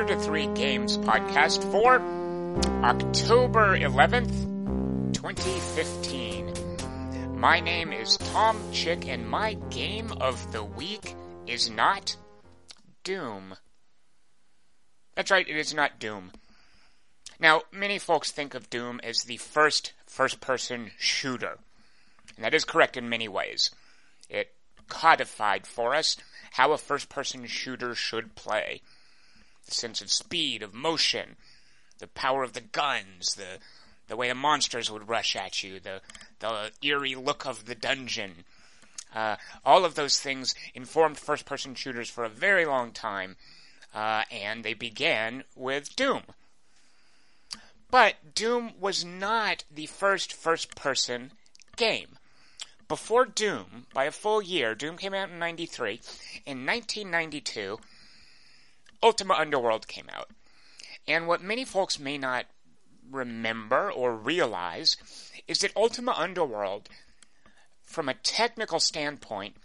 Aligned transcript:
Quarter 0.00 0.14
to 0.14 0.20
Three 0.22 0.46
Games 0.54 0.96
podcast 0.96 1.62
for 1.70 2.00
October 2.82 3.76
11th, 3.76 5.12
2015. 5.12 7.38
My 7.38 7.60
name 7.60 7.92
is 7.92 8.16
Tom 8.16 8.58
Chick, 8.72 9.06
and 9.06 9.28
my 9.28 9.58
game 9.68 10.10
of 10.12 10.52
the 10.52 10.64
week 10.64 11.14
is 11.46 11.68
not 11.68 12.16
Doom. 13.04 13.56
That's 15.16 15.30
right, 15.30 15.46
it 15.46 15.54
is 15.54 15.74
not 15.74 16.00
Doom. 16.00 16.32
Now, 17.38 17.64
many 17.70 17.98
folks 17.98 18.30
think 18.30 18.54
of 18.54 18.70
Doom 18.70 19.02
as 19.04 19.24
the 19.24 19.36
first 19.36 19.92
first 20.06 20.40
person 20.40 20.92
shooter. 20.96 21.58
And 22.36 22.44
that 22.46 22.54
is 22.54 22.64
correct 22.64 22.96
in 22.96 23.10
many 23.10 23.28
ways. 23.28 23.70
It 24.30 24.54
codified 24.88 25.66
for 25.66 25.94
us 25.94 26.16
how 26.52 26.72
a 26.72 26.78
first 26.78 27.10
person 27.10 27.44
shooter 27.44 27.94
should 27.94 28.34
play. 28.34 28.80
The 29.66 29.74
sense 29.74 30.00
of 30.00 30.10
speed, 30.10 30.62
of 30.62 30.74
motion, 30.74 31.36
the 31.98 32.08
power 32.08 32.42
of 32.42 32.54
the 32.54 32.60
guns, 32.60 33.34
the 33.34 33.58
the 34.08 34.16
way 34.16 34.28
the 34.28 34.34
monsters 34.34 34.90
would 34.90 35.08
rush 35.08 35.36
at 35.36 35.62
you, 35.62 35.78
the 35.78 36.00
the 36.40 36.72
eerie 36.82 37.14
look 37.14 37.46
of 37.46 37.66
the 37.66 37.74
dungeon. 37.74 38.44
Uh, 39.14 39.36
all 39.64 39.84
of 39.84 39.94
those 39.94 40.18
things 40.18 40.54
informed 40.74 41.18
first 41.18 41.44
person 41.44 41.74
shooters 41.74 42.10
for 42.10 42.24
a 42.24 42.28
very 42.28 42.64
long 42.64 42.92
time, 42.92 43.36
uh, 43.94 44.24
and 44.30 44.64
they 44.64 44.74
began 44.74 45.44
with 45.54 45.94
Doom. 45.96 46.22
But 47.90 48.34
Doom 48.34 48.72
was 48.78 49.04
not 49.04 49.64
the 49.70 49.86
first 49.86 50.32
first 50.32 50.74
person 50.74 51.32
game. 51.76 52.18
Before 52.88 53.24
Doom, 53.24 53.86
by 53.94 54.04
a 54.04 54.10
full 54.10 54.42
year, 54.42 54.74
Doom 54.74 54.96
came 54.96 55.14
out 55.14 55.30
in 55.30 55.38
93. 55.38 56.00
In 56.46 56.66
1992, 56.66 57.78
Ultima 59.02 59.34
Underworld 59.34 59.88
came 59.88 60.08
out. 60.12 60.30
And 61.06 61.26
what 61.26 61.42
many 61.42 61.64
folks 61.64 61.98
may 61.98 62.18
not 62.18 62.46
remember 63.10 63.90
or 63.90 64.14
realize 64.14 64.96
is 65.48 65.58
that 65.60 65.76
Ultima 65.76 66.12
Underworld, 66.16 66.88
from 67.82 68.08
a 68.08 68.14
technical 68.14 68.80
standpoint, 68.80 69.56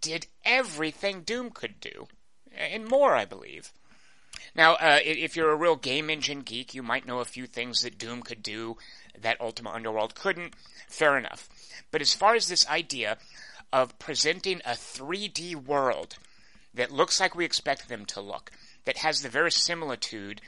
did 0.00 0.26
everything 0.44 1.22
Doom 1.22 1.50
could 1.50 1.80
do. 1.80 2.08
And 2.54 2.86
more, 2.86 3.14
I 3.14 3.24
believe. 3.24 3.72
Now, 4.54 4.74
uh, 4.74 4.98
if 5.04 5.36
you're 5.36 5.50
a 5.50 5.56
real 5.56 5.76
game 5.76 6.10
engine 6.10 6.40
geek, 6.40 6.74
you 6.74 6.82
might 6.82 7.06
know 7.06 7.20
a 7.20 7.24
few 7.24 7.46
things 7.46 7.82
that 7.82 7.98
Doom 7.98 8.22
could 8.22 8.42
do 8.42 8.76
that 9.18 9.40
Ultima 9.40 9.70
Underworld 9.70 10.14
couldn't. 10.14 10.54
Fair 10.88 11.16
enough. 11.16 11.48
But 11.90 12.00
as 12.00 12.14
far 12.14 12.34
as 12.34 12.48
this 12.48 12.68
idea 12.68 13.18
of 13.72 13.98
presenting 13.98 14.60
a 14.64 14.70
3D 14.70 15.54
world 15.54 16.16
that 16.74 16.90
looks 16.90 17.20
like 17.20 17.34
we 17.34 17.44
expect 17.44 17.88
them 17.88 18.04
to 18.06 18.20
look, 18.20 18.50
that 18.84 18.98
has 18.98 19.22
the 19.22 19.28
verisimilitude 19.28 20.40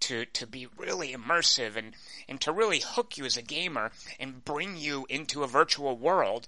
to, 0.00 0.24
to 0.26 0.46
be 0.46 0.68
really 0.76 1.12
immersive 1.12 1.76
and, 1.76 1.94
and 2.28 2.40
to 2.40 2.52
really 2.52 2.80
hook 2.84 3.16
you 3.16 3.24
as 3.24 3.36
a 3.36 3.42
gamer 3.42 3.90
and 4.20 4.44
bring 4.44 4.76
you 4.76 5.06
into 5.08 5.42
a 5.42 5.48
virtual 5.48 5.96
world, 5.96 6.46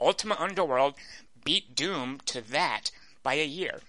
Ultima 0.00 0.36
Underworld 0.38 0.94
beat 1.44 1.74
Doom 1.74 2.20
to 2.26 2.40
that 2.52 2.90
by 3.22 3.34
a 3.34 3.46
year. 3.46 3.80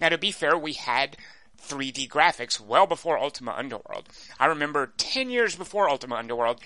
Now, 0.00 0.08
to 0.08 0.18
be 0.18 0.32
fair, 0.32 0.56
we 0.56 0.72
had 0.72 1.16
3D 1.62 2.08
graphics 2.08 2.60
well 2.60 2.86
before 2.86 3.18
Ultima 3.18 3.52
Underworld. 3.56 4.08
I 4.38 4.46
remember 4.46 4.92
10 4.96 5.30
years 5.30 5.56
before 5.56 5.88
Ultima 5.88 6.16
Underworld, 6.16 6.60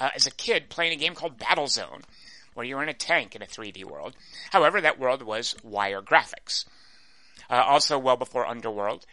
uh, 0.00 0.10
as 0.14 0.26
a 0.26 0.30
kid, 0.30 0.70
playing 0.70 0.92
a 0.92 0.96
game 0.96 1.14
called 1.14 1.38
Battlezone, 1.38 2.02
where 2.54 2.66
you 2.66 2.76
were 2.76 2.82
in 2.82 2.88
a 2.88 2.94
tank 2.94 3.34
in 3.34 3.42
a 3.42 3.46
3D 3.46 3.84
world. 3.84 4.16
However, 4.50 4.80
that 4.80 4.98
world 4.98 5.22
was 5.22 5.54
wire 5.62 6.02
graphics. 6.02 6.64
Uh, 7.50 7.62
also, 7.66 7.98
well 7.98 8.16
before 8.16 8.46
Underworld, 8.46 9.06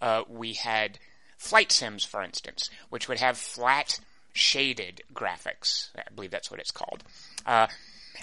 uh, 0.00 0.22
we 0.28 0.54
had 0.54 0.98
flight 1.38 1.72
sims, 1.72 2.04
for 2.04 2.22
instance, 2.22 2.70
which 2.90 3.08
would 3.08 3.20
have 3.20 3.38
flat 3.38 4.00
shaded 4.32 5.02
graphics. 5.14 5.90
I 5.96 6.02
believe 6.14 6.30
that's 6.30 6.50
what 6.50 6.60
it's 6.60 6.70
called. 6.70 7.02
Uh, 7.44 7.66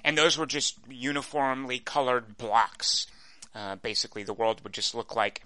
and 0.04 0.18
those 0.18 0.38
were 0.38 0.46
just 0.46 0.78
uniformly 0.90 1.80
colored 1.80 2.38
blocks. 2.38 3.08
Uh, 3.56 3.76
basically, 3.76 4.24
the 4.24 4.34
world 4.34 4.62
would 4.64 4.74
just 4.74 4.96
look 4.96 5.16
like 5.16 5.42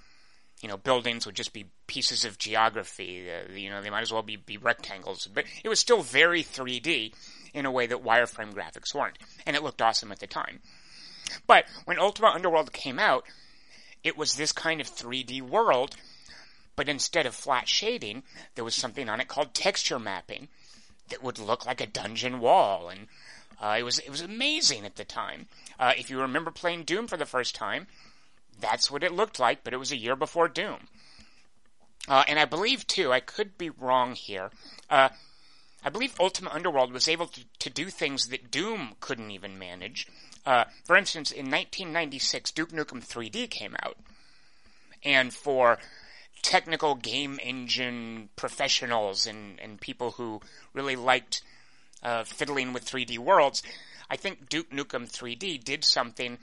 you 0.62 0.68
know, 0.68 0.78
buildings 0.78 1.26
would 1.26 1.36
just 1.36 1.54
be 1.54 1.66
pieces 1.86 2.26
of 2.26 2.38
geography. 2.38 3.28
Uh, 3.30 3.52
you 3.54 3.70
know, 3.70 3.82
they 3.82 3.90
might 3.90 4.02
as 4.02 4.12
well 4.12 4.24
be, 4.24 4.38
be 4.38 4.58
rectangles. 4.58 5.28
But 5.32 5.46
it 5.64 5.70
was 5.70 5.80
still 5.80 6.02
very 6.02 6.44
3D 6.44 7.14
in 7.54 7.66
a 7.66 7.72
way 7.72 7.88
that 7.88 8.04
wireframe 8.04 8.54
graphics 8.54 8.94
weren't. 8.94 9.18
And 9.46 9.56
it 9.56 9.64
looked 9.64 9.82
awesome 9.82 10.12
at 10.12 10.20
the 10.20 10.28
time. 10.28 10.60
But 11.46 11.66
when 11.86 12.00
Ultima 12.00 12.30
Underworld 12.30 12.74
came 12.74 13.00
out, 13.00 13.26
it 14.04 14.18
was 14.18 14.36
this 14.36 14.52
kind 14.52 14.82
of 14.82 14.88
3D 14.88 15.42
world, 15.42 15.96
but 16.76 16.90
instead 16.90 17.26
of 17.26 17.36
flat 17.36 17.68
shading, 17.68 18.24
there 18.56 18.64
was 18.64 18.76
something 18.76 19.10
on 19.10 19.20
it 19.20 19.28
called 19.28 19.54
texture 19.54 20.00
mapping 20.00 20.48
that 21.10 21.24
would 21.24 21.40
look 21.40 21.66
like 21.66 21.82
a 21.82 21.88
dungeon 21.88 22.40
wall. 22.40 22.90
And 22.90 23.08
uh, 23.62 23.76
it 23.80 23.84
was 23.84 24.00
it 24.00 24.10
was 24.10 24.22
amazing 24.22 24.86
at 24.86 24.96
the 24.96 25.06
time. 25.06 25.48
Uh, 25.80 25.94
if 25.98 26.10
you 26.10 26.20
remember 26.20 26.52
playing 26.52 26.84
Doom 26.84 27.08
for 27.08 27.18
the 27.18 27.26
first 27.26 27.56
time, 27.56 27.88
that's 28.60 28.92
what 28.92 29.04
it 29.04 29.14
looked 29.14 29.40
like, 29.40 29.64
but 29.64 29.74
it 29.74 29.78
was 29.78 29.92
a 29.92 29.98
year 29.98 30.16
before 30.16 30.48
Doom. 30.48 30.88
Uh, 32.08 32.24
and 32.28 32.40
I 32.40 32.46
believe, 32.46 32.88
too, 32.88 33.12
I 33.12 33.20
could 33.20 33.58
be 33.58 33.70
wrong 33.70 34.14
here, 34.16 34.50
uh, 34.90 35.10
I 35.84 35.90
believe 35.90 36.20
Ultima 36.20 36.50
Underworld 36.52 36.92
was 36.92 37.08
able 37.08 37.28
to, 37.28 37.42
to, 37.60 37.70
do 37.70 37.90
things 37.90 38.28
that 38.28 38.50
Doom 38.50 38.96
couldn't 39.00 39.32
even 39.32 39.60
manage. 39.60 40.08
Uh, 40.48 40.64
for 40.86 40.96
instance, 40.96 41.30
in 41.30 41.52
1996, 41.52 42.52
Duke 42.52 42.72
Nukem 42.72 43.06
3D 43.06 43.50
came 43.50 43.76
out. 43.84 43.98
And 45.04 45.34
for 45.34 45.78
technical 46.42 46.96
game 46.96 47.38
engine 47.44 48.30
professionals 48.38 49.28
and, 49.28 49.60
and 49.60 49.82
people 49.82 50.12
who 50.12 50.40
really 50.74 50.96
liked 50.96 51.42
uh, 52.02 52.24
fiddling 52.24 52.72
with 52.72 52.86
3D 52.86 53.18
worlds, 53.18 53.62
I 54.10 54.16
think 54.16 54.48
Duke 54.48 54.72
Nukem 54.72 55.12
3D 55.12 55.62
did 55.66 55.84
something 55.84 56.38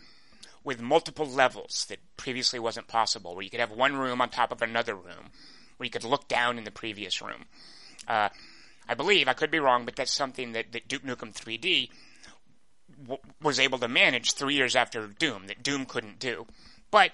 with 0.63 0.83
multiple 0.83 1.27
levels 1.27 1.87
that 1.89 1.99
previously 2.19 2.59
wasn't 2.59 2.89
possible, 2.89 3.35
where 3.35 3.43
you 3.43 3.51
could 3.51 3.61
have 3.61 3.71
one 3.71 3.97
room 3.97 4.21
on 4.21 4.29
top 4.29 4.53
of 4.53 4.61
another 4.61 4.95
room, 4.95 5.31
where 5.79 5.87
you 5.87 5.91
could 5.91 6.05
look 6.05 6.29
down 6.29 6.59
in 6.59 6.65
the 6.65 6.71
previous 6.71 7.23
room. 7.23 7.47
Uh, 8.07 8.29
I 8.87 8.93
believe, 8.93 9.29
I 9.29 9.33
could 9.33 9.51
be 9.51 9.61
wrong, 9.61 9.87
but 9.87 9.97
that's 9.97 10.13
something 10.13 10.53
that, 10.53 10.73
that 10.73 10.89
Duke 10.89 11.05
Nukem 11.05 11.33
3D 11.33 11.89
w- 13.05 13.21
was 13.43 13.61
able 13.61 13.79
to 13.79 13.89
manage 13.89 14.33
three 14.33 14.55
years 14.55 14.75
after 14.75 15.07
Doom, 15.07 15.47
that 15.47 15.63
Doom 15.63 15.87
couldn't 15.87 16.19
do. 16.19 16.47
But 16.91 17.13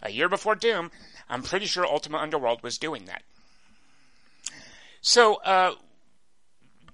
a 0.00 0.10
year 0.10 0.28
before 0.28 0.54
Doom, 0.54 0.90
I'm 1.28 1.42
pretty 1.42 1.66
sure 1.66 1.86
Ultima 1.86 2.18
Underworld 2.18 2.62
was 2.62 2.78
doing 2.78 3.06
that. 3.06 3.22
So, 5.00 5.36
uh, 5.36 5.74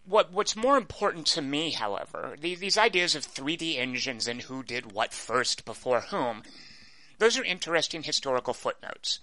what 0.07 0.33
what's 0.33 0.57
more 0.57 0.79
important 0.79 1.27
to 1.27 1.43
me, 1.43 1.73
however, 1.73 2.35
the, 2.41 2.55
these 2.55 2.79
ideas 2.79 3.15
of 3.15 3.27
3D 3.27 3.77
engines 3.77 4.27
and 4.27 4.43
who 4.43 4.63
did 4.63 4.93
what 4.93 5.13
first 5.13 5.65
before 5.67 6.01
whom, 6.01 6.43
those 7.19 7.37
are 7.37 7.45
interesting 7.45 8.03
historical 8.03 8.55
footnotes. 8.55 9.21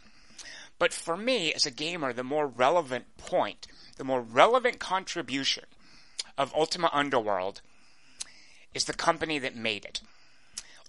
But 0.78 0.94
for 0.94 1.16
me, 1.16 1.54
as 1.54 1.66
a 1.66 1.72
gamer, 1.72 2.14
the 2.14 2.24
more 2.24 2.46
relevant 2.46 3.18
point, 3.18 3.68
the 3.98 4.04
more 4.04 4.22
relevant 4.22 4.80
contribution 4.80 5.66
of 6.38 6.54
Ultima 6.54 6.90
Underworld 6.92 7.62
is 8.76 8.86
the 8.86 8.94
company 8.94 9.40
that 9.40 9.56
made 9.56 9.86
it. 9.86 10.02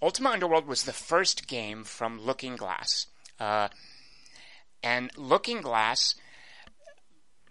Ultima 0.01 0.29
Underworld 0.29 0.67
was 0.67 0.83
the 0.83 0.93
first 0.93 1.47
game 1.47 1.83
from 1.83 2.21
Looking 2.21 2.55
Glass. 2.55 3.07
Uh, 3.39 3.69
and 4.83 5.09
Looking 5.17 5.61
Glass 5.61 6.13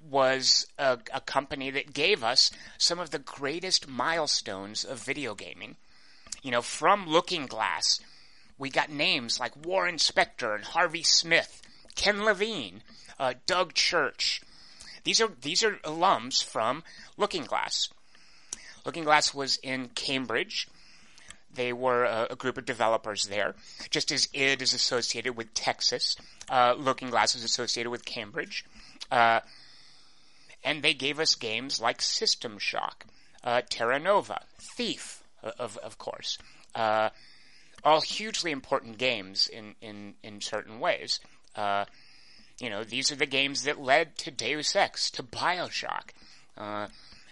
was 0.08 0.66
a, 0.78 0.98
a, 1.12 1.20
company 1.20 1.70
that 1.70 1.92
gave 1.92 2.22
us 2.22 2.52
some 2.78 3.00
of 3.00 3.10
the 3.10 3.18
greatest 3.18 3.88
milestones 3.88 4.84
of 4.84 5.02
video 5.02 5.34
gaming. 5.34 5.76
You 6.42 6.52
know, 6.52 6.62
from 6.62 7.08
Looking 7.08 7.46
Glass, 7.46 7.98
we 8.58 8.70
got 8.70 8.90
names 8.90 9.40
like 9.40 9.66
Warren 9.66 9.96
Spector 9.96 10.54
and 10.54 10.64
Harvey 10.64 11.02
Smith, 11.02 11.62
Ken 11.96 12.24
Levine, 12.24 12.82
uh, 13.18 13.34
Doug 13.46 13.74
Church. 13.74 14.40
These 15.02 15.20
are 15.20 15.30
these 15.40 15.64
are 15.64 15.76
alums 15.78 16.44
from 16.44 16.84
Looking 17.16 17.44
Glass. 17.44 17.88
Looking 18.86 19.04
Glass 19.04 19.34
was 19.34 19.58
in 19.64 19.88
Cambridge. 19.88 20.68
They 21.52 21.72
were 21.72 22.04
a, 22.04 22.28
a 22.30 22.36
group 22.36 22.56
of 22.56 22.64
developers 22.64 23.24
there, 23.24 23.56
just 23.90 24.12
as 24.12 24.28
id 24.32 24.62
is 24.62 24.72
associated 24.72 25.36
with 25.36 25.52
Texas. 25.54 26.16
Uh, 26.48 26.74
Looking 26.78 27.10
Glass 27.10 27.34
is 27.34 27.42
associated 27.42 27.90
with 27.90 28.04
Cambridge. 28.04 28.64
Uh, 29.10 29.40
and 30.62 30.82
they 30.82 30.94
gave 30.94 31.18
us 31.18 31.34
games 31.34 31.80
like 31.80 32.00
System 32.00 32.58
Shock, 32.58 33.06
uh, 33.42 33.62
Terra 33.68 33.98
Nova, 33.98 34.42
Thief, 34.58 35.22
uh, 35.42 35.50
of, 35.58 35.76
of 35.78 35.98
course. 35.98 36.38
Uh, 36.74 37.10
all 37.84 38.00
hugely 38.00 38.52
important 38.52 38.98
games 38.98 39.48
in, 39.48 39.74
in, 39.80 40.14
in 40.22 40.40
certain 40.40 40.78
ways. 40.78 41.20
Uh, 41.56 41.84
you 42.60 42.70
know, 42.70 42.84
these 42.84 43.10
are 43.10 43.16
the 43.16 43.26
games 43.26 43.64
that 43.64 43.80
led 43.80 44.16
to 44.18 44.30
Deus 44.30 44.76
Ex, 44.76 45.10
to 45.10 45.22
Bioshock. 45.22 46.10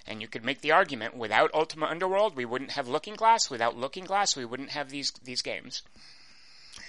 And 0.06 0.20
you 0.20 0.28
could 0.28 0.44
make 0.44 0.60
the 0.60 0.72
argument 0.72 1.16
without 1.16 1.54
Ultima 1.54 1.86
Underworld, 1.86 2.36
we 2.36 2.44
wouldn't 2.44 2.72
have 2.72 2.88
Looking 2.88 3.14
Glass. 3.14 3.48
Without 3.48 3.76
Looking 3.76 4.04
Glass, 4.04 4.36
we 4.36 4.44
wouldn't 4.44 4.70
have 4.70 4.90
these 4.90 5.12
these 5.22 5.42
games. 5.42 5.82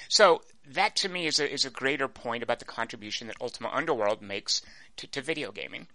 So 0.09 0.41
that 0.67 0.95
to 0.97 1.09
me 1.09 1.27
is 1.27 1.39
a, 1.39 1.51
is 1.51 1.65
a 1.65 1.69
greater 1.69 2.07
point 2.07 2.44
about 2.44 2.59
the 2.59 2.65
contribution 2.65 3.27
that 3.27 3.41
Ultima 3.41 3.69
Underworld 3.73 4.21
makes 4.21 4.62
to, 4.97 5.07
to 5.07 5.21
video 5.21 5.51
gaming. 5.51 5.88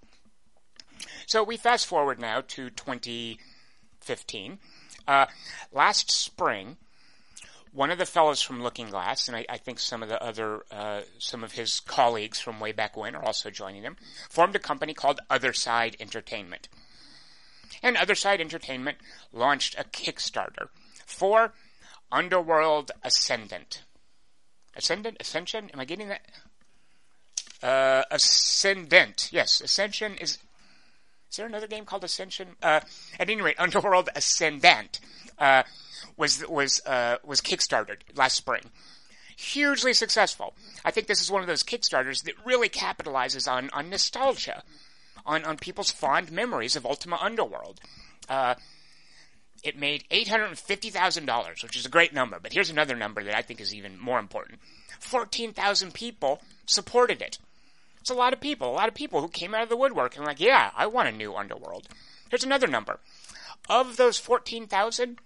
So 1.26 1.42
we 1.42 1.56
fast 1.56 1.86
forward 1.86 2.18
now 2.18 2.42
to 2.48 2.70
2015. 2.70 4.58
Uh, 5.06 5.26
last 5.72 6.10
spring, 6.10 6.76
one 7.72 7.90
of 7.90 7.98
the 7.98 8.06
fellows 8.06 8.42
from 8.42 8.62
Looking 8.62 8.90
Glass, 8.90 9.28
and 9.28 9.36
I, 9.36 9.46
I 9.48 9.56
think 9.56 9.78
some 9.78 10.02
of 10.02 10.08
the 10.08 10.22
other, 10.22 10.64
uh, 10.70 11.02
some 11.18 11.44
of 11.44 11.52
his 11.52 11.80
colleagues 11.80 12.40
from 12.40 12.60
way 12.60 12.72
back 12.72 12.96
when 12.96 13.14
are 13.14 13.24
also 13.24 13.50
joining 13.50 13.82
him, 13.82 13.96
formed 14.28 14.56
a 14.56 14.60
company 14.60 14.92
called 14.94 15.20
Otherside 15.30 15.94
Entertainment. 16.00 16.68
And 17.82 17.96
Otherside 17.96 18.40
Entertainment 18.40 18.98
launched 19.32 19.74
a 19.78 19.84
Kickstarter 19.84 20.68
for 21.06 21.54
Underworld 22.12 22.90
Ascendant. 23.02 23.82
Ascendant? 24.76 25.16
Ascension? 25.20 25.70
Am 25.72 25.80
I 25.80 25.84
getting 25.84 26.08
that? 26.08 26.22
Uh, 27.62 28.04
Ascendant. 28.10 29.28
Yes, 29.32 29.60
Ascension 29.60 30.14
is. 30.16 30.38
Is 31.30 31.36
there 31.36 31.46
another 31.46 31.68
game 31.68 31.84
called 31.84 32.02
Ascension? 32.02 32.56
Uh, 32.62 32.80
at 33.18 33.30
any 33.30 33.40
rate, 33.40 33.56
Underworld 33.58 34.08
Ascendant 34.16 35.00
uh, 35.38 35.62
was 36.16 36.46
was 36.48 36.80
uh, 36.86 37.16
was 37.24 37.40
kickstarted 37.40 37.98
last 38.16 38.36
spring. 38.36 38.70
Hugely 39.36 39.94
successful. 39.94 40.54
I 40.84 40.90
think 40.90 41.06
this 41.06 41.22
is 41.22 41.30
one 41.30 41.40
of 41.40 41.46
those 41.46 41.62
kickstarters 41.62 42.24
that 42.24 42.34
really 42.44 42.68
capitalizes 42.68 43.50
on 43.50 43.70
on 43.72 43.90
nostalgia, 43.90 44.62
on 45.26 45.44
on 45.44 45.56
people's 45.56 45.90
fond 45.90 46.30
memories 46.30 46.76
of 46.76 46.86
Ultima 46.86 47.18
Underworld. 47.20 47.80
Uh, 48.28 48.54
it 49.62 49.78
made 49.78 50.04
$850,000, 50.10 51.62
which 51.62 51.76
is 51.76 51.84
a 51.84 51.90
great 51.90 52.14
number, 52.14 52.38
but 52.40 52.52
here's 52.52 52.70
another 52.70 52.96
number 52.96 53.22
that 53.24 53.36
I 53.36 53.42
think 53.42 53.60
is 53.60 53.74
even 53.74 53.98
more 53.98 54.18
important. 54.18 54.58
14,000 55.00 55.92
people 55.92 56.40
supported 56.66 57.20
it. 57.20 57.38
It's 58.00 58.10
a 58.10 58.14
lot 58.14 58.32
of 58.32 58.40
people, 58.40 58.70
a 58.70 58.72
lot 58.72 58.88
of 58.88 58.94
people 58.94 59.20
who 59.20 59.28
came 59.28 59.54
out 59.54 59.62
of 59.62 59.68
the 59.68 59.76
woodwork 59.76 60.16
and 60.16 60.24
like, 60.24 60.40
yeah, 60.40 60.70
I 60.74 60.86
want 60.86 61.08
a 61.08 61.12
new 61.12 61.34
underworld. 61.34 61.88
Here's 62.30 62.44
another 62.44 62.66
number. 62.66 63.00
Of 63.68 63.96
those 63.96 64.18
14,000, 64.18 65.18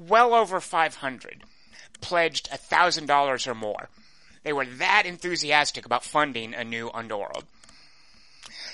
well 0.00 0.34
over 0.34 0.60
500 0.60 1.42
pledged 2.00 2.50
$1,000 2.50 3.46
or 3.46 3.54
more. 3.54 3.88
They 4.44 4.52
were 4.52 4.64
that 4.64 5.02
enthusiastic 5.04 5.84
about 5.84 6.04
funding 6.04 6.54
a 6.54 6.62
new 6.62 6.90
underworld. 6.94 7.44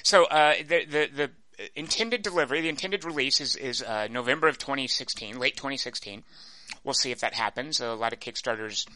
So 0.05 0.25
uh, 0.27 0.55
the, 0.59 0.85
the, 0.85 1.09
the 1.15 1.31
intended 1.75 2.23
delivery, 2.23 2.61
the 2.61 2.69
intended 2.69 3.05
release 3.05 3.41
is, 3.41 3.57
is 3.57 3.83
uh, 3.83 4.07
November 4.11 4.49
of 4.49 4.59
2016, 4.59 5.39
late 5.39 5.57
2016. 5.57 6.23
We'll 6.85 6.93
see 6.93 7.11
if 7.11 7.21
that 7.21 7.33
happens. 7.33 7.81
A 7.81 7.95
lot 7.95 8.13
of 8.13 8.21
Kickstarters 8.21 8.87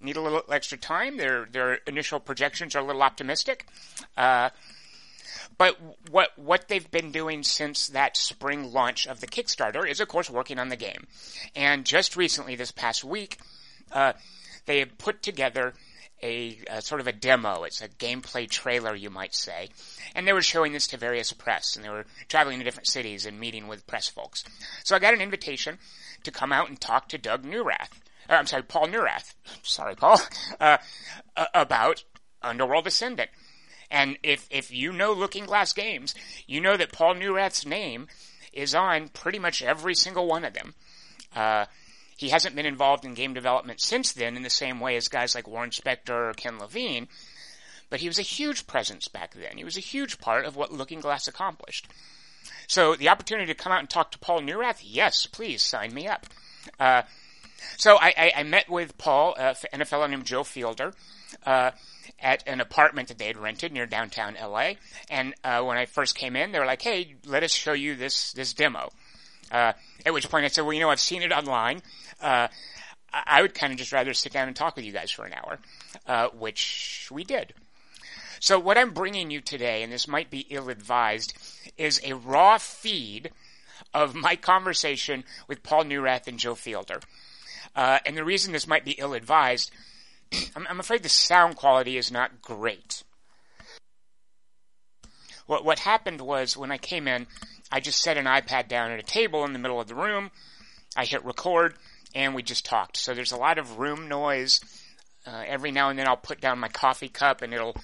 need 0.00 0.16
a 0.16 0.20
little 0.20 0.42
extra 0.50 0.76
time. 0.76 1.16
Their 1.16 1.46
their 1.50 1.74
initial 1.86 2.20
projections 2.20 2.76
are 2.76 2.80
a 2.80 2.84
little 2.84 3.02
optimistic. 3.02 3.66
Uh, 4.16 4.50
but 5.56 5.78
what 6.10 6.38
what 6.38 6.68
they've 6.68 6.90
been 6.90 7.12
doing 7.12 7.42
since 7.42 7.88
that 7.88 8.16
spring 8.16 8.72
launch 8.72 9.06
of 9.06 9.20
the 9.20 9.26
Kickstarter 9.26 9.88
is, 9.88 10.00
of 10.00 10.08
course, 10.08 10.28
working 10.28 10.58
on 10.58 10.68
the 10.68 10.76
game. 10.76 11.06
And 11.56 11.86
just 11.86 12.14
recently, 12.14 12.56
this 12.56 12.72
past 12.72 13.04
week, 13.04 13.38
uh, 13.92 14.12
they 14.66 14.80
have 14.80 14.98
put 14.98 15.22
together 15.22 15.72
a, 16.22 16.58
a, 16.68 16.82
sort 16.82 17.00
of 17.00 17.06
a 17.06 17.12
demo. 17.12 17.64
It's 17.64 17.80
a 17.80 17.88
gameplay 17.88 18.48
trailer, 18.48 18.94
you 18.94 19.10
might 19.10 19.34
say. 19.34 19.68
And 20.14 20.26
they 20.26 20.32
were 20.32 20.42
showing 20.42 20.72
this 20.72 20.86
to 20.88 20.96
various 20.96 21.32
press, 21.32 21.76
and 21.76 21.84
they 21.84 21.90
were 21.90 22.06
traveling 22.28 22.58
to 22.58 22.64
different 22.64 22.88
cities 22.88 23.26
and 23.26 23.38
meeting 23.38 23.68
with 23.68 23.86
press 23.86 24.08
folks. 24.08 24.44
So 24.84 24.96
I 24.96 24.98
got 24.98 25.14
an 25.14 25.20
invitation 25.20 25.78
to 26.24 26.30
come 26.30 26.52
out 26.52 26.68
and 26.68 26.80
talk 26.80 27.08
to 27.08 27.18
Doug 27.18 27.44
Neurath. 27.44 27.90
Uh, 28.28 28.34
I'm 28.34 28.46
sorry, 28.46 28.62
Paul 28.62 28.88
Neurath. 28.88 29.34
Sorry, 29.62 29.94
Paul. 29.94 30.20
Uh, 30.60 30.78
about 31.54 32.02
Underworld 32.42 32.86
Ascendant. 32.88 33.30
And 33.90 34.18
if 34.22 34.46
if 34.50 34.72
you 34.72 34.92
know 34.92 35.12
Looking 35.12 35.46
Glass 35.46 35.72
games, 35.72 36.14
you 36.46 36.60
know 36.60 36.76
that 36.76 36.92
Paul 36.92 37.14
Neurath's 37.14 37.64
name 37.64 38.08
is 38.52 38.74
on 38.74 39.08
pretty 39.08 39.38
much 39.38 39.62
every 39.62 39.94
single 39.94 40.26
one 40.26 40.44
of 40.44 40.52
them. 40.54 40.74
Uh, 41.34 41.66
he 42.18 42.30
hasn't 42.30 42.56
been 42.56 42.66
involved 42.66 43.04
in 43.04 43.14
game 43.14 43.32
development 43.32 43.80
since 43.80 44.12
then 44.12 44.36
in 44.36 44.42
the 44.42 44.50
same 44.50 44.80
way 44.80 44.96
as 44.96 45.06
guys 45.06 45.36
like 45.36 45.46
Warren 45.46 45.70
Spector 45.70 46.30
or 46.30 46.34
Ken 46.34 46.58
Levine, 46.58 47.06
but 47.90 48.00
he 48.00 48.08
was 48.08 48.18
a 48.18 48.22
huge 48.22 48.66
presence 48.66 49.06
back 49.06 49.34
then. 49.34 49.56
He 49.56 49.64
was 49.64 49.76
a 49.76 49.80
huge 49.80 50.18
part 50.18 50.44
of 50.44 50.56
what 50.56 50.72
Looking 50.72 51.00
Glass 51.00 51.28
accomplished. 51.28 51.86
So 52.66 52.96
the 52.96 53.08
opportunity 53.08 53.46
to 53.46 53.54
come 53.54 53.72
out 53.72 53.78
and 53.78 53.88
talk 53.88 54.10
to 54.10 54.18
Paul 54.18 54.40
Neurath, 54.40 54.80
yes, 54.82 55.26
please 55.26 55.62
sign 55.62 55.94
me 55.94 56.08
up. 56.08 56.26
Uh, 56.80 57.02
so 57.76 57.96
I, 57.96 58.12
I, 58.16 58.32
I, 58.38 58.42
met 58.42 58.68
with 58.68 58.98
Paul 58.98 59.36
uh, 59.38 59.54
and 59.72 59.80
a 59.80 59.84
fellow 59.84 60.06
named 60.08 60.24
Joe 60.24 60.42
Fielder 60.42 60.92
uh, 61.46 61.70
at 62.18 62.42
an 62.48 62.60
apartment 62.60 63.08
that 63.08 63.18
they 63.18 63.26
had 63.26 63.36
rented 63.36 63.72
near 63.72 63.86
downtown 63.86 64.36
LA. 64.40 64.72
And 65.08 65.34
uh, 65.44 65.62
when 65.62 65.78
I 65.78 65.86
first 65.86 66.16
came 66.16 66.34
in, 66.34 66.50
they 66.52 66.58
were 66.58 66.66
like, 66.66 66.82
"Hey, 66.82 67.14
let 67.24 67.42
us 67.42 67.52
show 67.52 67.72
you 67.72 67.94
this 67.94 68.32
this 68.32 68.52
demo." 68.52 68.90
Uh, 69.50 69.72
at 70.04 70.12
which 70.12 70.28
point 70.28 70.44
I 70.44 70.48
said, 70.48 70.62
"Well, 70.62 70.72
you 70.72 70.80
know, 70.80 70.90
I've 70.90 71.00
seen 71.00 71.22
it 71.22 71.32
online 71.32 71.82
uh, 72.20 72.48
I 73.12 73.42
would 73.42 73.54
kind 73.54 73.72
of 73.72 73.78
just 73.78 73.92
rather 73.92 74.12
sit 74.12 74.32
down 74.32 74.48
and 74.48 74.56
talk 74.56 74.76
with 74.76 74.84
you 74.84 74.92
guys 74.92 75.10
for 75.10 75.24
an 75.24 75.32
hour, 75.32 75.58
uh, 76.06 76.28
which 76.28 77.08
we 77.10 77.24
did. 77.24 77.54
So 78.40 78.58
what 78.58 78.78
I'm 78.78 78.92
bringing 78.92 79.30
you 79.30 79.40
today, 79.40 79.82
and 79.82 79.92
this 79.92 80.06
might 80.06 80.30
be 80.30 80.46
ill-advised, 80.50 81.36
is 81.76 82.00
a 82.04 82.12
raw 82.14 82.58
feed 82.58 83.30
of 83.94 84.14
my 84.14 84.36
conversation 84.36 85.24
with 85.48 85.62
Paul 85.62 85.84
Neurath 85.84 86.28
and 86.28 86.38
Joe 86.38 86.54
Fielder. 86.54 87.00
Uh, 87.74 87.98
and 88.04 88.16
the 88.16 88.24
reason 88.24 88.52
this 88.52 88.66
might 88.66 88.84
be 88.84 88.92
ill-advised, 88.92 89.70
I'm, 90.56 90.66
I'm, 90.68 90.80
afraid 90.80 91.02
the 91.02 91.08
sound 91.08 91.56
quality 91.56 91.96
is 91.96 92.12
not 92.12 92.42
great. 92.42 93.02
What, 95.46 95.64
what 95.64 95.78
happened 95.80 96.20
was 96.20 96.56
when 96.56 96.70
I 96.70 96.78
came 96.78 97.08
in, 97.08 97.26
I 97.70 97.80
just 97.80 98.00
set 98.00 98.16
an 98.16 98.24
iPad 98.24 98.68
down 98.68 98.90
at 98.90 98.98
a 98.98 99.02
table 99.02 99.44
in 99.44 99.52
the 99.52 99.58
middle 99.58 99.80
of 99.80 99.88
the 99.88 99.94
room. 99.94 100.30
I 100.96 101.04
hit 101.04 101.24
record 101.24 101.74
and 102.14 102.34
we 102.34 102.42
just 102.42 102.64
talked. 102.64 102.96
So 102.96 103.14
there's 103.14 103.32
a 103.32 103.36
lot 103.36 103.58
of 103.58 103.78
room 103.78 104.08
noise. 104.08 104.60
Uh, 105.26 105.44
every 105.46 105.70
now 105.70 105.90
and 105.90 105.98
then 105.98 106.08
I'll 106.08 106.16
put 106.16 106.40
down 106.40 106.58
my 106.58 106.68
coffee 106.68 107.08
cup 107.08 107.42
and 107.42 107.52
it'll 107.52 107.76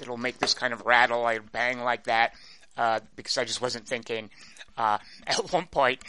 it'll 0.00 0.16
make 0.16 0.38
this 0.38 0.54
kind 0.54 0.72
of 0.72 0.86
rattle, 0.86 1.24
I 1.24 1.38
bang 1.38 1.80
like 1.80 2.04
that, 2.04 2.34
uh, 2.76 3.00
because 3.16 3.38
I 3.38 3.44
just 3.44 3.60
wasn't 3.60 3.86
thinking. 3.86 4.30
Uh, 4.76 4.98
at 5.26 5.52
one 5.52 5.66
point, 5.66 6.00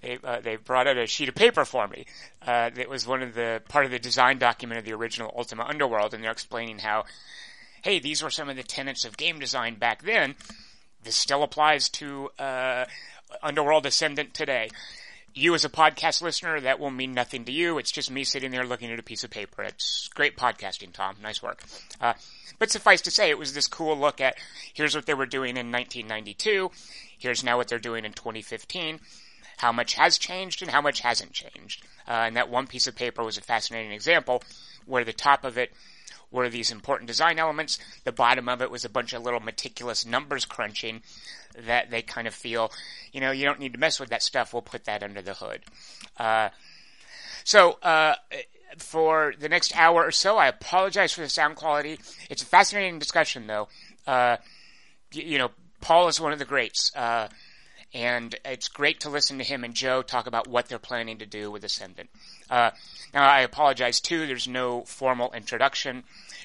they 0.00 0.18
uh, 0.22 0.40
they 0.40 0.56
brought 0.56 0.86
out 0.86 0.98
a 0.98 1.06
sheet 1.06 1.28
of 1.28 1.34
paper 1.34 1.64
for 1.64 1.86
me. 1.86 2.06
Uh, 2.44 2.70
that 2.70 2.88
was 2.88 3.06
one 3.06 3.22
of 3.22 3.34
the 3.34 3.62
part 3.68 3.84
of 3.84 3.90
the 3.90 3.98
design 3.98 4.38
document 4.38 4.78
of 4.78 4.84
the 4.84 4.92
original 4.92 5.32
Ultima 5.36 5.64
Underworld, 5.64 6.14
and 6.14 6.24
they're 6.24 6.32
explaining 6.32 6.78
how, 6.78 7.04
hey, 7.82 8.00
these 8.00 8.22
were 8.22 8.30
some 8.30 8.48
of 8.48 8.56
the 8.56 8.62
tenets 8.62 9.04
of 9.04 9.16
game 9.16 9.38
design 9.38 9.76
back 9.76 10.02
then. 10.02 10.34
This 11.04 11.16
still 11.16 11.42
applies 11.42 11.88
to 11.90 12.30
uh, 12.38 12.84
Underworld 13.42 13.86
Ascendant 13.86 14.34
today 14.34 14.68
you 15.34 15.54
as 15.54 15.64
a 15.64 15.68
podcast 15.68 16.22
listener, 16.22 16.60
that 16.60 16.78
will 16.78 16.90
mean 16.90 17.12
nothing 17.12 17.44
to 17.44 17.52
you. 17.52 17.78
It's 17.78 17.90
just 17.90 18.10
me 18.10 18.24
sitting 18.24 18.50
there 18.50 18.66
looking 18.66 18.90
at 18.90 18.98
a 18.98 19.02
piece 19.02 19.24
of 19.24 19.30
paper. 19.30 19.62
It's 19.62 20.08
great 20.14 20.36
podcasting, 20.36 20.92
Tom. 20.92 21.16
Nice 21.22 21.42
work. 21.42 21.62
Uh, 22.00 22.14
but 22.58 22.70
suffice 22.70 23.00
to 23.02 23.10
say, 23.10 23.30
it 23.30 23.38
was 23.38 23.54
this 23.54 23.66
cool 23.66 23.96
look 23.96 24.20
at 24.20 24.36
here's 24.74 24.94
what 24.94 25.06
they 25.06 25.14
were 25.14 25.26
doing 25.26 25.56
in 25.56 25.72
1992. 25.72 26.70
Here's 27.18 27.44
now 27.44 27.56
what 27.56 27.68
they're 27.68 27.78
doing 27.78 28.04
in 28.04 28.12
2015. 28.12 29.00
How 29.58 29.72
much 29.72 29.94
has 29.94 30.18
changed 30.18 30.60
and 30.62 30.70
how 30.70 30.80
much 30.80 31.00
hasn't 31.00 31.32
changed. 31.32 31.84
Uh, 32.06 32.12
and 32.12 32.36
that 32.36 32.50
one 32.50 32.66
piece 32.66 32.86
of 32.86 32.96
paper 32.96 33.22
was 33.22 33.38
a 33.38 33.42
fascinating 33.42 33.92
example 33.92 34.42
where 34.86 35.04
the 35.04 35.12
top 35.12 35.44
of 35.44 35.56
it 35.56 35.72
were 36.32 36.48
these 36.48 36.70
important 36.70 37.06
design 37.06 37.38
elements. 37.38 37.78
The 38.04 38.12
bottom 38.12 38.48
of 38.48 38.62
it 38.62 38.70
was 38.70 38.84
a 38.84 38.88
bunch 38.88 39.12
of 39.12 39.22
little 39.22 39.40
meticulous 39.40 40.04
numbers 40.04 40.44
crunching 40.44 41.02
that 41.66 41.90
they 41.90 42.02
kind 42.02 42.26
of 42.26 42.34
feel, 42.34 42.72
you 43.12 43.20
know, 43.20 43.30
you 43.30 43.44
don't 43.44 43.60
need 43.60 43.74
to 43.74 43.78
mess 43.78 44.00
with 44.00 44.08
that 44.10 44.22
stuff. 44.22 44.52
We'll 44.52 44.62
put 44.62 44.84
that 44.84 45.02
under 45.02 45.22
the 45.22 45.34
hood. 45.34 45.60
Uh, 46.16 46.48
so, 47.44 47.78
uh, 47.82 48.14
for 48.78 49.34
the 49.38 49.48
next 49.48 49.76
hour 49.76 50.04
or 50.04 50.10
so, 50.10 50.38
I 50.38 50.48
apologize 50.48 51.12
for 51.12 51.20
the 51.20 51.28
sound 51.28 51.56
quality. 51.56 51.98
It's 52.30 52.42
a 52.42 52.46
fascinating 52.46 52.98
discussion, 52.98 53.46
though. 53.46 53.68
Uh, 54.06 54.38
you, 55.12 55.22
you, 55.22 55.38
know, 55.38 55.50
Paul 55.80 56.08
is 56.08 56.20
one 56.20 56.32
of 56.32 56.38
the 56.38 56.44
greats. 56.44 56.90
Uh, 56.96 57.28
and 57.94 58.34
it's 58.44 58.68
great 58.68 59.00
to 59.00 59.10
listen 59.10 59.38
to 59.38 59.44
him 59.44 59.64
and 59.64 59.74
Joe 59.74 60.02
talk 60.02 60.26
about 60.26 60.48
what 60.48 60.68
they're 60.68 60.78
planning 60.78 61.18
to 61.18 61.26
do 61.26 61.50
with 61.50 61.64
Ascendant. 61.64 62.08
Uh, 62.52 62.70
now, 63.14 63.26
I 63.26 63.40
apologize 63.40 63.98
too. 63.98 64.26
There's 64.26 64.46
no 64.46 64.82
formal 64.82 65.32
introduction. 65.32 66.04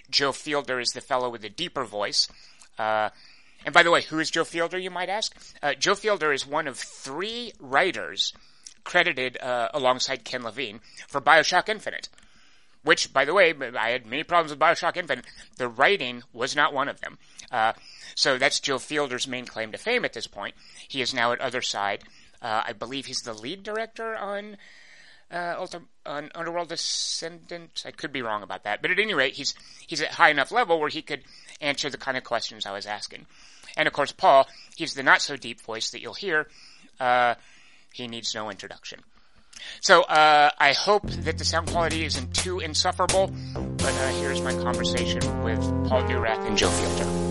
Joe 0.09 0.31
Fielder 0.31 0.79
is 0.79 0.91
the 0.91 1.01
fellow 1.01 1.29
with 1.29 1.41
the 1.41 1.49
deeper 1.49 1.83
voice. 1.83 2.29
Uh, 2.79 3.09
and 3.65 3.73
by 3.73 3.83
the 3.83 3.91
way, 3.91 4.01
who 4.03 4.17
is 4.19 4.31
Joe 4.31 4.45
Fielder, 4.45 4.77
you 4.77 4.89
might 4.89 5.09
ask? 5.09 5.35
Uh, 5.61 5.73
Joe 5.73 5.95
Fielder 5.95 6.31
is 6.31 6.47
one 6.47 6.65
of 6.65 6.77
three 6.77 7.51
writers 7.59 8.31
credited 8.85 9.37
uh, 9.41 9.67
alongside 9.73 10.23
Ken 10.23 10.43
Levine 10.43 10.79
for 11.09 11.19
Bioshock 11.19 11.67
Infinite. 11.67 12.07
Which, 12.83 13.11
by 13.11 13.25
the 13.25 13.33
way, 13.33 13.53
I 13.77 13.89
had 13.89 14.05
many 14.05 14.23
problems 14.23 14.51
with 14.51 14.59
Bioshock 14.59 14.95
Infinite. 14.95 15.25
The 15.57 15.67
writing 15.67 16.23
was 16.31 16.55
not 16.55 16.73
one 16.73 16.87
of 16.87 17.01
them. 17.01 17.17
Uh, 17.51 17.73
so 18.15 18.37
that's 18.37 18.61
Joe 18.61 18.79
Fielder's 18.79 19.27
main 19.27 19.45
claim 19.45 19.73
to 19.73 19.77
fame 19.77 20.05
at 20.05 20.13
this 20.13 20.27
point. 20.27 20.55
He 20.87 21.01
is 21.01 21.13
now 21.13 21.33
at 21.33 21.41
Otherside. 21.41 22.03
Uh, 22.41 22.63
I 22.65 22.71
believe 22.71 23.07
he's 23.07 23.23
the 23.23 23.33
lead 23.33 23.63
director 23.63 24.15
on 24.15 24.55
uh, 25.31 25.55
Ultra, 25.57 25.81
an 26.05 26.31
Underworld 26.35 26.69
descendant. 26.69 27.83
I 27.85 27.91
could 27.91 28.11
be 28.11 28.21
wrong 28.21 28.43
about 28.43 28.63
that, 28.63 28.81
but 28.81 28.91
at 28.91 28.99
any 28.99 29.13
rate, 29.13 29.33
he's 29.33 29.53
he's 29.85 30.01
at 30.01 30.11
high 30.11 30.29
enough 30.29 30.51
level 30.51 30.79
where 30.79 30.89
he 30.89 31.01
could 31.01 31.23
answer 31.61 31.89
the 31.89 31.97
kind 31.97 32.17
of 32.17 32.23
questions 32.23 32.65
I 32.65 32.71
was 32.71 32.85
asking. 32.85 33.25
And 33.75 33.87
of 33.87 33.93
course, 33.93 34.11
Paul, 34.11 34.47
he's 34.75 34.93
the 34.93 35.03
not 35.03 35.21
so 35.21 35.35
deep 35.35 35.61
voice 35.61 35.91
that 35.91 36.01
you'll 36.01 36.13
hear. 36.13 36.47
Uh, 36.99 37.35
he 37.93 38.07
needs 38.07 38.33
no 38.33 38.49
introduction. 38.49 38.99
So 39.81 40.03
uh, 40.03 40.51
I 40.57 40.73
hope 40.73 41.07
that 41.09 41.37
the 41.37 41.45
sound 41.45 41.69
quality 41.69 42.05
isn't 42.05 42.33
too 42.35 42.59
insufferable, 42.59 43.31
but 43.53 43.93
uh, 43.93 44.07
here's 44.19 44.41
my 44.41 44.53
conversation 44.53 45.43
with 45.43 45.59
Paul 45.87 46.03
Neurath 46.03 46.45
and 46.47 46.57
Joe 46.57 46.69
Fielder. 46.69 47.26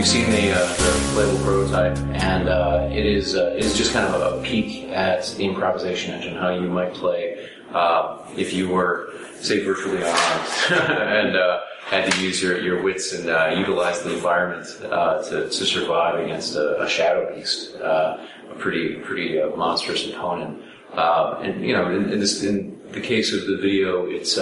You've 0.00 0.08
seen 0.08 0.30
the, 0.30 0.52
uh, 0.52 0.66
the 0.66 1.10
playable 1.12 1.44
prototype, 1.44 1.98
and 2.22 2.48
uh, 2.48 2.88
it 2.90 3.04
is 3.04 3.36
uh, 3.36 3.54
it 3.54 3.62
is 3.62 3.76
just 3.76 3.92
kind 3.92 4.06
of 4.06 4.14
a 4.14 4.42
peek 4.42 4.88
at 4.88 5.26
the 5.36 5.44
improvisation 5.44 6.14
engine, 6.14 6.36
how 6.36 6.54
you 6.54 6.70
might 6.70 6.94
play 6.94 7.50
uh, 7.74 8.26
if 8.34 8.54
you 8.54 8.70
were, 8.70 9.12
say, 9.40 9.62
virtually 9.62 9.98
unarmed, 9.98 10.48
and 10.70 11.36
uh, 11.36 11.60
had 11.84 12.10
to 12.10 12.18
use 12.18 12.42
your, 12.42 12.62
your 12.62 12.82
wits 12.82 13.12
and 13.12 13.28
uh, 13.28 13.52
utilize 13.54 14.02
the 14.02 14.14
environment 14.14 14.66
to, 14.80 15.50
to 15.50 15.66
survive 15.66 16.18
against 16.18 16.56
a, 16.56 16.80
a 16.80 16.88
shadow 16.88 17.36
beast, 17.36 17.74
a 17.74 18.26
pretty 18.58 18.94
pretty 19.00 19.38
monstrous 19.54 20.08
opponent. 20.08 20.62
and 20.94 21.62
you 21.62 21.74
know, 21.74 21.94
in, 21.94 22.10
in, 22.10 22.18
this, 22.18 22.42
in 22.42 22.80
the 22.92 23.02
case 23.02 23.34
of 23.34 23.46
the 23.46 23.58
video, 23.58 24.06
it's 24.06 24.38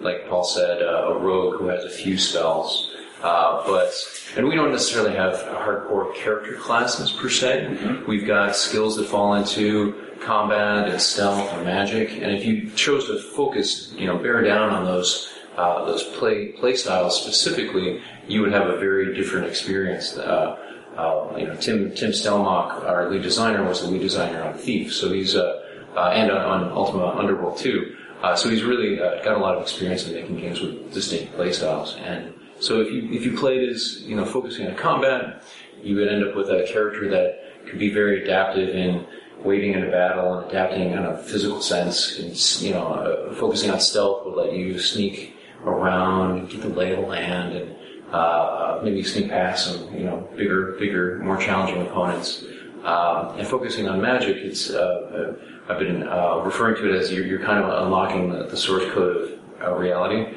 like 0.00 0.26
Paul 0.30 0.44
said, 0.44 0.80
a 0.80 1.18
rogue 1.20 1.60
who 1.60 1.66
has 1.66 1.84
a 1.84 1.90
few 1.90 2.16
spells. 2.16 2.94
Uh, 3.22 3.66
but 3.66 3.92
and 4.36 4.46
we 4.46 4.54
don't 4.54 4.72
necessarily 4.72 5.16
have 5.16 5.34
hardcore 5.34 6.14
character 6.14 6.54
classes 6.54 7.12
per 7.12 7.30
se. 7.30 7.66
Mm-hmm. 7.70 8.10
We've 8.10 8.26
got 8.26 8.54
skills 8.54 8.96
that 8.96 9.06
fall 9.06 9.34
into 9.34 9.94
combat 10.20 10.88
and 10.88 11.00
stealth 11.00 11.50
and 11.54 11.64
magic. 11.64 12.10
And 12.10 12.30
if 12.32 12.44
you 12.44 12.70
chose 12.70 13.06
to 13.06 13.18
focus, 13.18 13.92
you 13.96 14.06
know, 14.06 14.18
bear 14.18 14.42
down 14.42 14.70
on 14.70 14.84
those 14.84 15.32
uh, 15.56 15.86
those 15.86 16.02
play 16.02 16.48
play 16.52 16.76
styles 16.76 17.20
specifically, 17.20 18.02
you 18.28 18.42
would 18.42 18.52
have 18.52 18.68
a 18.68 18.76
very 18.76 19.14
different 19.14 19.46
experience. 19.46 20.16
Uh, 20.16 20.58
uh, 20.96 21.34
you 21.38 21.46
know, 21.46 21.56
Tim 21.56 21.94
Tim 21.94 22.10
Stellmach, 22.10 22.84
our 22.84 23.10
lead 23.10 23.22
designer, 23.22 23.64
was 23.64 23.80
the 23.80 23.88
lead 23.88 24.02
designer 24.02 24.42
on 24.42 24.54
Thief, 24.54 24.94
so 24.94 25.12
he's 25.12 25.34
uh, 25.34 25.62
uh, 25.96 26.10
and 26.14 26.30
on 26.30 26.70
Ultima 26.70 27.08
Underworld 27.16 27.56
too. 27.58 27.96
Uh, 28.22 28.34
so 28.34 28.48
he's 28.48 28.62
really 28.62 28.96
got 28.96 29.36
a 29.36 29.38
lot 29.38 29.56
of 29.56 29.62
experience 29.62 30.06
in 30.06 30.14
making 30.14 30.36
games 30.36 30.60
with 30.60 30.92
distinct 30.92 31.34
play 31.34 31.52
styles 31.52 31.96
and 31.96 32.32
so 32.60 32.80
if 32.80 32.90
you 32.90 33.10
if 33.12 33.24
you 33.24 33.36
played 33.36 33.68
as 33.68 34.02
you 34.02 34.16
know 34.16 34.24
focusing 34.24 34.66
on 34.66 34.76
combat, 34.76 35.42
you 35.82 35.96
would 35.96 36.08
end 36.08 36.24
up 36.24 36.34
with 36.34 36.48
a 36.48 36.66
character 36.68 37.08
that 37.10 37.66
could 37.66 37.78
be 37.78 37.92
very 37.92 38.22
adaptive 38.22 38.74
in 38.74 39.06
waiting 39.42 39.74
in 39.74 39.84
a 39.84 39.90
battle 39.90 40.38
and 40.38 40.50
adapting 40.50 40.92
in 40.92 40.98
a 40.98 41.18
physical 41.18 41.60
sense. 41.60 42.18
And, 42.18 42.66
you 42.66 42.72
know, 42.72 42.86
uh, 42.86 43.34
focusing 43.34 43.70
on 43.70 43.80
stealth 43.80 44.24
would 44.24 44.34
let 44.34 44.52
you 44.52 44.78
sneak 44.78 45.36
around, 45.64 46.48
get 46.50 46.62
the 46.62 46.68
lay 46.68 46.92
of 46.92 47.00
the 47.00 47.06
land, 47.06 47.56
and 47.56 47.76
uh, 48.12 48.16
uh, 48.16 48.80
maybe 48.84 49.02
sneak 49.02 49.28
past 49.28 49.66
some 49.66 49.94
you 49.94 50.04
know 50.04 50.28
bigger, 50.36 50.76
bigger, 50.78 51.18
more 51.22 51.36
challenging 51.36 51.82
opponents. 51.86 52.44
Um, 52.84 53.36
and 53.36 53.46
focusing 53.48 53.88
on 53.88 54.00
magic, 54.00 54.36
it's 54.36 54.70
uh, 54.70 54.76
uh 54.78 55.72
I've 55.72 55.80
been 55.80 56.04
uh, 56.06 56.42
referring 56.44 56.76
to 56.76 56.94
it 56.94 56.96
as 56.96 57.12
you're, 57.12 57.26
you're 57.26 57.44
kind 57.44 57.58
of 57.58 57.84
unlocking 57.84 58.30
the, 58.30 58.44
the 58.44 58.56
source 58.56 58.84
code 58.92 59.40
of 59.60 59.80
reality. 59.80 60.32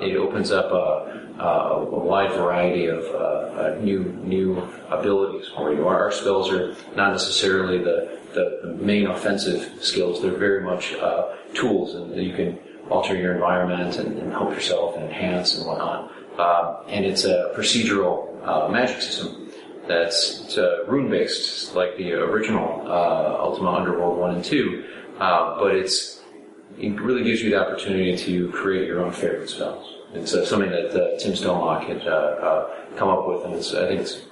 it 0.00 0.16
opens 0.16 0.52
up 0.52 0.70
a 0.70 1.21
uh, 1.42 1.84
a 1.90 1.98
wide 1.98 2.30
variety 2.32 2.86
of 2.86 3.04
uh, 3.06 3.18
uh, 3.18 3.78
new 3.80 4.04
new 4.22 4.62
abilities 4.90 5.48
for 5.56 5.74
you. 5.74 5.88
Our, 5.88 6.12
spells 6.12 6.52
are 6.52 6.76
not 6.94 7.10
necessarily 7.10 7.78
the, 7.78 8.18
the, 8.32 8.60
the, 8.62 8.74
main 8.74 9.08
offensive 9.08 9.82
skills. 9.82 10.22
They're 10.22 10.36
very 10.36 10.62
much 10.62 10.94
uh, 10.94 11.34
tools, 11.52 11.96
and 11.96 12.14
you 12.14 12.32
can 12.34 12.60
alter 12.88 13.16
your 13.16 13.34
environment 13.34 13.96
and, 13.96 14.18
and 14.18 14.30
help 14.30 14.50
yourself 14.50 14.94
and 14.94 15.04
enhance 15.06 15.56
and 15.56 15.66
whatnot. 15.66 16.12
Uh, 16.38 16.84
and 16.86 17.04
it's 17.04 17.24
a 17.24 17.52
procedural 17.56 18.28
uh, 18.46 18.68
magic 18.68 19.02
system 19.02 19.50
that's 19.88 20.56
rune 20.86 21.10
based, 21.10 21.74
like 21.74 21.96
the 21.96 22.12
original 22.12 22.86
Ultima 22.88 23.72
Underworld 23.72 24.16
one 24.16 24.36
and 24.36 24.44
two, 24.44 24.84
but 25.18 25.74
it's 25.74 26.20
it 26.78 27.00
really 27.00 27.24
gives 27.24 27.42
you 27.42 27.50
the 27.50 27.60
opportunity 27.60 28.16
to 28.16 28.48
create 28.52 28.86
your 28.86 29.04
own 29.04 29.12
favorite 29.12 29.50
spells. 29.50 29.91
It's 30.14 30.34
uh, 30.34 30.44
something 30.44 30.70
that 30.70 30.90
uh, 30.90 31.18
Tim 31.18 31.32
Stellmach 31.32 31.86
had 31.86 32.06
uh, 32.06 32.10
uh, 32.10 32.74
come 32.96 33.08
up 33.08 33.26
with, 33.26 33.44
and 33.44 33.54
I 33.54 33.88
think 33.88 34.00
it's 34.00 34.22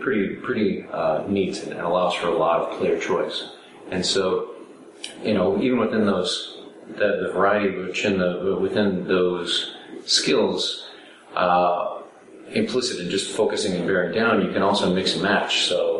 pretty 0.00 0.36
pretty 0.36 0.86
uh, 0.92 1.24
neat 1.28 1.62
and 1.62 1.80
allows 1.80 2.14
for 2.14 2.28
a 2.28 2.36
lot 2.36 2.60
of 2.60 2.78
player 2.78 2.98
choice. 2.98 3.50
And 3.90 4.04
so, 4.04 4.54
you 5.22 5.34
know, 5.34 5.60
even 5.62 5.78
within 5.78 6.04
those 6.04 6.62
the, 6.88 7.26
the 7.26 7.32
variety 7.32 7.76
within 7.76 8.18
the 8.18 8.58
within 8.60 9.06
those 9.06 9.76
skills, 10.04 10.90
implicit 12.52 13.00
in 13.00 13.08
just 13.08 13.36
focusing 13.36 13.74
and 13.74 13.86
bearing 13.86 14.14
down, 14.14 14.44
you 14.44 14.52
can 14.52 14.62
also 14.62 14.92
mix 14.92 15.14
and 15.14 15.22
match. 15.22 15.66
So 15.66 15.94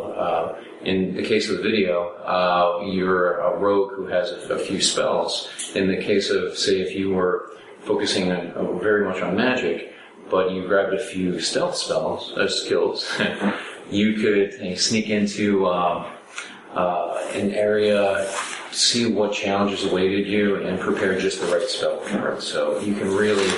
in 0.85 1.15
the 1.15 1.23
case 1.23 1.49
of 1.49 1.59
the 1.59 1.63
video, 1.63 2.09
uh, 2.25 2.85
you're 2.87 3.39
a 3.39 3.57
rogue 3.57 3.93
who 3.95 4.07
has 4.07 4.31
a, 4.31 4.55
a, 4.55 4.59
few 4.59 4.81
spells. 4.81 5.49
In 5.75 5.89
the 5.89 5.97
case 5.97 6.31
of, 6.31 6.59
say, 6.59 6.81
if 6.81 6.95
you 6.95 7.11
were 7.11 7.51
focusing 7.85 8.33
on, 8.33 8.49
uh, 8.53 8.73
very 8.79 9.05
much 9.05 9.23
on 9.23 9.37
magic, 9.37 9.93
but 10.31 10.51
you 10.51 10.67
grabbed 10.67 10.95
a 10.95 11.05
few 11.05 11.41
stealth 11.41 11.77
spells, 11.77 12.33
uh, 12.33 12.49
skills, 12.49 13.11
you 13.91 14.15
could 14.15 14.79
sneak 14.79 15.11
into 15.11 15.67
um, 15.67 16.07
uh, 16.75 17.31
an 17.35 17.53
area, 17.53 18.29
see 18.73 19.07
what 19.07 19.33
challenges 19.33 19.85
awaited 19.85 20.27
you, 20.27 20.57
and 20.57 20.81
prepare 20.81 21.19
just 21.19 21.41
the 21.41 21.47
right 21.47 21.69
spell 21.69 22.01
for 22.01 22.33
it. 22.33 22.43
So 22.43 22.81
you 22.81 22.95
can 22.95 23.15
really 23.15 23.51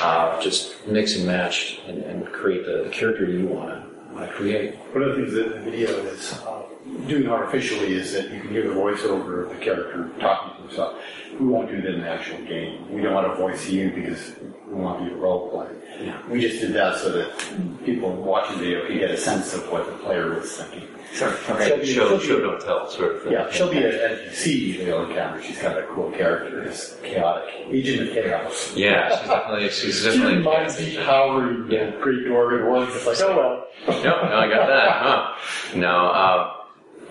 uh, 0.00 0.40
just 0.40 0.86
mix 0.86 1.16
and 1.16 1.26
match 1.26 1.80
and, 1.86 2.02
and 2.02 2.26
create 2.26 2.64
the, 2.64 2.84
the, 2.84 2.90
character 2.90 3.26
you 3.26 3.46
want 3.46 3.84
to 4.16 4.28
create. 4.28 4.76
One 4.92 5.02
of 5.02 5.10
the 5.10 5.22
things 5.22 5.32
that 5.34 5.52
the 5.52 5.70
video 5.70 5.90
is 6.06 6.32
uh, 6.32 6.62
doing 7.06 7.28
artificially 7.28 7.92
is 7.92 8.12
that 8.12 8.30
you 8.30 8.40
can 8.40 8.50
hear 8.50 8.68
the 8.68 8.74
voiceover 8.74 9.44
of 9.44 9.50
the 9.50 9.62
character 9.62 10.10
talking 10.20 10.56
to 10.56 10.68
himself. 10.68 11.02
We 11.38 11.46
won't 11.46 11.70
do 11.70 11.80
that 11.80 11.94
in 11.94 12.00
the 12.00 12.08
actual 12.08 12.38
game. 12.44 12.92
We 12.92 13.02
don't 13.02 13.14
want 13.14 13.26
to 13.28 13.34
voice 13.34 13.68
you 13.68 13.90
because 13.90 14.32
we 14.68 14.74
want 14.74 15.02
you 15.02 15.10
to 15.10 15.16
role 15.16 15.50
play. 15.50 15.68
Yeah. 16.00 16.20
We 16.28 16.40
just 16.40 16.60
did 16.60 16.72
that 16.74 16.98
so 16.98 17.12
that 17.12 17.84
people 17.84 18.12
watching 18.12 18.58
the 18.58 18.64
video 18.64 18.86
could 18.86 18.98
get 18.98 19.10
a 19.10 19.16
sense 19.16 19.54
of 19.54 19.70
what 19.70 19.86
the 19.86 19.92
player 20.04 20.38
is 20.38 20.56
thinking. 20.56 20.88
Sure. 21.12 21.36
Okay. 21.50 21.84
Show, 21.84 22.18
show, 22.18 22.18
show, 22.18 22.40
don't 22.40 22.60
tell, 22.60 22.88
sort 22.88 23.16
of. 23.16 23.32
Yeah, 23.32 23.50
she'll 23.50 23.70
be 23.70 23.78
an 23.78 23.90
NPC 23.90 24.86
you'll 24.86 25.10
encounter. 25.10 25.42
She's 25.42 25.58
got 25.60 25.76
a 25.76 25.82
cool 25.88 26.10
character. 26.12 26.62
It's 26.62 26.96
chaotic. 27.02 27.52
Agent 27.68 28.08
of 28.08 28.14
Chaos. 28.14 28.76
Yeah, 28.76 29.18
she's 29.18 29.28
definitely, 29.28 29.70
she's 29.70 30.04
definitely. 30.04 30.30
She 30.30 30.38
reminds 30.38 30.78
me 30.78 30.94
how 30.94 31.40
yeah. 31.68 31.90
Great 32.00 32.26
Dwarven 32.26 32.70
was. 32.70 32.94
It's 32.94 33.06
like, 33.06 33.20
oh 33.22 33.36
well. 33.36 34.02
no, 34.04 34.28
no, 34.28 34.36
I 34.36 34.48
got 34.48 34.66
that, 34.68 34.90
huh? 35.02 35.76
No, 35.76 36.12
um, 36.12 36.59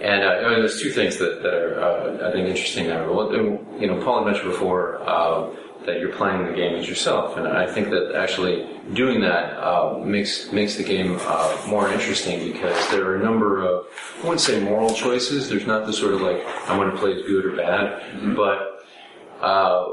and 0.01 0.23
uh, 0.23 0.49
mean, 0.49 0.59
there's 0.59 0.81
two 0.81 0.91
things 0.91 1.17
that, 1.17 1.43
that 1.43 1.53
are, 1.53 1.81
uh, 1.81 2.29
I 2.29 2.31
think, 2.31 2.47
interesting 2.47 2.87
there. 2.87 3.03
You 3.03 3.87
know, 3.87 4.01
Paul 4.03 4.23
had 4.23 4.31
mentioned 4.31 4.51
before 4.51 5.01
uh, 5.01 5.53
that 5.85 5.99
you're 5.99 6.13
playing 6.13 6.45
the 6.45 6.53
game 6.53 6.75
as 6.75 6.87
yourself, 6.87 7.37
and 7.37 7.47
I 7.47 7.65
think 7.71 7.89
that 7.89 8.15
actually 8.15 8.69
doing 8.93 9.21
that 9.21 9.57
uh, 9.57 9.99
makes 9.99 10.51
makes 10.51 10.75
the 10.75 10.83
game 10.83 11.17
uh, 11.21 11.57
more 11.67 11.89
interesting 11.89 12.51
because 12.51 12.89
there 12.91 13.05
are 13.07 13.17
a 13.17 13.23
number 13.23 13.61
of, 13.61 13.85
I 14.19 14.23
wouldn't 14.23 14.41
say 14.41 14.59
moral 14.61 14.93
choices. 14.93 15.49
There's 15.49 15.67
not 15.67 15.85
the 15.85 15.93
sort 15.93 16.13
of 16.13 16.21
like 16.21 16.45
I'm 16.67 16.77
going 16.77 16.91
to 16.91 16.97
play 16.97 17.13
as 17.13 17.23
good 17.23 17.45
or 17.45 17.55
bad, 17.55 18.01
mm-hmm. 18.01 18.35
but 18.35 18.85
uh, 19.41 19.87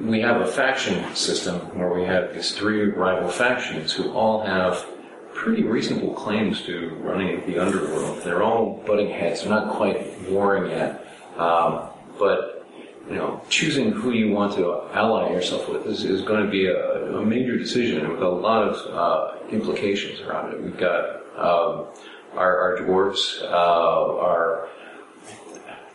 we 0.00 0.20
have 0.20 0.40
a 0.40 0.46
faction 0.46 1.14
system 1.14 1.56
where 1.78 1.92
we 1.92 2.04
have 2.04 2.34
these 2.34 2.52
three 2.52 2.90
rival 2.90 3.30
factions 3.30 3.92
who 3.92 4.12
all 4.12 4.44
have 4.44 4.86
pretty 5.34 5.62
reasonable 5.62 6.14
claims 6.14 6.62
to 6.62 6.94
running 7.00 7.44
the 7.46 7.58
underworld. 7.58 8.22
They're 8.22 8.42
all 8.42 8.82
butting 8.86 9.10
heads. 9.10 9.42
They're 9.42 9.50
not 9.50 9.74
quite 9.74 10.28
warring 10.28 10.70
yet. 10.70 11.06
Um, 11.36 11.88
but, 12.18 12.66
you 13.08 13.16
know, 13.16 13.42
choosing 13.48 13.92
who 13.92 14.12
you 14.12 14.32
want 14.32 14.54
to 14.54 14.82
ally 14.92 15.30
yourself 15.30 15.68
with 15.68 15.86
is, 15.86 16.04
is 16.04 16.22
going 16.22 16.44
to 16.44 16.50
be 16.50 16.66
a, 16.66 17.16
a, 17.16 17.24
major 17.24 17.56
decision 17.56 18.10
with 18.10 18.20
a 18.20 18.28
lot 18.28 18.68
of 18.68 18.76
uh, 18.94 19.48
implications 19.50 20.20
around 20.20 20.52
it. 20.52 20.62
We've 20.62 20.76
got 20.76 21.04
um, 21.38 21.86
our, 22.34 22.58
our, 22.58 22.78
dwarves, 22.80 23.42
uh, 23.42 24.18
are 24.18 24.68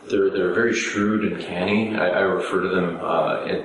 they're, 0.10 0.30
they're 0.30 0.54
very 0.54 0.74
shrewd 0.74 1.32
and 1.32 1.42
canny. 1.42 1.96
I, 1.96 2.08
I 2.08 2.20
refer 2.22 2.62
to 2.62 2.70
them 2.70 3.00
uh, 3.02 3.64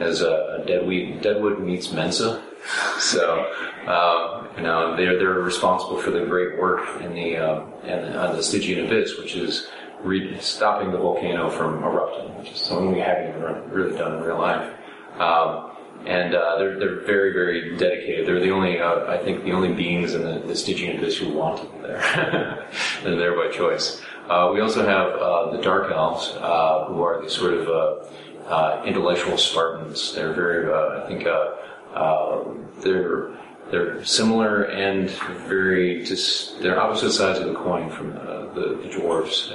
as 0.00 0.22
a 0.22 0.64
deadwood, 0.66 1.22
deadwood 1.22 1.60
meets 1.60 1.92
Mensa. 1.92 2.42
So, 2.98 3.52
um, 3.86 4.48
you 4.56 4.62
know, 4.62 4.96
they're 4.96 5.18
they're 5.18 5.40
responsible 5.40 6.00
for 6.00 6.10
the 6.12 6.24
great 6.24 6.58
work 6.58 7.00
in 7.02 7.14
the 7.14 7.36
um, 7.36 7.72
in, 7.82 8.14
on 8.16 8.36
the 8.36 8.42
Stygian 8.42 8.86
Abyss, 8.86 9.18
which 9.18 9.34
is 9.34 9.68
re- 10.02 10.38
stopping 10.40 10.92
the 10.92 10.98
volcano 10.98 11.50
from 11.50 11.82
erupting, 11.82 12.36
which 12.38 12.52
is 12.52 12.58
something 12.58 12.92
we 12.92 13.00
haven't 13.00 13.70
really 13.70 13.96
done 13.96 14.16
in 14.16 14.22
real 14.22 14.38
life. 14.38 14.72
Um, 15.18 15.72
and 16.06 16.34
uh, 16.34 16.58
they're 16.58 16.78
they're 16.78 17.00
very 17.00 17.32
very 17.32 17.76
dedicated. 17.76 18.26
They're 18.26 18.40
the 18.40 18.50
only 18.50 18.80
uh, 18.80 19.06
I 19.06 19.18
think 19.18 19.44
the 19.44 19.52
only 19.52 19.72
beings 19.72 20.14
in 20.14 20.22
the, 20.22 20.40
the 20.46 20.56
Stygian 20.56 20.98
abyss 20.98 21.18
who 21.18 21.32
want 21.32 21.58
to 21.58 21.64
be 21.64 21.78
there. 21.86 22.68
they're 23.04 23.16
there 23.16 23.36
by 23.36 23.54
choice. 23.54 24.00
Uh, 24.28 24.50
we 24.52 24.60
also 24.60 24.86
have 24.86 25.12
uh, 25.20 25.50
the 25.50 25.62
Dark 25.62 25.92
Elves, 25.92 26.34
uh, 26.38 26.86
who 26.86 27.02
are 27.02 27.22
the 27.22 27.30
sort 27.30 27.54
of 27.54 28.08
uh, 28.48 28.82
intellectual 28.84 29.36
Spartans. 29.36 30.14
They're 30.14 30.32
very 30.32 30.72
I 30.72 31.06
think 31.06 31.26
they're 32.80 33.30
they're 33.70 34.04
similar 34.04 34.64
and 34.64 35.10
very 35.48 36.04
just 36.04 36.60
they're 36.60 36.80
opposite 36.80 37.12
sides 37.12 37.38
of 37.38 37.46
the 37.46 37.54
coin 37.54 37.90
from 37.90 38.12
the, 38.12 38.80
the 38.82 38.88
dwarves. 38.88 39.48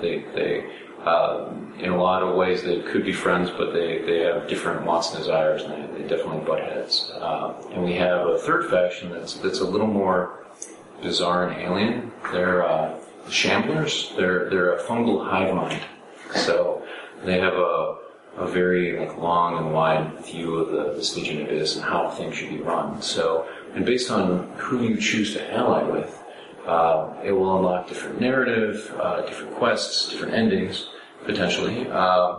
they 0.00 0.24
they 0.34 0.68
uh, 1.04 1.52
in 1.78 1.90
a 1.90 1.96
lot 2.00 2.22
of 2.22 2.36
ways 2.36 2.62
they 2.62 2.80
could 2.80 3.04
be 3.04 3.12
friends, 3.12 3.50
but 3.50 3.72
they, 3.72 4.02
they 4.02 4.20
have 4.20 4.46
different 4.48 4.84
wants 4.86 5.10
and 5.10 5.18
desires, 5.18 5.62
and 5.62 5.72
they, 5.72 6.02
they 6.02 6.08
definitely 6.08 6.44
butt 6.44 6.60
heads. 6.60 7.10
Uh, 7.14 7.54
and 7.72 7.84
we 7.84 7.94
have 7.94 8.26
a 8.26 8.38
third 8.38 8.70
faction 8.70 9.10
that's 9.10 9.34
that's 9.34 9.60
a 9.60 9.64
little 9.64 9.86
more 9.86 10.46
bizarre 11.02 11.48
and 11.48 11.60
alien. 11.60 12.12
They're 12.30 12.64
uh, 12.64 12.98
the 13.24 13.30
Shamblers. 13.30 14.16
They're 14.16 14.48
they're 14.48 14.76
a 14.76 14.82
fungal 14.84 15.28
hive 15.28 15.54
mind, 15.54 15.82
so 16.34 16.86
they 17.24 17.40
have 17.40 17.54
a 17.54 17.98
a 18.36 18.46
very 18.46 18.98
like 18.98 19.16
long 19.18 19.58
and 19.58 19.72
wide 19.72 20.24
view 20.24 20.56
of 20.56 20.70
the, 20.72 20.94
the 20.94 21.04
Stygian 21.04 21.42
abyss 21.42 21.76
and 21.76 21.84
how 21.84 22.10
things 22.10 22.36
should 22.36 22.50
be 22.50 22.58
run. 22.58 23.02
So, 23.02 23.46
and 23.74 23.84
based 23.84 24.10
on 24.10 24.50
who 24.56 24.82
you 24.82 24.96
choose 24.96 25.34
to 25.34 25.52
ally 25.52 25.82
with, 25.82 26.22
uh, 26.66 27.14
it 27.24 27.32
will 27.32 27.56
unlock 27.56 27.88
different 27.88 28.20
narrative, 28.20 28.94
uh, 29.00 29.22
different 29.22 29.54
quests, 29.56 30.08
different 30.08 30.34
endings, 30.34 30.88
potentially, 31.24 31.88
uh, 31.88 32.38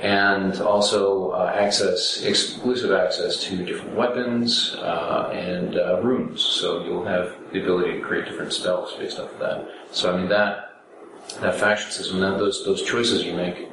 and 0.00 0.60
also 0.60 1.30
uh, 1.30 1.52
access, 1.54 2.22
exclusive 2.22 2.92
access 2.92 3.42
to 3.44 3.64
different 3.64 3.94
weapons 3.94 4.74
uh, 4.78 5.30
and 5.32 5.76
uh, 5.76 6.00
runes. 6.02 6.42
So 6.42 6.84
you'll 6.84 7.04
have 7.04 7.36
the 7.52 7.62
ability 7.62 7.94
to 7.94 8.00
create 8.00 8.24
different 8.24 8.52
spells 8.52 8.94
based 8.94 9.18
off 9.18 9.32
of 9.32 9.38
that. 9.38 9.68
So 9.92 10.12
I 10.12 10.16
mean 10.16 10.28
that 10.28 10.68
that 11.40 11.54
faction 11.54 11.90
system, 11.90 12.20
that 12.20 12.38
those 12.38 12.64
those 12.64 12.82
choices 12.82 13.24
you 13.24 13.34
make, 13.34 13.68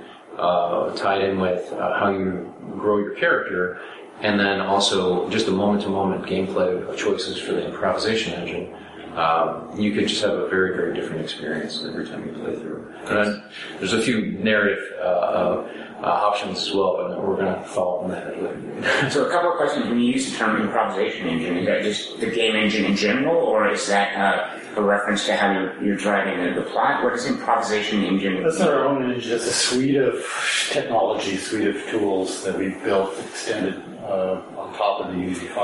tied 0.95 1.21
in 1.21 1.39
with 1.39 1.69
how 1.71 2.11
you 2.11 2.53
grow 2.77 2.97
your 2.97 3.15
character, 3.15 3.79
and 4.21 4.39
then 4.39 4.59
also 4.61 5.29
just 5.29 5.45
the 5.45 5.51
moment-to-moment 5.51 6.25
gameplay 6.25 6.87
of 6.87 6.97
choices 6.97 7.39
for 7.39 7.53
the 7.53 7.65
improvisation 7.65 8.33
engine 8.33 8.75
um, 9.15 9.77
you 9.77 9.93
could 9.93 10.07
just 10.07 10.21
have 10.21 10.33
a 10.33 10.47
very, 10.47 10.75
very 10.75 10.93
different 10.93 11.21
experience 11.21 11.83
every 11.83 12.07
time 12.07 12.25
you 12.25 12.33
play 12.33 12.55
through. 12.55 12.93
And 13.07 13.17
then 13.17 13.43
there's 13.79 13.93
a 13.93 14.01
few 14.01 14.31
narrative 14.31 14.83
uh, 15.01 15.65
uh, 16.01 16.05
options 16.05 16.59
as 16.59 16.73
well, 16.73 16.97
but 16.97 17.21
we're 17.21 17.35
going 17.35 17.53
to 17.53 17.63
follow 17.63 18.03
on 18.03 18.11
that 18.11 19.11
so 19.11 19.25
a 19.25 19.29
couple 19.29 19.51
of 19.51 19.57
questions. 19.57 19.87
When 19.87 19.99
you 19.99 20.13
use 20.13 20.31
the 20.31 20.37
term 20.37 20.61
improvisation 20.61 21.27
engine, 21.27 21.57
is 21.57 21.65
that 21.65 21.83
just 21.83 22.19
the 22.19 22.29
game 22.31 22.55
engine 22.55 22.85
in 22.85 22.95
general, 22.95 23.35
or 23.35 23.67
is 23.67 23.87
that 23.87 24.15
uh, 24.15 24.59
a 24.77 24.81
reference 24.81 25.25
to 25.25 25.35
how 25.35 25.51
you're, 25.51 25.83
you're 25.83 25.97
driving 25.97 26.43
the, 26.43 26.61
the 26.61 26.69
plot? 26.69 27.03
What 27.03 27.13
is 27.13 27.25
improvisation 27.25 28.03
engine? 28.03 28.41
That's 28.43 28.61
our 28.61 28.85
own 28.85 29.11
engine. 29.11 29.33
It's 29.33 29.47
a 29.47 29.53
suite 29.53 29.97
of 29.97 30.23
technology, 30.71 31.35
suite 31.35 31.67
of 31.67 31.85
tools 31.87 32.43
that 32.45 32.57
we've 32.57 32.81
built, 32.83 33.19
extended 33.19 33.83
uh, 34.03 34.41
on 34.57 34.73
top 34.75 35.01
of 35.01 35.13
the 35.13 35.19
Unity 35.19 35.47
5 35.47 35.57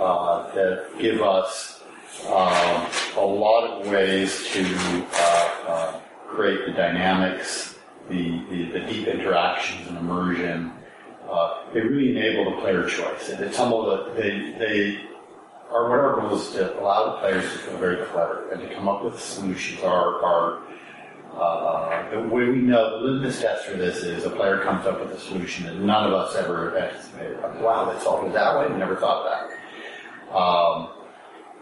uh, 0.00 0.54
that 0.54 0.88
give 1.00 1.20
us 1.20 1.82
um, 2.26 2.86
a 3.16 3.24
lot 3.24 3.64
of 3.64 3.90
ways 3.90 4.46
to 4.52 5.06
uh, 5.14 5.50
uh, 5.66 6.00
create 6.28 6.66
the 6.66 6.72
dynamics, 6.72 7.71
the, 8.12 8.44
the, 8.50 8.78
the, 8.78 8.80
deep 8.86 9.08
interactions 9.08 9.88
and 9.88 9.98
immersion. 9.98 10.72
Uh, 11.28 11.72
they 11.72 11.80
really 11.80 12.10
enable 12.10 12.50
the 12.50 12.60
player 12.60 12.86
choice. 12.86 13.30
And 13.30 13.54
some 13.54 13.72
of 13.72 13.86
the, 13.86 14.20
they, 14.20 14.52
they 14.58 15.00
are 15.70 15.88
what 15.88 15.98
our 15.98 16.20
goal 16.20 16.38
is 16.38 16.50
to 16.52 16.78
allow 16.78 17.12
the 17.12 17.18
players 17.20 17.44
to 17.44 17.58
feel 17.58 17.78
very 17.78 18.04
clever 18.06 18.50
and 18.50 18.60
to 18.60 18.74
come 18.74 18.88
up 18.88 19.02
with 19.02 19.18
solutions. 19.18 19.82
Our, 19.82 20.22
our 20.22 20.62
uh, 21.34 22.10
the 22.10 22.20
way 22.28 22.44
we 22.44 22.58
know 22.58 23.00
the 23.00 23.06
litmus 23.06 23.40
test 23.40 23.64
for 23.64 23.76
this 23.76 24.02
is 24.02 24.26
a 24.26 24.30
player 24.30 24.58
comes 24.58 24.86
up 24.86 25.00
with 25.00 25.12
a 25.12 25.18
solution 25.18 25.64
that 25.64 25.76
none 25.76 26.06
of 26.06 26.12
us 26.12 26.36
ever 26.36 26.76
anticipated. 26.78 27.40
Like, 27.40 27.58
wow, 27.62 27.90
they 27.90 27.98
solved 28.00 28.28
it 28.28 28.34
that 28.34 28.58
way. 28.58 28.70
We 28.70 28.76
Never 28.76 28.96
thought 28.96 29.24
that. 29.24 30.36
Um, 30.36 30.88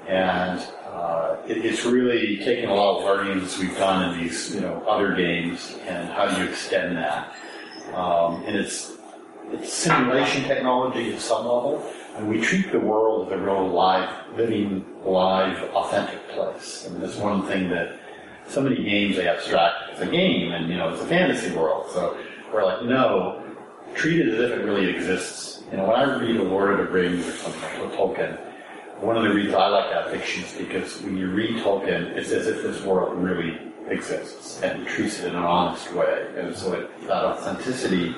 and 0.08 0.60
uh, 0.90 1.36
it, 1.46 1.64
it's 1.64 1.84
really 1.84 2.38
taking 2.38 2.68
a 2.68 2.74
lot 2.74 2.98
of 2.98 3.04
learnings 3.04 3.58
we've 3.58 3.76
done 3.76 4.10
in 4.10 4.20
these 4.20 4.54
you 4.54 4.60
know 4.60 4.82
other 4.88 5.14
games 5.14 5.76
and 5.86 6.08
how 6.08 6.26
do 6.26 6.42
you 6.42 6.48
extend 6.48 6.96
that. 6.96 7.34
Um, 7.94 8.42
and 8.44 8.56
it's 8.56 8.92
it's 9.52 9.72
simulation 9.72 10.44
technology 10.44 11.12
at 11.12 11.20
some 11.20 11.44
level, 11.44 11.84
and 12.16 12.28
we 12.28 12.40
treat 12.40 12.70
the 12.72 12.80
world 12.80 13.28
as 13.28 13.32
a 13.32 13.42
real 13.42 13.68
live, 13.68 14.08
living, 14.36 14.84
live, 15.04 15.62
authentic 15.74 16.28
place. 16.30 16.86
I 16.86 16.92
mean, 16.92 17.00
that's 17.00 17.16
one 17.16 17.46
thing 17.46 17.68
that 17.70 17.98
so 18.48 18.60
many 18.60 18.82
games 18.82 19.16
they 19.16 19.28
abstract 19.28 19.92
as 19.92 20.00
a 20.00 20.10
game, 20.10 20.52
and 20.52 20.68
you 20.68 20.76
know 20.76 20.88
it's 20.88 21.02
a 21.02 21.06
fantasy 21.06 21.54
world. 21.54 21.86
So 21.92 22.18
we're 22.52 22.64
like, 22.64 22.84
no, 22.84 23.44
treat 23.94 24.20
it 24.20 24.28
as 24.28 24.50
if 24.50 24.58
it 24.58 24.64
really 24.64 24.88
exists. 24.88 25.62
You 25.70 25.76
know, 25.76 25.84
when 25.84 25.96
I 25.96 26.18
read 26.18 26.36
a 26.36 26.42
Lord 26.42 26.78
of 26.78 26.86
the 26.86 26.92
Rings 26.92 27.26
or 27.28 27.32
something 27.32 27.60
like 27.62 27.92
Tolkien 27.92 28.49
one 29.00 29.16
of 29.16 29.22
the 29.22 29.30
reasons 29.30 29.54
I 29.54 29.68
like 29.68 29.90
that 29.90 30.10
fiction 30.10 30.44
is 30.44 30.52
because 30.52 31.00
when 31.02 31.16
you 31.16 31.30
read 31.30 31.62
Tolkien, 31.62 32.16
it's 32.16 32.30
as 32.32 32.46
if 32.46 32.62
this 32.62 32.82
world 32.82 33.16
really 33.16 33.58
exists 33.88 34.60
and 34.62 34.86
treats 34.86 35.20
it 35.20 35.28
in 35.28 35.36
an 35.36 35.42
honest 35.42 35.92
way. 35.94 36.26
And 36.36 36.54
so 36.54 36.74
it, 36.74 37.06
that 37.06 37.24
authenticity 37.24 38.14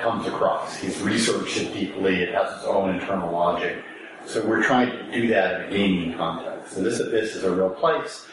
comes 0.00 0.26
across. 0.26 0.76
He's 0.76 1.00
researched 1.02 1.58
it 1.58 1.74
deeply, 1.74 2.22
it 2.22 2.34
has 2.34 2.56
its 2.56 2.64
own 2.64 2.94
internal 2.94 3.30
logic. 3.32 3.84
So 4.26 4.44
we're 4.46 4.62
trying 4.62 4.90
to 4.90 5.12
do 5.12 5.28
that 5.28 5.60
in 5.60 5.66
a 5.66 5.70
gaming 5.70 6.16
context. 6.16 6.76
And 6.76 6.86
this 6.86 7.00
abyss 7.00 7.36
is 7.36 7.44
a 7.44 7.54
real 7.54 7.70
place. 7.70 8.26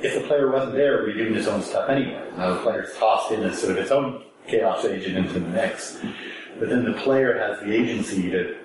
If 0.00 0.14
the 0.14 0.26
player 0.26 0.50
wasn't 0.50 0.74
there, 0.74 1.04
we'd 1.04 1.12
be 1.12 1.18
doing 1.18 1.34
his 1.34 1.46
own 1.46 1.62
stuff 1.62 1.90
anyway. 1.90 2.30
Now 2.36 2.54
the 2.54 2.60
player's 2.60 2.94
tossed 2.96 3.32
in 3.32 3.42
as 3.42 3.60
sort 3.60 3.72
of 3.72 3.78
its 3.78 3.90
own 3.90 4.24
chaos 4.46 4.84
agent 4.86 5.18
into 5.18 5.34
the 5.34 5.40
mix. 5.40 6.00
But 6.58 6.70
then 6.70 6.84
the 6.84 6.94
player 6.94 7.38
has 7.38 7.60
the 7.60 7.72
agency 7.72 8.30
to 8.30 8.56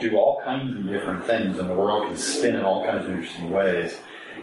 do 0.00 0.16
all 0.16 0.40
kinds 0.44 0.76
of 0.76 0.86
different 0.86 1.24
things, 1.24 1.58
and 1.58 1.68
the 1.68 1.74
world 1.74 2.08
can 2.08 2.16
spin 2.16 2.56
in 2.56 2.62
all 2.62 2.84
kinds 2.84 3.04
of 3.04 3.12
interesting 3.12 3.50
ways. 3.50 3.98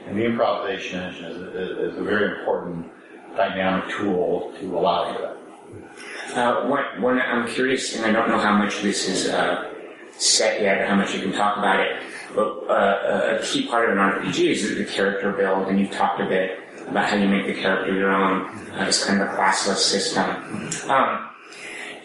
And 0.07 0.17
the 0.17 0.25
improvisation 0.25 0.99
engine 1.01 1.25
is 1.25 1.37
a, 1.37 1.89
is 1.89 1.97
a 1.97 2.03
very 2.03 2.39
important 2.39 2.91
dynamic 3.35 3.89
tool 3.95 4.53
to 4.59 4.77
allow 4.77 5.13
for 5.13 5.21
that. 5.21 6.37
Uh, 6.37 6.67
one, 6.67 7.01
one, 7.01 7.21
I'm 7.21 7.47
curious, 7.47 7.95
and 7.95 8.05
I 8.05 8.11
don't 8.11 8.29
know 8.29 8.39
how 8.39 8.57
much 8.57 8.81
this 8.81 9.07
is 9.07 9.29
uh, 9.29 9.73
set 10.11 10.61
yet, 10.61 10.87
how 10.87 10.95
much 10.95 11.13
you 11.13 11.21
can 11.21 11.31
talk 11.31 11.57
about 11.57 11.79
it, 11.79 12.01
but 12.35 12.47
uh, 12.69 13.37
a 13.39 13.43
key 13.43 13.67
part 13.67 13.89
of 13.89 13.97
an 13.97 14.03
RPG 14.03 14.51
is 14.51 14.75
the 14.75 14.85
character 14.85 15.31
build, 15.31 15.67
and 15.67 15.79
you've 15.79 15.91
talked 15.91 16.21
a 16.21 16.25
bit 16.25 16.59
about 16.87 17.09
how 17.09 17.15
you 17.15 17.27
make 17.27 17.47
the 17.47 17.53
character 17.53 17.93
your 17.93 18.11
own. 18.11 18.47
Uh, 18.71 18.85
it's 18.87 19.03
kind 19.03 19.21
of 19.21 19.27
a 19.27 19.31
classless 19.31 19.77
system. 19.77 20.29
Um, 20.89 21.29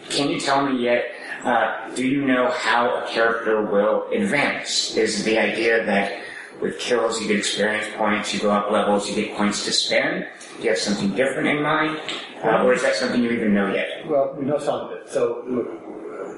can 0.09 0.29
you 0.29 0.39
tell 0.39 0.65
me 0.65 0.81
yet 0.83 1.05
uh, 1.43 1.93
do 1.95 2.07
you 2.07 2.25
know 2.25 2.49
how 2.51 3.03
a 3.03 3.07
character 3.07 3.61
will 3.61 4.09
advance? 4.11 4.95
Is 4.95 5.23
the 5.23 5.37
idea 5.37 5.85
that 5.85 6.21
with 6.61 6.79
kills 6.79 7.21
you 7.21 7.27
get 7.27 7.37
experience 7.37 7.87
points, 7.97 8.33
you 8.33 8.39
go 8.39 8.51
up 8.51 8.71
levels, 8.71 9.09
you 9.09 9.15
get 9.15 9.35
points 9.35 9.65
to 9.65 9.71
spend? 9.71 10.25
Do 10.57 10.63
you 10.63 10.69
have 10.69 10.79
something 10.79 11.11
different 11.15 11.47
in 11.49 11.61
mind? 11.61 11.99
Uh, 12.43 12.63
or 12.63 12.73
is 12.73 12.81
that 12.81 12.95
something 12.95 13.21
you 13.21 13.31
even 13.31 13.53
know 13.53 13.73
yet? 13.73 14.07
Well, 14.07 14.35
we 14.37 14.45
know 14.45 14.57
some 14.57 14.81
of 14.81 14.91
it. 14.91 15.09
So, 15.09 15.43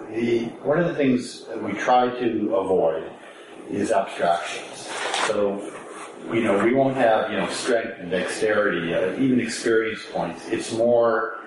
the, 0.10 0.46
one 0.64 0.80
of 0.80 0.88
the 0.88 0.96
things 0.96 1.46
that 1.46 1.62
we 1.62 1.74
try 1.74 2.10
to 2.10 2.56
avoid 2.56 3.12
is 3.70 3.92
abstractions. 3.92 4.90
So, 5.28 5.72
you 6.32 6.44
know, 6.44 6.64
we 6.64 6.74
won't 6.74 6.96
have, 6.96 7.30
you 7.30 7.38
know, 7.38 7.50
strength 7.50 8.00
and 8.00 8.10
dexterity, 8.10 8.94
uh, 8.94 9.20
even 9.20 9.40
experience 9.40 10.02
points. 10.12 10.48
It's 10.50 10.72
more 10.74 11.45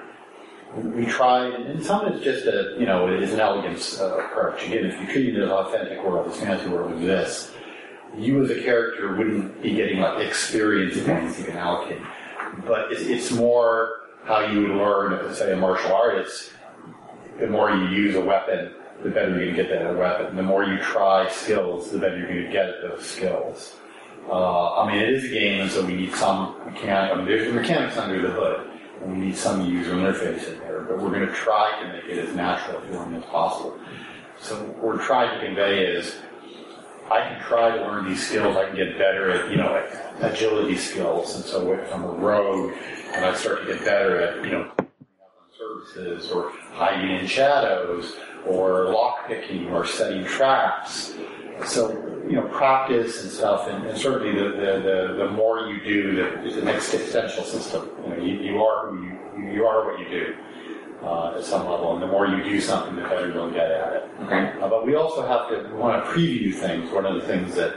we 0.76 1.06
tried, 1.06 1.54
and 1.54 1.84
some 1.84 2.06
is 2.12 2.22
just 2.22 2.46
a, 2.46 2.76
you 2.78 2.86
know, 2.86 3.08
it 3.08 3.22
is 3.22 3.32
an 3.32 3.40
elegance 3.40 4.00
uh, 4.00 4.18
approach. 4.18 4.66
Again, 4.66 4.86
if 4.86 5.00
you 5.00 5.06
treat 5.06 5.34
it 5.34 5.42
as 5.42 5.50
authentic 5.50 6.02
world, 6.04 6.30
this 6.30 6.40
fantasy 6.40 6.68
world 6.68 6.92
exists, 6.92 7.52
you 8.16 8.42
as 8.42 8.50
a 8.50 8.62
character 8.62 9.16
wouldn't 9.16 9.62
be 9.62 9.74
getting 9.74 10.00
like 10.00 10.26
experience 10.26 11.00
points 11.04 11.38
you 11.38 11.46
can 11.46 11.56
allocate. 11.56 12.00
But 12.66 12.92
it's, 12.92 13.02
it's 13.02 13.30
more 13.32 14.00
how 14.24 14.40
you 14.40 14.60
would 14.60 14.76
learn, 14.76 15.12
if 15.12 15.36
say 15.36 15.52
a 15.52 15.56
martial 15.56 15.92
artist, 15.92 16.52
the 17.38 17.46
more 17.46 17.70
you 17.70 17.86
use 17.88 18.14
a 18.14 18.20
weapon, 18.20 18.72
the 19.02 19.10
better 19.10 19.30
going 19.30 19.54
to 19.54 19.54
get 19.54 19.70
that 19.70 19.96
weapon. 19.96 20.36
The 20.36 20.42
more 20.42 20.64
you 20.64 20.78
try 20.78 21.28
skills, 21.30 21.90
the 21.90 21.98
better 21.98 22.18
you're 22.18 22.28
going 22.28 22.44
to 22.44 22.52
get 22.52 22.68
at 22.68 22.82
those 22.82 23.06
skills. 23.06 23.76
Uh, 24.28 24.80
I 24.80 24.92
mean, 24.92 25.00
it 25.00 25.08
is 25.10 25.24
a 25.24 25.28
game, 25.28 25.62
and 25.62 25.70
so 25.70 25.84
we 25.84 25.94
need 25.94 26.14
some 26.14 26.56
mechanic. 26.66 27.12
I 27.12 27.14
mean, 27.16 27.26
there's 27.26 27.52
mechanics 27.54 27.96
under 27.96 28.20
the 28.20 28.28
hood 28.28 28.67
we 29.02 29.16
need 29.16 29.36
some 29.36 29.64
user 29.64 29.92
interface 29.92 30.52
in 30.52 30.58
there, 30.60 30.82
but 30.82 30.98
we're 30.98 31.10
going 31.10 31.26
to 31.26 31.32
try 31.32 31.80
to 31.82 31.92
make 31.92 32.04
it 32.04 32.18
as 32.18 32.34
natural 32.34 32.80
them 32.80 33.14
as 33.14 33.24
possible. 33.24 33.78
So 34.40 34.56
what 34.56 34.82
we're 34.82 35.04
trying 35.04 35.38
to 35.38 35.46
convey 35.46 35.84
is, 35.84 36.16
I 37.10 37.20
can 37.20 37.40
try 37.42 37.76
to 37.76 37.82
learn 37.82 38.08
these 38.08 38.26
skills, 38.26 38.56
I 38.56 38.66
can 38.66 38.76
get 38.76 38.98
better 38.98 39.30
at, 39.30 39.50
you 39.50 39.56
know, 39.56 39.86
agility 40.20 40.76
skills, 40.76 41.34
and 41.36 41.44
so 41.44 41.72
if 41.72 41.94
I'm 41.94 42.04
a 42.04 42.08
rogue, 42.08 42.74
and 43.14 43.24
I 43.24 43.34
start 43.34 43.66
to 43.66 43.66
get 43.66 43.84
better 43.84 44.20
at, 44.20 44.44
you 44.44 44.50
know, 44.50 44.70
services, 45.58 46.30
or 46.30 46.52
hiding 46.72 47.10
in 47.16 47.26
shadows, 47.26 48.16
or 48.46 48.90
lock 48.90 49.26
picking 49.26 49.68
or 49.70 49.86
setting 49.86 50.24
traps. 50.24 51.14
So, 51.66 52.17
you 52.28 52.36
know, 52.36 52.46
practice 52.48 53.22
and 53.22 53.30
stuff, 53.30 53.68
and, 53.68 53.86
and 53.86 53.96
certainly 53.96 54.32
the, 54.38 54.48
the, 54.50 54.72
the, 54.82 55.24
the 55.24 55.30
more 55.30 55.68
you 55.68 55.82
do, 55.82 56.14
the, 56.16 56.46
it's 56.46 56.56
an 56.56 56.68
existential 56.68 57.44
system. 57.44 57.88
You, 58.04 58.08
know, 58.10 58.22
you, 58.22 58.34
you 58.40 58.62
are 58.62 58.90
who 58.90 59.04
you, 59.04 59.52
you 59.52 59.66
are 59.66 59.90
what 59.90 59.98
you 59.98 60.08
do 60.08 60.36
uh, 61.02 61.38
at 61.38 61.44
some 61.44 61.66
level, 61.66 61.94
and 61.94 62.02
the 62.02 62.06
more 62.06 62.26
you 62.26 62.42
do 62.42 62.60
something, 62.60 62.96
the 62.96 63.02
better 63.02 63.30
you'll 63.32 63.50
get 63.50 63.70
at 63.70 63.92
it. 63.94 64.10
Okay. 64.22 64.60
Uh, 64.60 64.68
but 64.68 64.86
we 64.86 64.94
also 64.94 65.26
have 65.26 65.48
to 65.48 65.68
we 65.72 65.78
want 65.78 66.04
to 66.04 66.10
preview 66.10 66.54
things. 66.54 66.90
One 66.90 67.06
of 67.06 67.14
the 67.14 67.26
things 67.26 67.54
that 67.54 67.74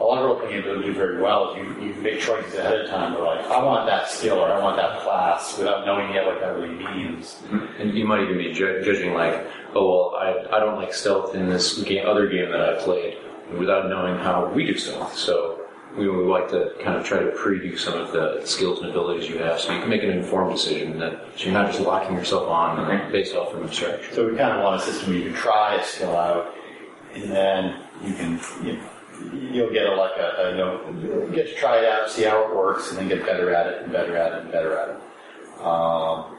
a 0.00 0.02
lot 0.02 0.18
of 0.18 0.24
role-playing 0.24 0.62
games 0.62 0.66
don't 0.66 0.82
do 0.82 0.92
very 0.92 1.22
well 1.22 1.54
is 1.54 1.58
you, 1.58 1.86
you 1.86 1.94
make 2.02 2.20
choices 2.20 2.54
ahead 2.54 2.80
of 2.80 2.90
time. 2.90 3.12
They're 3.12 3.22
like, 3.22 3.44
I 3.46 3.62
want 3.62 3.86
that 3.86 4.08
skill 4.08 4.38
or 4.38 4.50
I 4.50 4.60
want 4.60 4.76
that 4.76 5.00
class 5.02 5.56
without 5.56 5.86
knowing 5.86 6.12
yet 6.12 6.26
what 6.26 6.40
that 6.40 6.56
really 6.56 6.74
means. 6.74 7.40
And 7.78 7.94
you 7.94 8.04
might 8.04 8.22
even 8.22 8.38
be 8.38 8.52
ju- 8.52 8.82
judging 8.84 9.14
like, 9.14 9.46
oh 9.74 10.12
well, 10.12 10.20
I, 10.20 10.56
I 10.56 10.58
don't 10.58 10.76
like 10.76 10.92
stealth 10.92 11.34
in 11.34 11.48
this 11.48 11.80
game, 11.82 12.06
other 12.06 12.28
game 12.28 12.50
that 12.50 12.60
I 12.60 12.82
played, 12.82 13.18
without 13.58 13.88
knowing 13.88 14.16
how 14.18 14.50
we 14.52 14.64
do 14.64 14.76
stealth. 14.76 15.14
So 15.16 15.60
we 15.96 16.08
would 16.08 16.26
like 16.26 16.48
to 16.50 16.72
kind 16.82 16.96
of 16.96 17.04
try 17.04 17.20
to 17.20 17.30
preview 17.30 17.78
some 17.78 17.94
of 17.94 18.10
the 18.12 18.40
skills 18.44 18.80
and 18.80 18.90
abilities 18.90 19.28
you 19.28 19.38
have, 19.38 19.60
so 19.60 19.72
you 19.72 19.80
can 19.80 19.88
make 19.88 20.02
an 20.02 20.10
informed 20.10 20.52
decision 20.52 20.98
that 20.98 21.12
so 21.36 21.44
you're 21.44 21.52
not 21.52 21.70
just 21.70 21.80
locking 21.80 22.16
yourself 22.16 22.48
on 22.48 22.80
Okay. 22.80 23.12
based 23.12 23.34
off 23.36 23.52
from 23.52 23.62
abstraction. 23.64 24.12
So 24.14 24.28
we 24.28 24.36
kind 24.36 24.52
of 24.58 24.64
want 24.64 24.80
a 24.82 24.84
system 24.84 25.10
where 25.10 25.18
you 25.18 25.24
can 25.30 25.34
try 25.34 25.76
a 25.76 25.84
skill 25.84 26.16
out, 26.16 26.52
and 27.14 27.30
then 27.30 27.76
you 28.04 28.12
can 28.14 28.40
you 28.64 28.80
you'll 29.52 29.72
get 29.72 29.86
a, 29.86 29.94
like 29.94 30.16
a, 30.18 30.34
a 30.38 30.50
you 30.50 30.56
know 30.56 31.30
get 31.32 31.46
to 31.46 31.54
try 31.54 31.78
it 31.78 31.84
out, 31.84 32.10
see 32.10 32.24
how 32.24 32.42
it 32.42 32.56
works, 32.56 32.90
and 32.90 32.98
then 32.98 33.06
get 33.08 33.24
better 33.24 33.54
at 33.54 33.68
it 33.68 33.82
and 33.82 33.92
better 33.92 34.16
at 34.16 34.32
it 34.32 34.42
and 34.42 34.50
better 34.50 34.76
at 34.76 34.88
it. 34.88 35.62
Um, 35.64 36.36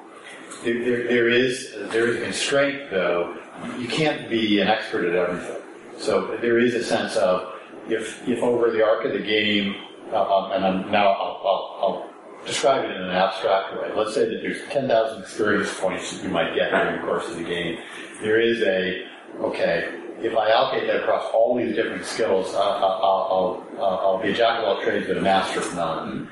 there, 0.65 0.83
there, 0.83 1.07
there 1.07 1.29
is 1.29 1.71
there 1.91 2.07
is 2.09 2.17
a 2.17 2.21
constraint 2.25 2.89
though. 2.91 3.37
You 3.79 3.87
can't 3.87 4.29
be 4.29 4.59
an 4.59 4.67
expert 4.67 5.05
at 5.05 5.15
everything. 5.15 5.61
So 5.97 6.37
there 6.41 6.59
is 6.59 6.75
a 6.75 6.83
sense 6.83 7.15
of 7.15 7.53
if 7.89 8.27
if 8.27 8.41
over 8.41 8.71
the 8.71 8.83
arc 8.83 9.05
of 9.05 9.13
the 9.13 9.19
game, 9.19 9.75
uh, 10.11 10.49
and 10.53 10.65
I'm, 10.65 10.91
now 10.91 11.07
I'll, 11.07 11.41
I'll, 11.45 11.79
I'll 11.81 12.09
describe 12.45 12.85
it 12.85 12.91
in 12.91 13.01
an 13.01 13.11
abstract 13.11 13.73
way. 13.73 13.91
Let's 13.95 14.13
say 14.13 14.25
that 14.25 14.41
there's 14.41 14.61
10,000 14.69 15.21
experience 15.21 15.79
points 15.79 16.11
that 16.11 16.23
you 16.23 16.29
might 16.29 16.53
get 16.55 16.69
during 16.71 17.01
the 17.01 17.07
course 17.07 17.27
of 17.27 17.37
the 17.37 17.43
game. 17.43 17.79
There 18.21 18.39
is 18.39 18.61
a 18.61 19.07
okay. 19.41 20.01
If 20.19 20.35
I 20.35 20.49
allocate 20.49 20.87
that 20.87 21.01
across 21.01 21.29
all 21.33 21.57
these 21.57 21.75
different 21.75 22.05
skills, 22.05 22.53
uh, 22.53 22.59
I'll, 22.59 23.03
I'll, 23.03 23.67
I'll, 23.77 23.99
I'll 23.99 24.21
be 24.21 24.29
a 24.29 24.33
jack 24.33 24.59
of 24.59 24.65
all 24.65 24.81
trades 24.81 25.07
but 25.07 25.17
a 25.17 25.21
master 25.21 25.59
of 25.59 25.75
none. 25.75 26.29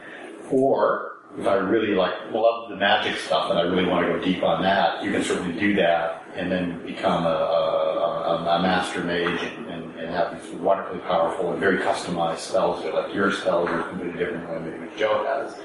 Or 0.50 1.18
if 1.38 1.46
I 1.46 1.56
really 1.56 1.94
like 1.94 2.14
love 2.32 2.70
the 2.70 2.78
magic 2.78 3.18
stuff 3.18 3.50
and 3.50 3.60
I 3.60 3.64
really 3.64 3.86
want 3.86 4.08
to 4.08 4.14
go 4.14 4.24
deep 4.24 4.42
on 4.42 4.62
that, 4.62 5.04
you 5.04 5.12
can 5.12 5.24
certainly 5.24 5.60
do 5.60 5.76
that 5.76 6.23
and 6.36 6.52
then 6.52 6.86
become 6.86 7.26
a, 7.26 7.30
a, 7.30 8.58
a, 8.58 8.62
master 8.62 9.04
mage 9.04 9.42
and, 9.42 9.96
and, 9.96 10.10
have 10.14 10.40
these 10.42 10.54
wonderfully 10.56 11.00
powerful 11.00 11.52
and 11.52 11.60
very 11.60 11.80
customized 11.80 12.38
spells. 12.38 12.84
That 12.84 12.94
like 12.94 13.14
your 13.14 13.32
spells 13.32 13.70
are 13.70 13.84
completely 13.84 14.18
different 14.18 14.48
than 14.48 14.64
maybe 14.64 14.86
what 14.86 14.98
Joe 14.98 15.26
has. 15.26 15.56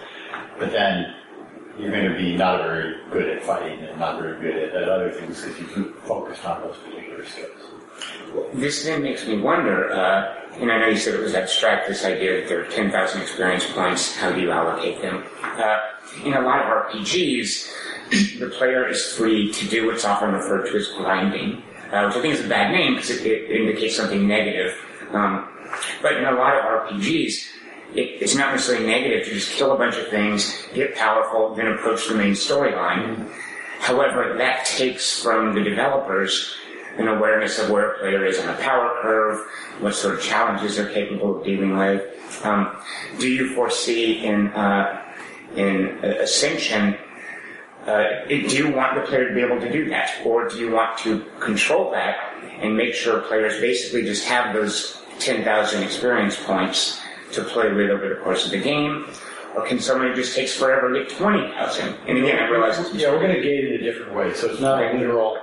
But 0.59 0.72
then 0.72 1.14
you're 1.78 1.90
going 1.90 2.11
to 2.11 2.16
be 2.16 2.37
not 2.37 2.62
very 2.62 2.96
good 3.11 3.28
at 3.28 3.42
fighting 3.42 3.81
and 3.81 3.98
not 3.98 4.20
very 4.20 4.40
good 4.40 4.57
at, 4.57 4.74
at 4.74 4.88
other 4.88 5.11
things 5.11 5.44
because 5.44 5.76
you 5.76 5.94
focused 6.04 6.44
on 6.44 6.62
those 6.62 6.76
particular 6.78 7.24
skills. 7.24 7.61
This 8.54 8.85
then 8.85 9.02
makes 9.02 9.26
me 9.26 9.40
wonder, 9.40 9.90
uh, 9.92 10.35
and 10.61 10.70
I 10.70 10.78
know 10.78 10.88
you 10.88 10.96
said 10.96 11.14
it 11.14 11.20
was 11.20 11.35
abstract, 11.35 11.88
this 11.88 12.04
idea 12.04 12.40
that 12.40 12.48
there 12.48 12.61
are 12.62 12.70
10,000 12.70 13.20
experience 13.20 13.66
points, 13.72 14.16
how 14.16 14.33
do 14.33 14.40
you 14.40 14.50
allocate 14.50 15.02
them? 15.02 15.24
Uh, 15.42 15.78
in 16.24 16.35
a 16.35 16.40
lot 16.40 16.61
of 16.61 16.92
RPGs, 16.92 17.70
the 18.11 18.53
player 18.57 18.88
is 18.88 19.12
free 19.12 19.53
to 19.53 19.68
do 19.68 19.87
what's 19.87 20.05
often 20.05 20.33
referred 20.33 20.66
to 20.71 20.77
as 20.77 20.88
grinding, 20.88 21.62
uh, 21.92 22.05
which 22.07 22.16
I 22.16 22.23
think 22.23 22.35
is 22.35 22.44
a 22.44 22.49
bad 22.49 22.73
name 22.73 22.94
because 22.94 23.11
it, 23.11 23.27
it 23.27 23.51
indicates 23.51 23.97
something 23.97 24.27
negative. 24.27 24.75
Um, 25.12 25.49
but 26.03 26.16
in 26.16 26.25
a 26.25 26.33
lot 26.33 26.55
of 26.55 26.64
RPGs, 26.64 27.47
it, 27.94 28.01
it's 28.23 28.35
not 28.35 28.53
necessarily 28.53 28.87
negative 28.87 29.27
to 29.27 29.35
just 29.35 29.53
kill 29.53 29.73
a 29.73 29.79
bunch 29.79 29.97
of 29.97 30.09
things, 30.09 30.66
get 30.75 30.94
powerful, 30.94 31.55
then 31.55 31.68
approach 31.68 32.09
the 32.09 32.14
main 32.14 32.33
storyline. 32.33 33.31
However, 33.81 34.35
that 34.38 34.66
takes 34.66 35.23
from 35.23 35.55
the 35.55 35.62
developers 35.62 36.57
an 36.97 37.09
awareness 37.09 37.59
of 37.59 37.71
where 37.71 37.92
a 37.92 37.99
player 38.01 38.25
is 38.25 38.38
on 38.40 38.49
a 38.49 38.59
power 38.59 38.99
curve, 39.03 39.47
what 39.81 39.94
sort 39.94 40.14
of 40.14 40.23
challenges 40.23 40.77
they're 40.77 40.92
capable 40.92 41.38
of 41.38 41.44
dealing 41.44 41.77
with. 41.77 42.03
Um, 42.44 42.77
do 43.18 43.29
you 43.29 43.55
foresee 43.55 44.25
in 44.25 44.49
uh, 44.49 45.05
in 45.55 46.05
Ascension? 46.05 46.97
Uh, 47.88 48.27
do 48.29 48.37
you 48.37 48.70
want 48.70 48.94
the 48.94 49.01
player 49.09 49.27
to 49.31 49.35
be 49.35 49.40
able 49.40 49.59
to 49.59 49.72
do 49.72 49.88
that, 49.88 50.11
or 50.22 50.46
do 50.46 50.59
you 50.59 50.70
want 50.70 50.98
to 50.98 51.24
control 51.40 51.90
that 51.90 52.35
and 52.61 52.77
make 52.77 52.92
sure 52.92 53.20
players 53.22 53.59
basically 53.62 54.03
just 54.03 54.27
have 54.27 54.53
those 54.53 55.03
10,000 55.20 55.83
experience 55.83 56.37
points 56.44 57.01
to 57.33 57.42
play 57.42 57.72
with 57.72 57.88
over 57.88 58.11
the 58.11 58.16
course 58.16 58.44
of 58.44 58.51
the 58.51 58.61
game? 58.61 59.07
Or 59.57 59.66
can 59.66 59.81
someone 59.81 60.09
who 60.09 60.14
just 60.14 60.37
takes 60.37 60.55
forever 60.55 60.92
to 60.92 61.05
get 61.05 61.16
20,000? 61.16 61.94
And 62.07 62.18
again, 62.18 62.38
I 62.38 62.48
realize 62.48 62.79
it's 62.79 62.92
Yeah, 62.92 63.11
we're 63.11 63.20
going 63.20 63.35
to 63.35 63.40
gate 63.40 63.64
it 63.64 63.81
a 63.81 63.83
different 63.83 64.14
way. 64.14 64.35
So 64.35 64.51
it's 64.51 64.61
not 64.61 64.83
a 64.83 64.92
literal. 64.92 65.38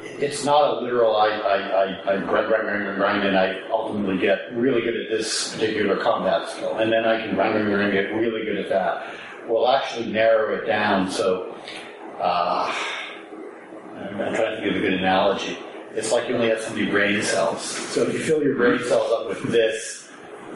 It's 0.00 0.44
not 0.44 0.70
a 0.70 0.80
literal. 0.80 1.16
I 1.16 1.30
I 1.30 1.56
I, 1.56 2.14
I 2.14 2.16
grind, 2.20 2.46
grind, 2.46 2.62
grind, 2.62 2.84
grind, 2.84 2.96
grind, 2.96 3.24
and 3.24 3.36
I 3.36 3.60
ultimately 3.70 4.18
get 4.18 4.54
really 4.54 4.82
good 4.82 4.94
at 4.94 5.10
this 5.10 5.52
particular 5.52 5.96
combat 5.96 6.48
skill, 6.48 6.78
and 6.78 6.92
then 6.92 7.04
I 7.04 7.20
can 7.20 7.34
grind, 7.34 7.54
grind, 7.54 7.66
grind, 7.66 7.82
and 7.82 7.92
get 7.92 8.14
really 8.14 8.44
good 8.44 8.58
at 8.58 8.68
that. 8.68 9.12
We'll 9.48 9.68
actually 9.68 10.12
narrow 10.12 10.54
it 10.56 10.66
down. 10.66 11.10
So, 11.10 11.56
uh, 12.20 12.74
I'm 13.96 14.20
I'm 14.20 14.34
trying 14.34 14.56
to 14.56 14.60
think 14.60 14.70
of 14.70 14.76
a 14.76 14.80
good 14.80 14.94
analogy. 14.94 15.58
It's 15.94 16.12
like 16.12 16.28
you 16.28 16.34
only 16.34 16.50
have 16.50 16.60
so 16.60 16.74
many 16.74 16.90
brain 16.90 17.22
cells. 17.22 17.62
So 17.62 18.02
if 18.02 18.12
you 18.12 18.20
fill 18.20 18.42
your 18.42 18.56
brain 18.56 18.78
cells 18.84 19.10
up 19.10 19.28
with 19.28 19.42
this, 19.50 20.08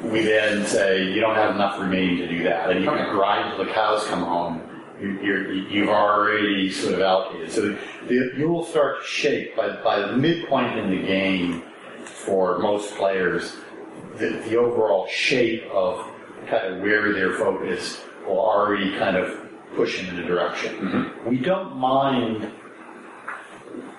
we 0.03 0.23
then 0.23 0.67
say 0.67 1.11
you 1.11 1.21
don't 1.21 1.35
have 1.35 1.55
enough 1.55 1.81
remaining 1.81 2.19
to 2.19 2.29
do 2.29 2.43
that, 2.45 2.71
and 2.71 2.85
you 2.85 2.91
can 2.91 3.15
grind 3.15 3.57
till 3.57 3.65
the 3.65 3.73
cows 3.73 4.05
come 4.07 4.23
home. 4.23 4.63
You, 5.01 5.19
you're, 5.21 5.53
you've 5.53 5.89
already 5.89 6.71
sort 6.71 6.95
of 6.95 7.01
allocated. 7.01 7.51
So 7.51 7.77
the, 8.07 8.33
you 8.37 8.49
will 8.49 8.65
start 8.65 9.01
to 9.01 9.07
shape 9.07 9.57
by, 9.57 9.83
by 9.83 10.01
the 10.01 10.17
midpoint 10.17 10.79
in 10.79 10.91
the 10.91 11.03
game 11.05 11.65
for 12.05 12.59
most 12.59 12.95
players. 12.95 13.57
The, 14.17 14.31
the 14.49 14.57
overall 14.57 15.09
shape 15.09 15.65
of 15.73 16.07
kind 16.47 16.75
of 16.75 16.83
where 16.83 17.13
they're 17.13 17.35
focused 17.35 18.01
will 18.27 18.41
already 18.41 18.97
kind 18.99 19.17
of 19.17 19.39
push 19.75 20.01
them 20.01 20.17
in 20.17 20.25
a 20.25 20.27
direction. 20.27 20.77
Mm-hmm. 20.77 21.29
We 21.29 21.39
don't 21.39 21.77
mind 21.77 22.53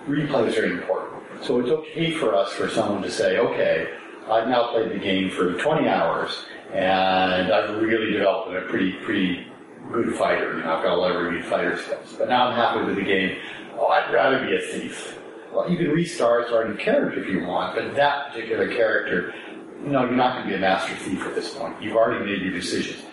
replay 0.08 0.48
is 0.48 0.56
very 0.56 0.72
important. 0.72 1.24
So 1.44 1.60
it's 1.60 1.70
okay 1.70 2.12
for 2.12 2.36
us 2.36 2.52
for 2.54 2.70
someone 2.70 3.02
to 3.02 3.12
say, 3.12 3.38
okay, 3.38 3.88
I've 4.30 4.48
now 4.48 4.72
played 4.72 4.92
the 4.92 5.00
game 5.00 5.30
for 5.30 5.54
20 5.54 5.88
hours 5.88 6.46
and 6.74 7.52
I've 7.52 7.82
really 7.82 8.12
developed 8.12 8.56
a 8.56 8.62
pretty, 8.70 8.94
pretty 9.04 9.48
good 9.92 10.16
fighter. 10.16 10.58
You 10.58 10.64
know, 10.64 10.76
I've 10.76 10.84
got 10.84 10.94
a 10.94 10.96
lot 10.96 11.12
of 11.12 11.22
really 11.22 11.38
good 11.38 11.46
fighter 11.46 11.78
skills. 11.78 12.16
But 12.18 12.30
now 12.30 12.48
I'm 12.48 12.56
happy 12.56 12.86
with 12.86 12.96
the 12.96 13.04
game. 13.04 13.38
Oh, 13.78 13.88
I'd 13.88 14.14
rather 14.14 14.46
be 14.46 14.56
a 14.56 14.62
thief. 14.62 15.20
Well, 15.52 15.70
you 15.70 15.78
can 15.78 15.90
restart, 15.90 16.48
start 16.48 16.68
a 16.68 16.70
new 16.70 16.78
character 16.78 17.22
if 17.22 17.30
you 17.30 17.46
want, 17.46 17.76
but 17.76 17.96
that 17.96 18.32
particular 18.32 18.74
character, 18.74 19.34
no, 19.82 20.06
you're 20.06 20.12
not 20.12 20.36
going 20.36 20.46
to 20.46 20.50
be 20.50 20.56
a 20.56 20.60
master 20.60 20.96
thief 20.96 21.22
at 21.26 21.36
this 21.36 21.54
point. 21.54 21.80
You've 21.82 21.96
already 21.96 22.26
made 22.26 22.42
your 22.42 22.54
decisions. 22.54 23.04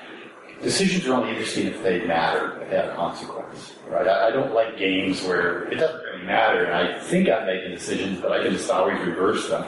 Decisions 0.62 1.06
are 1.06 1.14
only 1.14 1.30
interesting 1.30 1.68
if 1.68 1.82
they 1.82 2.04
matter, 2.06 2.60
if 2.60 2.70
they 2.70 2.76
have 2.76 2.94
consequence, 2.94 3.76
right? 3.88 4.06
I, 4.06 4.28
I 4.28 4.30
don't 4.30 4.52
like 4.52 4.76
games 4.76 5.22
where 5.22 5.64
it 5.72 5.76
doesn't 5.76 6.02
really 6.02 6.24
matter, 6.24 6.64
and 6.64 6.74
I 6.74 7.00
think 7.00 7.30
I'm 7.30 7.46
making 7.46 7.70
decisions, 7.70 8.20
but 8.20 8.32
I 8.32 8.42
can 8.42 8.52
just 8.52 8.70
always 8.70 9.00
reverse 9.00 9.48
them. 9.48 9.64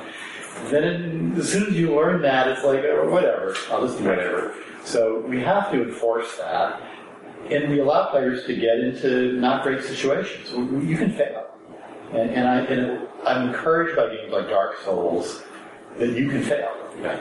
Then, 0.64 1.35
as 1.38 1.50
soon 1.50 1.68
as 1.68 1.72
you 1.72 1.94
learn 1.94 2.20
that, 2.22 2.46
it's 2.48 2.62
like, 2.62 2.85
oh, 2.85 3.09
whatever, 3.09 3.57
I'll 3.70 3.87
just 3.87 3.98
do 3.98 4.05
whatever. 4.05 4.55
So 4.85 5.20
we 5.20 5.40
have 5.40 5.72
to 5.72 5.83
enforce 5.83 6.37
that, 6.37 6.83
and 7.50 7.70
we 7.70 7.81
allow 7.81 8.11
players 8.11 8.44
to 8.44 8.55
get 8.55 8.78
into 8.78 9.33
not 9.40 9.62
great 9.62 9.83
situations. 9.83 10.50
You 10.50 10.96
can 10.98 11.12
fail, 11.12 11.46
and, 12.12 12.31
and, 12.33 12.46
I, 12.46 12.59
and 12.66 13.09
I'm 13.24 13.48
encouraged 13.48 13.96
by 13.96 14.14
games 14.14 14.31
like 14.31 14.50
Dark 14.50 14.78
Souls 14.85 15.42
that 15.96 16.11
you 16.11 16.28
can 16.28 16.42
fail, 16.42 16.70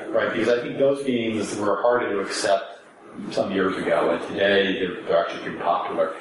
right? 0.10 0.34
Because 0.34 0.50
I 0.50 0.62
think 0.62 0.78
those 0.78 1.06
games 1.06 1.56
were 1.56 1.82
harder 1.82 2.10
to 2.10 2.20
accept 2.20 2.81
some 3.32 3.52
years 3.52 3.78
ago, 3.78 4.12
and 4.12 4.28
today 4.28 4.80
they're, 4.80 5.04
they're 5.04 5.26
actually 5.26 5.44
pretty 5.44 5.60
popular. 5.60 6.16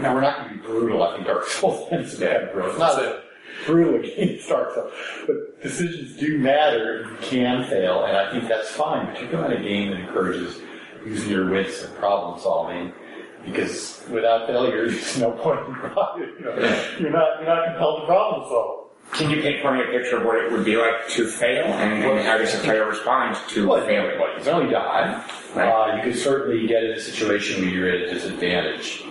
Now 0.00 0.14
we're 0.14 0.20
not 0.20 0.38
going 0.38 0.50
to 0.50 0.54
be 0.56 0.66
brutal. 0.66 1.02
I 1.02 1.14
think 1.14 1.26
Dark 1.26 1.46
Souls 1.46 1.88
tends 1.90 2.18
to 2.18 2.50
not 2.78 3.02
a 3.02 3.22
brutal 3.66 4.00
against 4.00 4.48
Dark 4.48 4.74
Souls, 4.74 4.92
but 5.26 5.62
decisions 5.62 6.16
do 6.16 6.38
matter. 6.38 7.08
You 7.10 7.16
can 7.22 7.64
fail, 7.68 8.04
and 8.04 8.16
I 8.16 8.30
think 8.30 8.48
that's 8.48 8.70
fine, 8.70 9.06
particularly 9.08 9.56
in 9.56 9.60
a 9.62 9.64
game 9.64 9.90
that 9.90 10.00
encourages 10.00 10.60
using 11.04 11.30
your 11.30 11.50
wits 11.50 11.82
and 11.82 11.94
problem 11.96 12.40
solving. 12.40 12.92
Because 13.44 14.04
without 14.10 14.46
failure, 14.46 14.86
there's 14.90 15.18
no 15.18 15.32
point 15.32 15.60
in. 15.66 15.74
You 16.20 16.44
know, 16.44 16.86
you're 16.98 17.10
not 17.10 17.40
you're 17.40 17.54
not 17.54 17.66
compelled 17.66 18.00
to 18.00 18.06
problem 18.06 18.48
solve. 18.48 18.79
Can 19.12 19.28
you 19.30 19.42
paint 19.42 19.60
for 19.60 19.72
me 19.74 19.82
a 19.82 19.86
picture 19.86 20.18
of 20.18 20.24
what 20.24 20.36
it 20.36 20.52
would 20.52 20.64
be 20.64 20.76
like 20.76 21.08
to 21.10 21.26
fail, 21.26 21.64
and, 21.64 22.04
and 22.04 22.20
how 22.26 22.38
does 22.38 22.52
the 22.52 22.58
player 22.60 22.86
respond 22.86 23.36
to 23.48 23.66
Well, 23.68 23.84
failing? 23.84 24.18
well, 24.18 24.36
you 24.38 24.44
certainly 24.44 24.70
die. 24.72 25.24
Right. 25.54 25.68
Uh, 25.68 25.96
you 25.96 26.02
could 26.04 26.18
certainly 26.20 26.66
get 26.68 26.84
in 26.84 26.92
a 26.92 27.00
situation 27.00 27.60
where 27.62 27.70
you're 27.70 27.88
at 27.88 28.02
a 28.08 28.14
disadvantage. 28.14 29.02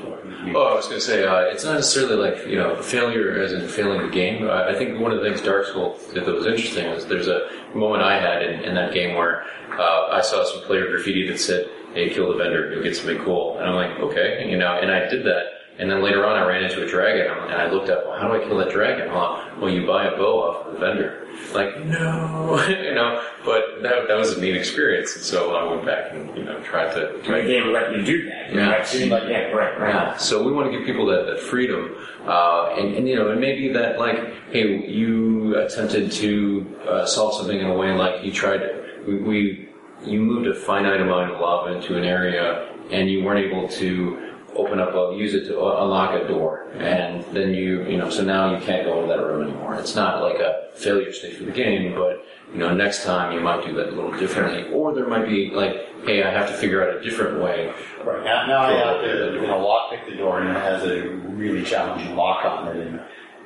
Oh, 0.56 0.62
I 0.72 0.76
was 0.76 0.86
going 0.86 1.00
to 1.00 1.06
say, 1.06 1.26
uh, 1.26 1.42
it's 1.52 1.66
not 1.66 1.74
necessarily 1.76 2.16
like, 2.16 2.48
you 2.48 2.56
know, 2.56 2.82
failure 2.82 3.42
as 3.42 3.52
in 3.52 3.68
failing 3.68 4.02
the 4.02 4.08
game. 4.12 4.48
Uh, 4.48 4.64
I 4.70 4.74
think 4.74 5.00
one 5.00 5.12
of 5.12 5.22
the 5.22 5.30
things 5.30 5.42
Dark 5.42 5.66
Souls 5.66 6.02
did 6.14 6.26
that 6.26 6.34
was 6.34 6.46
interesting 6.48 6.90
was 6.92 7.06
there's 7.08 7.28
a 7.28 7.50
moment 7.76 8.02
I 8.04 8.20
had 8.22 8.42
in, 8.44 8.62
in 8.64 8.76
that 8.76 8.94
game 8.94 9.16
where 9.18 9.44
uh, 9.78 10.08
I 10.12 10.22
saw 10.22 10.46
some 10.46 10.62
player 10.64 10.88
graffiti 10.90 11.28
that 11.28 11.40
said, 11.40 11.68
hey, 11.94 12.10
kill 12.10 12.32
the 12.32 12.38
vendor, 12.38 12.72
you'll 12.72 12.84
get 12.84 12.96
something 12.96 13.20
cool. 13.26 13.60
And 13.60 13.68
I'm 13.70 13.76
like, 13.76 14.00
okay, 14.00 14.50
you 14.50 14.58
know, 14.58 14.80
and 14.80 14.90
I 14.92 15.10
did 15.10 15.26
that. 15.26 15.44
And 15.80 15.90
then 15.90 16.04
later 16.04 16.26
on, 16.26 16.36
I 16.36 16.46
ran 16.46 16.64
into 16.64 16.84
a 16.84 16.88
dragon, 16.88 17.32
and 17.32 17.54
I 17.54 17.72
looked 17.72 17.90
up, 17.90 18.06
well, 18.06 18.20
how 18.20 18.28
do 18.28 18.34
I 18.34 18.46
kill 18.46 18.58
that 18.58 18.70
dragon? 18.70 19.14
Well, 19.14 19.42
well, 19.62 19.70
you 19.70 19.88
buy 19.88 20.06
a 20.08 20.12
bow 20.18 20.44
off 20.44 20.68
of 20.68 20.74
the 20.74 20.80
vendor. 20.80 21.26
Like, 21.54 21.80
no, 21.86 22.62
you 22.68 22.94
know, 22.94 23.24
but 23.46 23.82
that, 23.82 24.10
that 24.10 24.18
was 24.18 24.38
a 24.38 24.42
neat 24.42 24.58
experience. 24.58 25.16
And 25.16 25.24
so 25.24 25.56
I 25.56 25.64
went 25.74 25.86
back 25.86 26.12
and, 26.12 26.36
you 26.38 26.44
know, 26.44 26.60
tried 26.64 26.94
to, 26.96 27.18
The 27.24 27.44
game 27.44 27.72
let 27.72 27.96
you 27.96 28.04
do 28.04 28.26
that. 28.26 28.54
Yeah. 28.54 28.66
That's- 28.66 28.94
yeah, 28.94 29.44
right, 29.52 29.80
right. 29.80 29.94
yeah. 29.94 30.18
So 30.18 30.44
we 30.44 30.52
want 30.52 30.70
to 30.70 30.78
give 30.78 30.86
people 30.86 31.06
that, 31.06 31.26
that 31.28 31.40
freedom, 31.40 31.96
uh, 32.28 32.76
and, 32.78 32.96
and 32.96 33.08
you 33.08 33.16
know, 33.16 33.32
and 33.32 33.40
maybe 33.40 33.72
that 33.72 34.00
like, 34.00 34.18
hey, 34.52 34.86
you 34.86 35.56
attempted 35.58 36.12
to 36.12 36.78
uh, 36.90 37.06
solve 37.06 37.36
something 37.36 37.58
in 37.58 37.68
a 37.68 37.74
way 37.74 37.94
like 37.94 38.24
you 38.26 38.34
tried. 38.34 38.62
We, 39.08 39.16
we 39.22 39.70
you 40.06 40.20
moved 40.22 40.48
a 40.48 40.56
finite 40.56 41.00
amount 41.02 41.32
of 41.32 41.40
lava 41.40 41.74
into 41.74 41.98
an 41.98 42.04
area, 42.04 42.74
and 42.92 43.10
you 43.10 43.24
weren't 43.24 43.46
able 43.46 43.68
to 43.70 44.29
open 44.60 44.80
up, 44.80 44.94
a, 44.94 45.16
use 45.16 45.34
it 45.34 45.46
to 45.48 45.60
uh, 45.60 45.84
unlock 45.84 46.14
a 46.14 46.28
door, 46.28 46.70
and 46.78 47.24
then 47.34 47.54
you, 47.54 47.84
you 47.84 47.98
know, 47.98 48.10
so 48.10 48.24
now 48.24 48.56
you 48.56 48.64
can't 48.66 48.86
go 48.86 49.02
into 49.02 49.08
that 49.08 49.24
room 49.24 49.48
anymore. 49.48 49.76
It's 49.76 49.96
not 49.96 50.22
like 50.22 50.40
a 50.40 50.70
failure 50.76 51.12
state 51.12 51.38
for 51.38 51.46
the 51.46 51.52
game, 51.52 51.96
but 51.96 52.26
you 52.54 52.60
know, 52.60 52.74
next 52.74 53.04
time 53.04 53.34
you 53.34 53.42
might 53.42 53.66
do 53.66 53.74
that 53.76 53.90
a 53.90 53.92
little 53.92 54.12
differently, 54.18 54.72
or 54.72 54.94
there 54.94 55.08
might 55.08 55.28
be 55.28 55.52
like, 55.52 55.76
hey, 56.06 56.24
I 56.24 56.32
have 56.32 56.48
to 56.50 56.54
figure 56.56 56.88
out 56.88 56.98
a 56.98 57.02
different 57.02 57.42
way. 57.42 57.74
Right. 58.04 58.24
Now, 58.24 58.48
now 58.48 58.62
I 58.62 58.72
have 58.72 59.02
to 59.02 59.40
you 59.42 59.48
know 59.48 59.60
lock 59.60 59.92
pick 59.92 60.06
the 60.08 60.16
door 60.16 60.42
and 60.42 60.50
it 60.50 60.62
has 60.62 60.84
a 60.84 61.10
really 61.10 61.64
challenging 61.64 62.16
lock 62.16 62.46
on 62.46 62.68
it, 62.68 62.88
and 62.88 63.02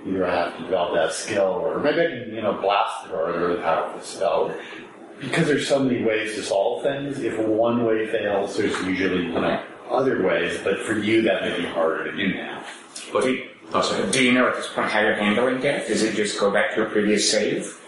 either 0.06 0.26
I 0.26 0.36
have 0.36 0.58
to 0.58 0.64
develop 0.64 0.96
that 0.96 1.14
skill 1.14 1.44
or 1.44 1.80
maybe 1.80 2.02
I 2.02 2.06
can 2.06 2.34
you 2.34 2.42
know 2.42 2.54
blast 2.54 3.04
the 3.04 3.10
door 3.10 3.50
with 3.50 3.60
a 3.60 3.62
powerful 3.62 4.02
spell. 4.02 4.56
Because 5.20 5.48
there's 5.48 5.68
so 5.68 5.80
many 5.80 6.04
ways 6.04 6.36
to 6.36 6.44
solve 6.44 6.84
things, 6.84 7.20
if 7.20 7.38
one 7.40 7.86
way 7.86 8.08
fails, 8.08 8.58
there's 8.58 8.78
usually 8.84 9.26
you 9.26 9.32
know 9.32 9.64
other 9.94 10.24
ways. 10.24 10.60
But 10.64 10.80
for 10.80 10.94
you, 10.94 11.22
that 11.24 11.42
may 11.44 11.58
be 11.58 11.66
harder 11.66 12.12
to 12.12 12.18
do 12.18 12.34
now. 12.34 12.64
But 13.12 13.24
Do 13.24 13.32
you- 13.34 13.48
oh. 13.74 14.10
Do 14.12 14.24
you 14.24 14.32
know 14.34 14.48
at 14.48 14.56
this 14.56 14.68
point 14.70 14.90
how 14.90 15.02
you're 15.02 15.16
handling 15.16 15.62
death? 15.62 15.88
Does 15.88 16.04
it 16.04 16.16
just 16.16 16.40
go 16.40 16.52
back 16.52 16.74
to 16.76 16.84
a 16.84 16.86
previous 16.90 17.30
save? 17.30 17.80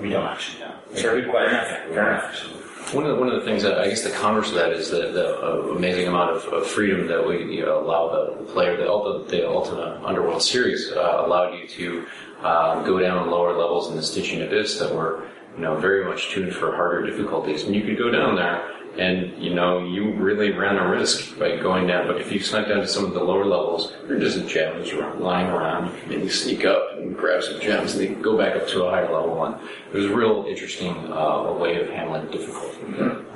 We 0.00 0.10
don't 0.10 0.24
actually 0.26 0.60
know. 0.60 0.74
Sure. 0.96 1.20
Good 1.20 1.30
question. 1.30 1.50
Fair 1.50 1.68
enough. 1.68 1.94
Fair 1.94 2.10
enough. 2.12 2.94
One 2.94 3.04
of 3.04 3.14
the, 3.16 3.20
one 3.20 3.28
of 3.28 3.34
the 3.38 3.44
things 3.44 3.62
that 3.64 3.78
I 3.78 3.88
guess 3.88 4.02
the 4.02 4.08
converse 4.10 4.48
of 4.48 4.54
that 4.54 4.72
is 4.72 4.88
the, 4.90 5.12
the 5.12 5.38
uh, 5.44 5.74
amazing 5.76 6.08
amount 6.08 6.30
of, 6.36 6.44
of 6.46 6.66
freedom 6.66 7.06
that 7.08 7.26
we 7.26 7.56
you 7.56 7.66
know, 7.66 7.80
allow 7.84 8.08
the 8.08 8.44
player. 8.44 8.78
The, 8.78 8.84
Ulti- 8.84 9.28
the 9.28 9.46
Ultima 9.46 10.00
Underworld 10.06 10.42
series 10.42 10.90
uh, 10.92 11.22
allowed 11.26 11.52
you 11.52 11.68
to 11.68 12.06
uh, 12.42 12.82
go 12.84 12.98
down 12.98 13.30
lower 13.30 13.52
levels 13.52 13.90
in 13.90 13.96
the 13.96 14.02
Stygian 14.02 14.40
Abyss 14.42 14.78
that 14.78 14.94
were 14.94 15.26
you 15.54 15.60
know 15.62 15.76
very 15.76 16.02
much 16.06 16.30
tuned 16.30 16.54
for 16.54 16.74
harder 16.74 17.04
difficulties, 17.10 17.64
and 17.64 17.74
you 17.74 17.82
could 17.84 17.98
go 17.98 18.10
down 18.10 18.36
there. 18.36 18.72
And 18.98 19.40
you 19.40 19.54
know 19.54 19.78
you 19.78 20.12
really 20.14 20.50
ran 20.50 20.76
a 20.76 20.88
risk 20.88 21.38
by 21.38 21.56
going 21.56 21.86
down. 21.86 22.08
But 22.08 22.20
if 22.20 22.32
you 22.32 22.40
snuck 22.40 22.68
down 22.68 22.78
to 22.78 22.88
some 22.88 23.04
of 23.04 23.14
the 23.14 23.22
lower 23.22 23.44
levels, 23.44 23.92
there 24.06 24.16
are 24.16 24.20
just 24.20 24.46
gems 24.48 24.92
lying 24.92 25.46
around. 25.46 25.94
And 26.06 26.24
you 26.24 26.28
sneak 26.28 26.64
up 26.64 26.98
and 26.98 27.16
grab 27.16 27.42
some 27.44 27.60
gems, 27.60 27.94
and 27.94 28.04
then 28.04 28.22
go 28.22 28.36
back 28.36 28.56
up 28.56 28.66
to 28.68 28.84
a 28.84 28.90
higher 28.90 29.12
level. 29.12 29.44
And 29.44 29.54
it 29.92 29.96
was 29.96 30.06
a 30.06 30.14
real 30.14 30.46
interesting 30.48 30.94
uh, 31.12 31.52
way 31.52 31.80
of 31.80 31.88
handling 31.90 32.30
difficulty. 32.30 32.78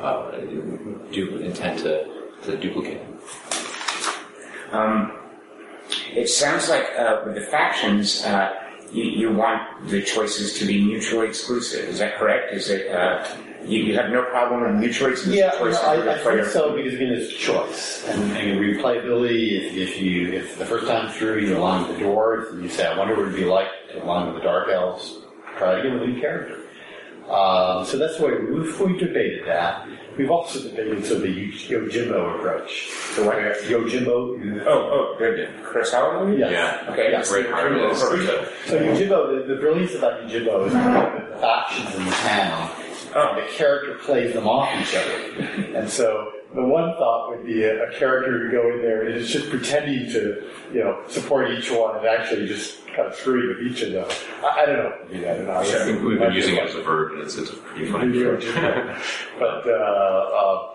Uh, 0.00 0.30
do 1.12 1.36
intend 1.38 1.78
to, 1.80 2.08
to 2.42 2.56
duplicate. 2.56 3.00
Um, 4.72 5.12
it 6.12 6.28
sounds 6.28 6.68
like 6.68 6.86
uh, 6.98 7.22
with 7.24 7.36
the 7.36 7.42
factions, 7.42 8.24
uh, 8.24 8.52
you, 8.90 9.04
you 9.04 9.32
want 9.32 9.88
the 9.88 10.02
choices 10.02 10.58
to 10.58 10.64
be 10.64 10.84
mutually 10.84 11.28
exclusive. 11.28 11.88
Is 11.88 11.98
that 11.98 12.16
correct? 12.16 12.52
Is 12.52 12.68
it 12.68 12.90
uh, 12.90 13.26
you, 13.64 13.84
you 13.84 13.96
have 13.96 14.10
no 14.10 14.22
problem 14.24 14.62
with 14.62 14.80
mutually 14.80 15.12
exclusive 15.12 15.38
Yeah, 15.38 15.50
choices? 15.58 15.80
I, 15.82 15.96
with 15.96 16.04
the 16.06 16.14
I 16.14 16.18
player? 16.18 16.42
think 16.42 16.52
so 16.52 16.76
because 16.76 16.94
again, 16.94 17.12
it's 17.12 17.32
choice 17.32 18.06
and, 18.08 18.22
and 18.36 18.60
replayability. 18.60 19.52
If, 19.52 19.74
if 19.76 20.00
you 20.00 20.32
if 20.32 20.58
the 20.58 20.66
first 20.66 20.86
time 20.86 21.10
through 21.12 21.40
you 21.40 21.56
align 21.56 21.88
with 21.88 21.98
the 21.98 22.04
dwarves 22.04 22.50
and 22.52 22.62
you 22.62 22.68
say, 22.68 22.86
I 22.86 22.96
wonder 22.98 23.14
what 23.14 23.22
it'd 23.26 23.36
be 23.36 23.44
like 23.44 23.68
to 23.92 24.02
align 24.04 24.26
with 24.26 24.36
the 24.36 24.42
dark 24.42 24.68
elves, 24.68 25.18
try 25.58 25.78
again 25.78 25.94
with 25.94 26.02
a 26.02 26.06
new 26.06 26.20
character. 26.20 26.58
Um, 27.30 27.84
so 27.86 27.96
that's 27.98 28.18
why 28.18 28.32
we've, 28.34 28.78
we've 28.80 28.98
debated 28.98 29.46
that. 29.46 29.86
We've 30.18 30.30
also 30.30 30.60
debated 30.60 31.06
sort 31.06 31.18
of 31.18 31.22
the 31.22 31.52
Yojimbo 31.52 32.36
approach. 32.38 32.88
So 33.14 33.24
what? 33.24 33.36
Yojimbo. 33.36 34.66
Oh, 34.66 34.68
oh, 34.68 35.14
good. 35.18 35.48
Chris 35.62 35.92
Howard? 35.92 36.36
Yes. 36.38 36.88
Okay, 36.90 37.04
Yeah, 37.10 37.16
that's 37.18 37.30
great 37.30 37.46
the 37.46 37.52
part 37.52 37.72
of 37.72 37.78
Yojimbo 37.78 38.48
So 38.66 38.78
Yojimbo, 38.78 39.46
the, 39.46 39.54
the 39.54 39.60
brilliance 39.60 39.94
about 39.94 40.20
Yojimbo 40.22 40.66
is 40.66 40.72
that 40.74 41.30
the 41.30 41.36
factions 41.38 41.94
in 41.94 42.04
the 42.04 42.10
town, 42.10 42.70
um, 43.14 43.36
the 43.36 43.46
character 43.52 43.94
plays 44.02 44.34
them 44.34 44.48
off 44.48 44.68
each 44.80 44.94
other. 44.94 45.76
And 45.76 45.88
so 45.88 46.32
the 46.54 46.62
one 46.62 46.94
thought 46.96 47.30
would 47.30 47.46
be 47.46 47.64
a, 47.64 47.88
a 47.88 47.92
character 47.98 48.46
to 48.46 48.52
go 48.52 48.72
in 48.72 48.82
there 48.82 49.06
and 49.06 49.14
is 49.14 49.30
just 49.30 49.50
pretending 49.50 50.10
to, 50.12 50.48
you 50.72 50.80
know, 50.80 51.02
support 51.08 51.50
each 51.50 51.70
one 51.70 51.96
and 51.96 52.06
actually 52.06 52.46
just 52.46 52.86
kind 52.88 53.08
of 53.08 53.14
screwing 53.14 53.48
with 53.48 53.72
each 53.72 53.82
of 53.82 53.92
them. 53.92 54.08
I, 54.42 54.62
I 54.62 54.66
don't 54.66 54.76
know. 54.76 54.92
I, 54.92 55.12
mean, 55.12 55.24
I 55.24 55.36
don't 55.36 55.46
know. 55.46 55.56
I 55.56 55.64
think 55.64 56.02
we've 56.02 56.18
been 56.18 56.32
using 56.32 56.56
it 56.56 56.62
as 56.62 56.74
a 56.74 56.82
verb, 56.82 57.12
and 57.12 57.22
it's, 57.22 57.36
it's 57.36 57.50
a 57.50 57.56
pretty 57.56 57.90
funny 57.90 58.20
approach. 58.20 58.44
but, 59.38 59.66
uh, 59.66 59.72
uh, 59.72 60.74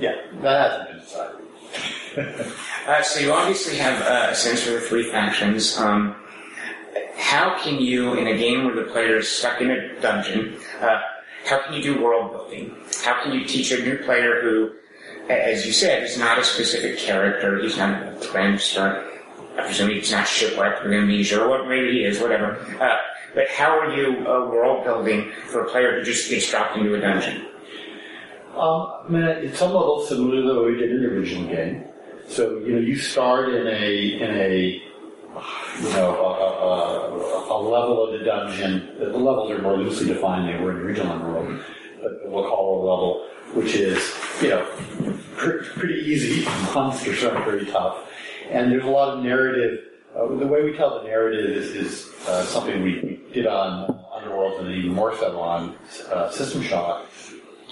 yeah, 0.00 0.14
that 0.42 0.70
hasn't 0.70 0.88
been 0.88 0.98
decided. 1.00 2.52
Uh, 2.86 3.02
so 3.02 3.20
you 3.20 3.32
obviously 3.32 3.76
have 3.76 4.02
uh, 4.02 4.32
a 4.32 4.34
sense 4.34 4.62
for 4.62 4.72
the 4.72 4.80
three 4.80 5.10
factions. 5.10 5.78
Um, 5.78 6.16
how 7.16 7.58
can 7.62 7.80
you, 7.80 8.14
in 8.14 8.26
a 8.26 8.36
game 8.36 8.64
where 8.64 8.74
the 8.74 8.90
player 8.90 9.18
is 9.18 9.28
stuck 9.28 9.60
in 9.60 9.70
a 9.70 10.00
dungeon, 10.00 10.56
uh, 10.80 11.00
how 11.44 11.60
can 11.62 11.74
you 11.74 11.82
do 11.82 12.02
world 12.02 12.32
building? 12.32 12.74
How 13.04 13.22
can 13.22 13.32
you 13.32 13.44
teach 13.44 13.72
a 13.72 13.82
new 13.82 13.98
player 13.98 14.40
who, 14.40 14.72
as 15.28 15.66
you 15.66 15.72
said, 15.72 16.02
is 16.02 16.18
not 16.18 16.38
a 16.38 16.44
specific 16.44 16.98
character, 16.98 17.60
he's 17.60 17.76
not 17.76 18.02
a 18.02 18.78
or 18.78 19.12
I 19.58 19.64
presume 19.64 19.90
he's 19.90 20.10
not 20.10 20.26
shipwrecked 20.26 20.82
with 20.82 20.92
amnesia, 20.92 21.42
or 21.42 21.48
what 21.48 21.68
maybe 21.68 21.92
he 21.92 22.04
is, 22.04 22.20
whatever. 22.20 22.58
Uh, 22.80 22.96
but 23.34 23.48
how 23.48 23.78
are 23.78 23.94
you 23.94 24.26
uh, 24.26 24.48
world 24.48 24.84
building 24.84 25.30
for 25.46 25.66
a 25.66 25.70
player 25.70 25.98
who 25.98 26.04
just 26.04 26.30
gets 26.30 26.50
dropped 26.50 26.76
into 26.76 26.94
a 26.94 27.00
dungeon? 27.00 27.46
Um, 28.54 28.92
I 29.04 29.08
mean, 29.08 29.22
it's 29.22 29.58
some 29.58 29.72
level 29.72 30.04
similar 30.06 30.42
to 30.42 30.60
way 30.60 30.72
we 30.72 30.78
did 30.78 30.90
in 30.90 31.02
the 31.02 31.08
original 31.08 31.48
game. 31.48 31.84
So, 32.28 32.58
you 32.58 32.74
know, 32.74 32.80
you 32.80 32.96
start 32.96 33.48
in 33.48 33.66
a, 33.66 33.96
in 34.20 34.30
a, 34.30 34.82
you 35.80 35.90
know, 35.90 36.16
a, 36.16 37.50
a, 37.50 37.54
a 37.54 37.58
level 37.92 38.14
of 38.14 38.18
the 38.18 38.24
dungeon. 38.24 38.94
The 38.98 39.18
levels 39.18 39.50
are 39.50 39.60
more 39.60 39.76
loosely 39.76 40.06
defined 40.06 40.48
than 40.48 40.56
they 40.56 40.62
were 40.62 40.72
in 40.72 40.78
the 40.78 40.84
original 40.84 41.18
world, 41.18 41.60
but 42.02 42.30
we'll 42.30 42.48
call 42.48 42.78
a 42.78 42.82
level, 42.88 43.28
which 43.54 43.74
is, 43.74 44.14
you 44.40 44.48
know, 44.48 44.64
pr- 45.36 45.64
pretty 45.76 46.00
easy. 46.00 46.44
Monsters 46.74 47.22
aren't 47.24 47.44
very 47.44 47.66
tough. 47.66 48.08
And 48.50 48.72
there's 48.72 48.84
a 48.84 48.90
lot 48.90 49.16
of 49.16 49.24
narrative. 49.24 49.78
Uh, 50.16 50.26
the 50.36 50.46
way 50.46 50.62
we 50.62 50.76
tell 50.76 51.02
the 51.02 51.08
narrative 51.08 51.50
is, 51.50 51.68
is 51.74 52.28
uh, 52.28 52.44
something 52.44 52.82
we, 52.82 53.20
did 53.32 53.46
on 53.46 53.98
Underworld 54.14 54.60
and 54.60 54.74
even 54.74 54.92
more 54.92 55.16
so 55.16 55.40
on 55.40 55.74
uh, 56.12 56.30
System 56.30 56.62
Shock 56.62 57.06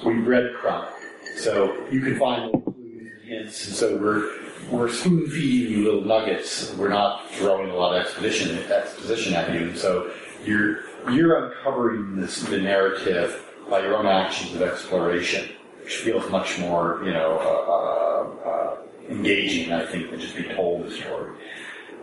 we 0.05 0.15
breadcrumb. 0.15 0.89
So 1.37 1.87
you 1.91 2.01
can 2.01 2.19
find 2.19 2.51
clues 2.51 3.11
and 3.13 3.29
hints, 3.29 3.67
and 3.67 3.77
so 3.77 3.97
we're 3.99 4.50
we're 4.71 4.91
spoon 4.91 5.29
feeding 5.29 5.73
you 5.73 5.85
little 5.85 6.05
nuggets. 6.05 6.75
We're 6.75 6.89
not 6.89 7.31
throwing 7.33 7.71
a 7.71 7.75
lot 7.75 7.95
of 7.95 8.05
exposition 8.05 8.57
exposition 8.71 9.35
at 9.35 9.53
you, 9.53 9.69
and 9.69 9.79
so 9.79 10.13
you're 10.45 10.85
you're 11.11 11.47
uncovering 11.47 12.17
this 12.17 12.43
the 12.43 12.59
narrative 12.59 13.45
by 13.69 13.81
your 13.81 13.97
own 13.97 14.07
actions 14.07 14.55
of 14.55 14.63
exploration, 14.63 15.51
which 15.83 15.97
feels 15.97 16.29
much 16.31 16.59
more 16.59 17.01
you 17.05 17.13
know 17.13 17.39
uh, 17.39 18.49
uh, 18.49 18.51
uh, 18.51 18.77
engaging, 19.09 19.73
I 19.73 19.87
think, 19.87 20.11
than 20.11 20.21
just 20.21 20.37
being 20.37 20.55
told 20.55 20.87
the 20.87 20.91
story. 20.91 21.37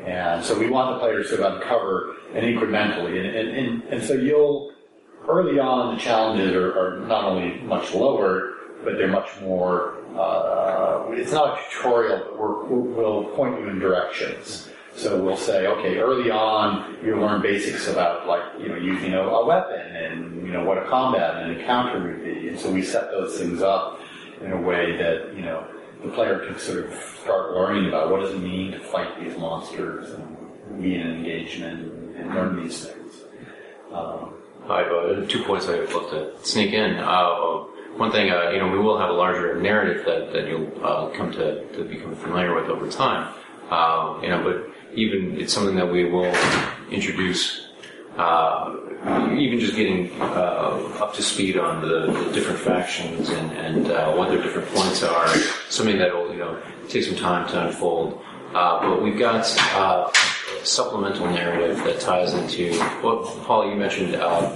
And 0.05 0.43
so 0.43 0.57
we 0.57 0.69
want 0.69 0.95
the 0.95 0.99
players 0.99 1.29
to 1.29 1.55
uncover 1.55 2.15
and 2.33 2.45
incrementally, 2.45 3.17
and, 3.17 3.35
and, 3.35 3.49
and, 3.49 3.83
and 3.83 4.03
so 4.03 4.13
you'll 4.13 4.71
early 5.27 5.59
on, 5.59 5.95
the 5.95 6.01
challenges 6.01 6.53
are, 6.53 6.77
are 6.77 6.99
not 7.07 7.25
only 7.25 7.59
much 7.61 7.93
lower, 7.93 8.53
but 8.83 8.97
they're 8.97 9.07
much 9.07 9.29
more. 9.41 9.96
Uh, 10.17 11.05
it's 11.11 11.31
not 11.31 11.59
a 11.59 11.63
tutorial, 11.71 12.17
but 12.19 12.39
we're, 12.39 12.63
we'll 12.65 13.23
point 13.35 13.59
you 13.59 13.69
in 13.69 13.79
directions. 13.79 14.69
So 14.95 15.21
we'll 15.21 15.37
say, 15.37 15.67
okay, 15.67 15.97
early 15.97 16.31
on, 16.31 16.97
you 17.05 17.19
learn 17.19 17.41
basics 17.41 17.87
about 17.87 18.27
like 18.27 18.41
you 18.59 18.67
know 18.67 18.77
using 18.77 19.13
a, 19.13 19.21
a 19.21 19.45
weapon 19.45 19.95
and 19.95 20.47
you 20.47 20.51
know 20.51 20.63
what 20.63 20.79
a 20.79 20.85
combat 20.85 21.35
and 21.35 21.51
an 21.51 21.59
encounter 21.59 22.01
would 22.01 22.23
be, 22.23 22.47
and 22.47 22.59
so 22.59 22.71
we 22.71 22.81
set 22.81 23.11
those 23.11 23.37
things 23.37 23.61
up 23.61 23.99
in 24.41 24.51
a 24.51 24.61
way 24.61 24.97
that 24.97 25.35
you 25.35 25.43
know 25.43 25.67
the 26.03 26.09
player 26.09 26.39
can 26.47 26.57
sort 26.57 26.85
of 26.85 26.93
start 27.21 27.53
learning 27.53 27.87
about 27.87 28.09
what 28.09 28.21
does 28.21 28.33
it 28.33 28.39
mean 28.39 28.71
to 28.71 28.79
fight 28.79 29.19
these 29.19 29.37
monsters 29.37 30.11
and 30.13 30.81
be 30.81 30.95
in 30.95 31.01
an 31.01 31.15
engagement 31.17 32.15
and 32.17 32.33
learn 32.33 32.63
these 32.63 32.85
things. 32.85 33.13
Um, 33.93 34.33
I 34.67 34.79
have 34.79 34.91
uh, 34.91 35.25
two 35.27 35.43
points 35.43 35.67
I'd 35.69 35.91
love 35.93 36.09
to 36.09 36.33
sneak 36.41 36.73
in. 36.73 36.95
Uh, 36.95 37.65
one 37.97 38.11
thing, 38.11 38.29
uh, 38.29 38.51
you 38.51 38.59
know, 38.59 38.69
we 38.69 38.79
will 38.79 38.99
have 38.99 39.09
a 39.09 39.13
larger 39.13 39.59
narrative 39.59 40.05
that, 40.05 40.31
that 40.31 40.47
you'll 40.47 40.71
uh, 40.85 41.09
come 41.09 41.31
to, 41.31 41.65
to 41.73 41.83
become 41.83 42.15
familiar 42.15 42.53
with 42.53 42.69
over 42.69 42.89
time. 42.89 43.33
Uh, 43.69 44.19
you 44.21 44.29
know, 44.29 44.43
but 44.43 44.95
even 44.95 45.39
it's 45.39 45.53
something 45.53 45.75
that 45.75 45.91
we 45.91 46.05
will 46.05 46.33
introduce. 46.91 47.65
Uh, 48.15 48.75
even 49.37 49.59
just 49.59 49.75
getting 49.75 50.09
uh, 50.19 50.97
up 50.99 51.13
to 51.13 51.21
speed 51.21 51.55
on 51.57 51.81
the, 51.81 52.11
the 52.11 52.31
different 52.33 52.57
factions 52.59 53.29
and, 53.29 53.51
and 53.51 53.91
uh, 53.91 54.11
what 54.13 54.29
their 54.29 54.41
different 54.41 54.67
points 54.69 55.03
are, 55.03 55.27
something 55.69 55.99
that 55.99 56.11
will 56.11 56.31
you 56.31 56.39
know 56.39 56.59
take 56.89 57.03
some 57.03 57.15
time 57.15 57.47
to 57.47 57.67
unfold. 57.67 58.19
Uh, 58.55 58.79
but 58.81 59.03
we've 59.03 59.19
got 59.19 59.35
a 59.35 60.11
supplemental 60.65 61.27
narrative 61.27 61.77
that 61.83 61.99
ties 61.99 62.33
into 62.33 62.73
what 63.01 63.23
Paul 63.43 63.69
you 63.69 63.75
mentioned, 63.75 64.15
uh, 64.15 64.55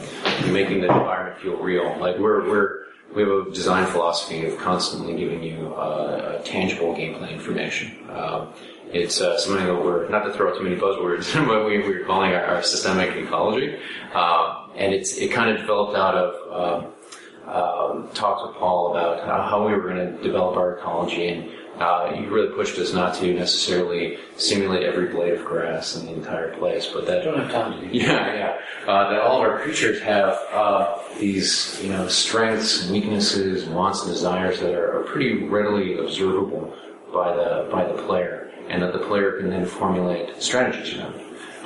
making 0.52 0.82
the 0.82 0.88
environment 0.88 1.40
feel 1.40 1.58
real. 1.58 1.96
Like 2.00 2.18
we're 2.18 2.50
we're 2.50 2.86
we 3.16 3.24
have 3.24 3.48
a 3.48 3.52
design 3.52 3.86
philosophy 3.88 4.46
of 4.46 4.58
constantly 4.58 5.16
giving 5.16 5.44
you 5.44 5.74
uh, 5.76 6.42
tangible 6.44 6.96
gameplay 6.96 7.32
information. 7.32 8.10
Uh, 8.10 8.52
it's 8.94 9.22
uh, 9.22 9.38
something 9.38 9.66
that 9.66 9.76
we're 9.76 10.10
not 10.10 10.24
to 10.24 10.34
throw 10.34 10.50
out 10.50 10.58
too 10.58 10.64
many 10.64 10.76
buzzwords, 10.76 11.34
but 11.48 11.66
we, 11.66 11.80
we're 11.80 12.06
calling 12.06 12.34
our, 12.34 12.44
our 12.44 12.64
systemic 12.64 13.16
ecology, 13.16 13.78
uh, 14.14 14.68
and 14.76 14.94
it's 14.94 15.18
it 15.18 15.32
kind 15.32 15.50
of 15.50 15.58
developed 15.58 15.98
out 15.98 16.16
of 16.16 16.52
uh, 16.52 17.50
uh, 17.50 18.14
talks 18.14 18.48
with 18.48 18.56
Paul 18.58 18.92
about 18.92 19.26
how, 19.26 19.42
how 19.50 19.68
we 19.68 19.74
were 19.74 19.82
going 19.82 20.16
to 20.16 20.24
develop 20.24 20.58
our 20.58 20.78
ecology, 20.78 21.28
and 21.30 21.50
uh, 21.82 22.14
he 22.14 22.26
really 22.26 22.54
pushed 22.54 22.78
us 22.78 22.94
not 22.94 23.16
to 23.16 23.34
necessarily 23.34 24.18
simulate 24.38 24.84
every 24.84 25.08
blade 25.08 25.34
of 25.34 25.44
grass 25.44 25.96
in 25.96 26.06
the 26.06 26.14
entire 26.14 26.54
place, 26.56 26.86
but 26.94 27.08
that 27.08 27.24
don't 27.24 27.40
have 27.40 27.52
time 27.52 27.80
to 27.80 27.88
do 27.88 27.98
yeah, 27.98 28.34
yeah. 28.34 28.58
Uh, 28.88 29.10
that 29.10 29.22
all 29.22 29.42
of 29.42 29.50
our 29.50 29.60
creatures 29.60 30.00
have 30.02 30.38
uh, 30.52 31.00
these, 31.20 31.80
you 31.82 31.90
know, 31.90 32.08
strengths 32.08 32.84
and 32.84 32.92
weaknesses, 32.92 33.66
wants 33.66 34.04
and 34.04 34.12
desires 34.12 34.60
that 34.60 34.76
are, 34.76 35.00
are 35.00 35.04
pretty 35.06 35.44
readily 35.48 35.98
observable 35.98 36.72
by 37.12 37.36
the 37.36 37.68
by 37.72 37.84
the 37.84 38.00
player, 38.04 38.52
and 38.70 38.84
that 38.84 38.94
the 38.94 39.00
player 39.00 39.40
can 39.40 39.50
then 39.50 39.66
formulate 39.66 40.42
strategies 40.42 41.00
around. 41.00 41.20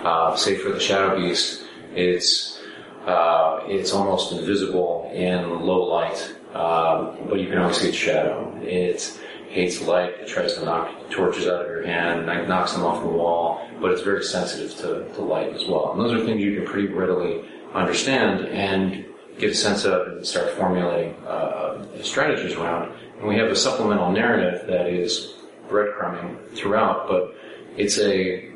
Uh, 0.04 0.36
say 0.36 0.56
for 0.56 0.70
the 0.70 0.80
Shadow 0.80 1.20
Beast, 1.20 1.64
it's 1.94 2.62
uh, 3.06 3.60
it's 3.68 3.92
almost 3.92 4.32
invisible 4.32 5.12
in 5.14 5.60
low 5.60 5.84
light, 5.84 6.36
um, 6.54 7.18
but 7.30 7.40
you 7.40 7.48
can 7.48 7.58
always 7.58 7.78
see 7.78 7.90
its 7.90 7.98
shadow. 7.98 8.58
It 8.62 9.20
hates 9.50 9.82
light. 9.82 10.12
It 10.22 10.28
tries 10.28 10.54
to 10.56 10.66
knock 10.66 11.10
torches 11.10 11.48
out 11.48 11.62
of 11.62 11.68
your 11.68 11.86
hand, 11.86 12.30
and 12.30 12.48
knocks 12.48 12.74
them 12.74 12.84
off 12.84 13.02
the 13.02 13.10
wall, 13.10 13.68
but 13.82 13.92
it's 13.92 14.02
very 14.02 14.24
sensitive 14.24 14.76
to, 14.78 15.08
to 15.16 15.22
light 15.22 15.54
as 15.54 15.66
well. 15.66 15.92
And 15.92 16.02
those 16.02 16.14
are 16.14 16.26
things 16.26 16.42
you 16.42 16.56
can 16.56 16.66
pretty 16.66 16.88
readily 16.88 17.44
understand 17.74 18.46
and 18.48 19.06
get 19.38 19.52
a 19.52 19.56
sense 19.56 19.86
of 19.86 20.08
and 20.08 20.26
start 20.26 20.50
formulating 20.52 21.14
uh, 21.26 21.86
strategies 22.02 22.54
around. 22.54 22.92
And 23.20 23.28
we 23.28 23.38
have 23.38 23.50
a 23.50 23.56
supplemental 23.56 24.12
narrative 24.12 24.68
that 24.68 24.88
is 24.88 25.36
breadcrumbing 25.70 26.56
throughout, 26.56 27.08
but 27.08 27.36
it's 27.78 27.98
a 28.00 28.52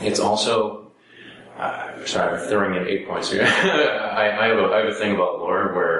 it's 0.00 0.20
also 0.20 0.82
uh, 1.58 2.04
sorry, 2.06 2.38
I'm 2.38 2.48
throwing 2.48 2.74
in 2.74 2.88
eight 2.88 3.06
points 3.06 3.30
here. 3.30 3.44
I, 3.46 4.30
I, 4.40 4.46
have 4.48 4.58
a, 4.58 4.64
I 4.72 4.78
have 4.78 4.88
a 4.88 4.94
thing 4.94 5.14
about 5.14 5.38
lore 5.38 5.72
where 5.74 5.91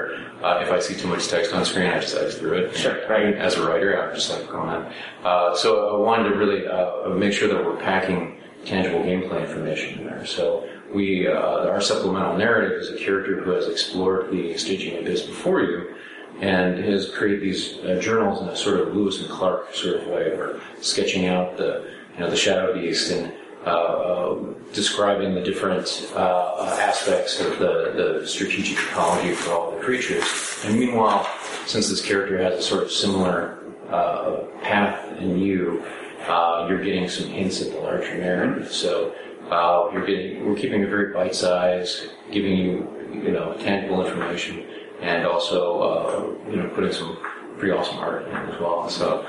uh, 0.43 0.59
if 0.61 0.71
I 0.71 0.79
see 0.79 0.95
too 0.95 1.07
much 1.07 1.27
text 1.27 1.53
on 1.53 1.65
screen, 1.65 1.87
I 1.87 1.99
just 1.99 2.15
edit 2.15 2.33
through 2.33 2.53
it. 2.53 2.75
Sure, 2.75 3.07
right. 3.07 3.35
As 3.35 3.55
a 3.55 3.67
writer, 3.67 4.01
I'm 4.01 4.15
just 4.15 4.29
like 4.29 4.47
going 4.49 4.69
on. 4.69 4.93
Uh, 5.23 5.55
so 5.55 5.95
I 5.95 5.99
wanted 5.99 6.29
to 6.29 6.35
really 6.35 6.67
uh, 6.67 7.09
make 7.09 7.33
sure 7.33 7.47
that 7.47 7.63
we're 7.63 7.77
packing 7.77 8.39
tangible 8.65 8.99
gameplay 8.99 9.41
information 9.47 9.99
in 9.99 10.05
there. 10.05 10.25
So 10.25 10.67
we, 10.93 11.27
uh, 11.27 11.67
our 11.67 11.81
supplemental 11.81 12.37
narrative 12.37 12.79
is 12.79 12.89
a 12.89 12.97
character 12.97 13.41
who 13.41 13.51
has 13.51 13.67
explored 13.67 14.31
the 14.31 14.57
Stygian 14.57 14.99
abyss 14.99 15.23
before 15.23 15.61
you 15.61 15.95
and 16.41 16.77
has 16.79 17.11
created 17.11 17.41
these 17.41 17.77
uh, 17.79 17.99
journals 18.01 18.41
in 18.41 18.47
a 18.49 18.55
sort 18.55 18.79
of 18.79 18.95
Lewis 18.95 19.21
and 19.21 19.29
Clark 19.29 19.73
sort 19.73 20.01
of 20.01 20.07
way, 20.07 20.31
or 20.31 20.59
sketching 20.81 21.27
out 21.27 21.57
the, 21.57 21.89
you 22.13 22.19
know, 22.19 22.29
the 22.29 22.35
Shadow 22.35 22.73
Beast 22.73 23.11
and 23.11 23.33
uh, 23.65 24.35
describing 24.73 25.33
the 25.35 25.41
different 25.41 26.11
uh, 26.15 26.77
aspects 26.81 27.39
of 27.39 27.59
the, 27.59 28.19
the 28.21 28.27
strategic 28.27 28.77
ecology 28.77 29.33
for 29.33 29.53
all 29.53 29.71
the 29.71 29.81
creatures. 29.81 30.25
And 30.65 30.79
meanwhile, 30.79 31.25
since 31.65 31.89
this 31.89 32.01
character 32.05 32.37
has 32.43 32.59
a 32.59 32.61
sort 32.61 32.83
of 32.83 32.91
similar 32.91 33.59
uh, 33.89 34.41
path 34.61 35.17
in 35.19 35.37
you, 35.37 35.83
uh, 36.27 36.65
you're 36.67 36.83
getting 36.83 37.07
some 37.07 37.27
hints 37.29 37.61
at 37.61 37.71
the 37.71 37.79
larger 37.79 38.17
narrative. 38.17 38.71
So 38.71 39.13
uh, 39.49 39.89
you're 39.93 40.05
getting, 40.05 40.45
we're 40.45 40.55
keeping 40.55 40.81
it 40.81 40.89
very 40.89 41.13
bite-sized, 41.13 42.09
giving 42.31 42.57
you, 42.57 42.87
you 43.13 43.31
know, 43.31 43.55
tangible 43.59 44.05
information, 44.05 44.65
and 45.01 45.25
also, 45.25 45.81
uh, 45.81 46.49
you 46.49 46.57
know, 46.57 46.69
putting 46.69 46.91
some 46.91 47.17
pretty 47.57 47.71
awesome 47.71 47.97
art 47.97 48.27
in 48.27 48.33
as 48.33 48.59
well. 48.59 48.89
So 48.89 49.25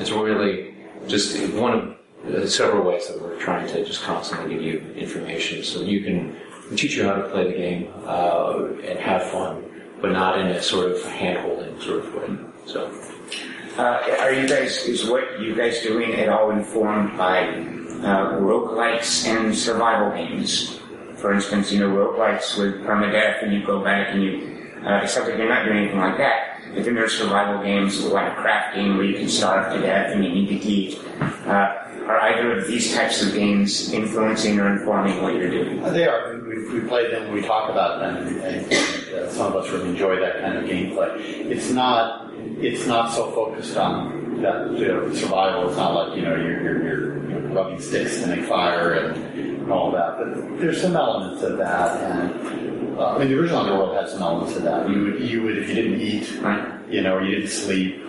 it's 0.00 0.10
really 0.10 0.74
just 1.06 1.36
one 1.54 1.72
of 1.72 1.96
there's 2.26 2.56
several 2.56 2.84
ways 2.84 3.06
that 3.08 3.20
we're 3.20 3.38
trying 3.38 3.66
to 3.68 3.84
just 3.84 4.02
constantly 4.02 4.54
give 4.54 4.62
you 4.62 4.80
information 4.96 5.62
so 5.62 5.82
you 5.82 6.02
can 6.02 6.36
teach 6.76 6.96
you 6.96 7.04
how 7.04 7.14
to 7.14 7.28
play 7.28 7.44
the 7.46 7.56
game 7.56 7.92
uh, 8.06 8.64
and 8.84 8.98
have 8.98 9.30
fun, 9.30 9.64
but 10.00 10.12
not 10.12 10.38
in 10.38 10.46
a 10.48 10.62
sort 10.62 10.90
of 10.90 11.02
hand-holding 11.04 11.78
sort 11.80 12.04
of 12.04 12.14
way. 12.14 12.36
So, 12.66 12.90
uh, 13.76 14.16
are 14.20 14.32
you 14.32 14.48
guys 14.48 14.86
is 14.86 15.08
what 15.08 15.40
you 15.40 15.54
guys 15.54 15.82
doing 15.82 16.14
at 16.14 16.28
all 16.28 16.50
informed 16.50 17.16
by 17.18 17.48
uh, 17.48 18.38
roguelikes 18.40 19.26
and 19.26 19.54
survival 19.54 20.10
games? 20.16 20.80
For 21.16 21.32
instance, 21.32 21.72
you 21.72 21.80
know 21.80 21.90
roguelikes 21.90 22.58
with 22.58 22.82
permadeath, 22.86 23.42
and 23.42 23.52
you 23.52 23.64
go 23.64 23.82
back 23.82 24.08
and 24.10 24.22
you. 24.22 24.50
Uh, 24.84 25.00
except 25.02 25.26
you're 25.26 25.48
not 25.48 25.64
doing 25.64 25.78
anything 25.78 25.98
like 25.98 26.18
that. 26.18 26.60
But 26.74 26.84
then 26.84 26.94
there's 26.94 27.16
survival 27.16 27.62
games 27.62 28.04
like 28.04 28.30
a 28.30 28.34
craft 28.34 28.76
game 28.76 28.96
where 28.96 29.06
you 29.06 29.16
can 29.16 29.30
starve 29.30 29.72
to 29.72 29.80
death 29.80 30.12
and 30.12 30.22
you 30.22 30.30
need 30.30 30.48
to 30.48 30.56
eat. 30.56 30.98
Uh, 31.46 31.83
are 32.06 32.20
either 32.20 32.58
of 32.58 32.66
these 32.66 32.94
types 32.94 33.22
of 33.22 33.32
games 33.32 33.92
influencing 33.92 34.58
or 34.58 34.72
informing 34.72 35.22
what 35.22 35.34
you're 35.34 35.50
doing? 35.50 35.82
Uh, 35.82 35.90
they 35.90 36.06
are. 36.06 36.38
We, 36.46 36.80
we 36.80 36.88
play 36.88 37.10
them, 37.10 37.32
we 37.32 37.42
talk 37.42 37.70
about 37.70 38.00
them, 38.00 38.26
and, 38.26 38.40
and 38.42 39.14
uh, 39.14 39.30
some 39.30 39.46
of 39.46 39.56
us 39.56 39.70
really 39.70 39.90
enjoy 39.90 40.20
that 40.20 40.40
kind 40.40 40.58
of 40.58 40.64
gameplay. 40.64 41.18
It's 41.50 41.70
not. 41.70 42.32
It's 42.58 42.86
not 42.86 43.12
so 43.12 43.30
focused 43.30 43.76
on 43.76 44.40
that 44.42 44.70
you 44.72 44.88
know, 44.88 45.12
survival. 45.14 45.68
It's 45.68 45.76
not 45.76 45.94
like 45.94 46.16
you 46.16 46.22
know 46.22 46.36
you're, 46.36 46.62
you're, 46.62 46.84
you're, 46.84 47.30
you're 47.30 47.40
rubbing 47.48 47.80
sticks 47.80 48.20
to 48.20 48.26
make 48.26 48.44
fire 48.44 48.92
and, 48.92 49.38
and 49.38 49.72
all 49.72 49.90
that. 49.92 50.18
But 50.18 50.60
there's 50.60 50.80
some 50.80 50.96
elements 50.96 51.42
of 51.42 51.56
that, 51.58 52.02
and 52.02 52.98
uh, 52.98 53.14
I 53.14 53.18
mean 53.18 53.28
the 53.28 53.38
original 53.38 53.60
Underworld 53.60 53.96
had 53.96 54.08
some 54.08 54.22
elements 54.22 54.56
of 54.56 54.62
that. 54.64 54.88
You 54.90 55.02
would, 55.04 55.20
you 55.20 55.42
would 55.42 55.58
if 55.58 55.68
you 55.68 55.74
didn't 55.74 56.00
eat, 56.00 56.30
you 56.90 57.00
know, 57.00 57.18
you 57.18 57.36
didn't 57.36 57.50
sleep 57.50 58.03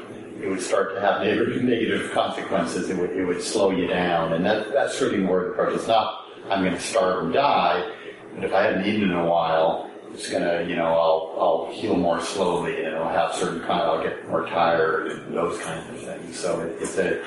it 0.46 0.50
would 0.50 0.62
start 0.62 0.94
to 0.94 1.02
have 1.02 1.22
negative, 1.22 1.64
negative 1.64 2.12
consequences. 2.12 2.90
It 2.90 2.98
would, 2.98 3.12
it 3.12 3.26
would 3.26 3.42
slow 3.42 3.72
you 3.72 3.88
down. 3.88 4.34
And 4.34 4.46
that, 4.46 4.72
that's 4.72 5.02
really 5.02 5.18
more 5.18 5.42
the 5.42 5.48
approach. 5.52 5.76
It's 5.76 5.88
not, 5.88 6.28
I'm 6.50 6.64
going 6.64 6.76
to 6.76 6.80
starve 6.80 7.26
and 7.26 7.34
die, 7.34 7.92
but 8.36 8.44
if 8.44 8.54
I 8.54 8.64
haven't 8.64 8.86
eaten 8.86 9.10
in 9.10 9.16
a 9.16 9.26
while, 9.26 9.90
it's 10.14 10.30
going 10.30 10.44
to, 10.44 10.70
you 10.70 10.76
know, 10.76 10.86
I'll, 10.86 11.36
I'll 11.40 11.74
heal 11.74 11.96
more 11.96 12.22
slowly 12.22 12.86
and 12.86 12.96
I'll 12.96 13.10
have 13.10 13.36
certain 13.36 13.62
kind 13.62 13.82
of, 13.82 13.98
I'll 13.98 14.04
get 14.04 14.30
more 14.30 14.46
tired 14.46 15.12
and 15.12 15.36
those 15.36 15.60
kinds 15.62 15.90
of 15.90 16.00
things. 16.00 16.38
So 16.38 16.62
it, 16.62 16.78
it's 16.80 16.98
a, 16.98 17.20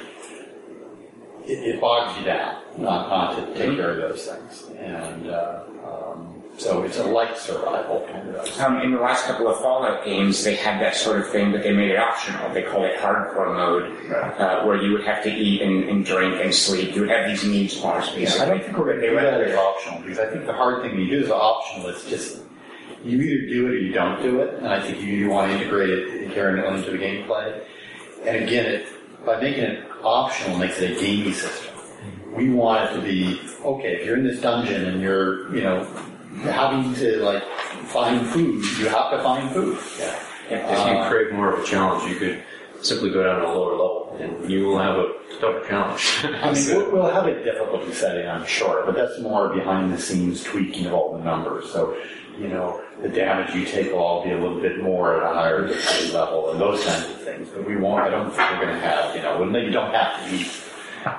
it, 1.44 1.74
it 1.74 1.80
bogs 1.80 2.16
you 2.18 2.24
down 2.24 2.62
not, 2.78 3.08
not 3.08 3.36
to 3.36 3.54
take 3.54 3.76
care 3.76 3.90
of 3.90 3.96
those 3.96 4.26
things. 4.26 4.64
And, 4.78 5.28
uh, 5.28 5.64
so 6.58 6.82
it's 6.82 6.98
a 6.98 7.04
light 7.04 7.38
survival 7.38 8.04
kind 8.10 8.28
of. 8.34 8.60
Um, 8.60 8.80
in 8.80 8.90
the 8.90 8.98
last 8.98 9.24
couple 9.26 9.46
of 9.46 9.58
Fallout 9.60 10.04
games, 10.04 10.42
they 10.42 10.56
had 10.56 10.80
that 10.82 10.96
sort 10.96 11.20
of 11.20 11.30
thing, 11.30 11.52
but 11.52 11.62
they 11.62 11.72
made 11.72 11.92
it 11.92 11.98
optional. 11.98 12.52
They 12.52 12.62
called 12.62 12.84
it 12.84 12.98
hardcore 12.98 13.54
mode, 13.54 14.12
uh, 14.12 14.64
where 14.64 14.82
you 14.82 14.92
would 14.92 15.04
have 15.04 15.22
to 15.22 15.30
eat 15.30 15.62
and, 15.62 15.84
and, 15.84 16.04
drink 16.04 16.40
and 16.42 16.52
sleep. 16.52 16.96
You 16.96 17.02
would 17.02 17.10
have 17.10 17.28
these 17.28 17.44
needs 17.44 17.80
bars, 17.80 18.10
basically. 18.10 18.24
Yeah, 18.24 18.42
I 18.42 18.46
don't 18.46 18.62
think 18.64 18.76
we're 18.76 18.86
going 18.86 19.00
to 19.00 19.08
do 19.08 19.14
that 19.14 19.40
as 19.40 19.56
optional 19.56 20.00
because 20.00 20.18
I 20.18 20.26
think 20.26 20.46
the 20.46 20.52
hard 20.52 20.82
thing 20.82 20.92
when 20.92 21.00
you 21.02 21.10
do 21.10 21.24
is 21.24 21.30
optional. 21.30 21.90
It's 21.90 22.08
just 22.10 22.42
you 23.04 23.20
either 23.20 23.46
do 23.46 23.66
it 23.68 23.70
or 23.70 23.78
you 23.78 23.92
don't 23.92 24.20
do 24.20 24.40
it, 24.40 24.54
and 24.54 24.66
I 24.66 24.82
think 24.82 25.00
you, 25.00 25.12
you 25.12 25.30
want 25.30 25.52
to 25.52 25.58
integrate 25.58 25.90
it 25.90 26.22
inherently 26.24 26.76
into 26.76 26.90
the 26.90 26.98
gameplay. 26.98 27.62
And 28.24 28.44
again, 28.44 28.66
it, 28.66 28.86
by 29.24 29.40
making 29.40 29.62
it 29.62 29.84
optional, 30.02 30.56
it 30.56 30.66
makes 30.66 30.80
it 30.80 30.96
a 30.96 31.00
gamey 31.00 31.32
system. 31.32 31.72
We 32.34 32.50
want 32.50 32.90
it 32.90 32.94
to 32.94 33.00
be 33.00 33.40
okay. 33.64 34.00
If 34.00 34.06
you're 34.06 34.16
in 34.16 34.24
this 34.24 34.40
dungeon 34.40 34.86
and 34.86 35.00
you're, 35.00 35.54
you 35.54 35.62
know, 35.62 35.86
having 36.40 36.94
to 36.94 37.16
like 37.18 37.42
find 37.86 38.26
food, 38.26 38.64
you 38.78 38.88
have 38.88 39.10
to 39.10 39.22
find 39.22 39.50
food. 39.50 39.78
Yeah. 39.98 40.18
If 40.50 40.60
you 40.60 40.94
uh, 40.98 41.08
crave 41.10 41.32
more 41.32 41.52
of 41.52 41.60
a 41.60 41.64
challenge, 41.64 42.10
you 42.10 42.18
could 42.18 42.42
simply 42.80 43.10
go 43.10 43.22
down 43.22 43.40
to 43.40 43.46
a 43.46 43.52
lower 43.52 43.72
level, 43.72 44.16
and 44.18 44.50
you 44.50 44.66
will 44.66 44.78
have 44.78 44.96
a 44.96 45.12
tougher 45.40 45.66
challenge. 45.68 46.20
I 46.42 46.52
mean, 46.52 46.66
we'll, 46.68 46.90
we'll 46.92 47.10
have 47.10 47.26
a 47.26 47.42
difficulty 47.44 47.92
setting, 47.92 48.26
I'm 48.26 48.46
sure, 48.46 48.84
but 48.86 48.94
that's 48.94 49.20
more 49.20 49.52
behind 49.54 49.92
the 49.92 49.98
scenes 49.98 50.42
tweaking 50.42 50.86
of 50.86 50.94
all 50.94 51.18
the 51.18 51.24
numbers. 51.24 51.70
So, 51.70 51.96
you 52.38 52.48
know, 52.48 52.82
the 53.02 53.08
damage 53.08 53.54
you 53.54 53.66
take 53.66 53.92
will 53.92 53.98
all 53.98 54.24
be 54.24 54.30
a 54.30 54.38
little 54.38 54.60
bit 54.60 54.82
more 54.82 55.16
at 55.20 55.30
a 55.30 55.34
higher 55.34 55.66
difficulty 55.66 56.12
level, 56.12 56.50
and 56.50 56.60
those 56.60 56.84
kinds 56.84 57.04
of 57.10 57.20
things. 57.22 57.48
But 57.50 57.66
we 57.66 57.76
won't. 57.76 58.02
I 58.02 58.10
don't 58.10 58.30
think 58.30 58.50
we're 58.52 58.66
going 58.66 58.74
to 58.74 58.80
have. 58.80 59.14
You 59.14 59.22
know, 59.22 59.58
you 59.58 59.70
don't 59.70 59.92
have 59.92 60.24
to 60.24 60.34
eat 60.34 60.46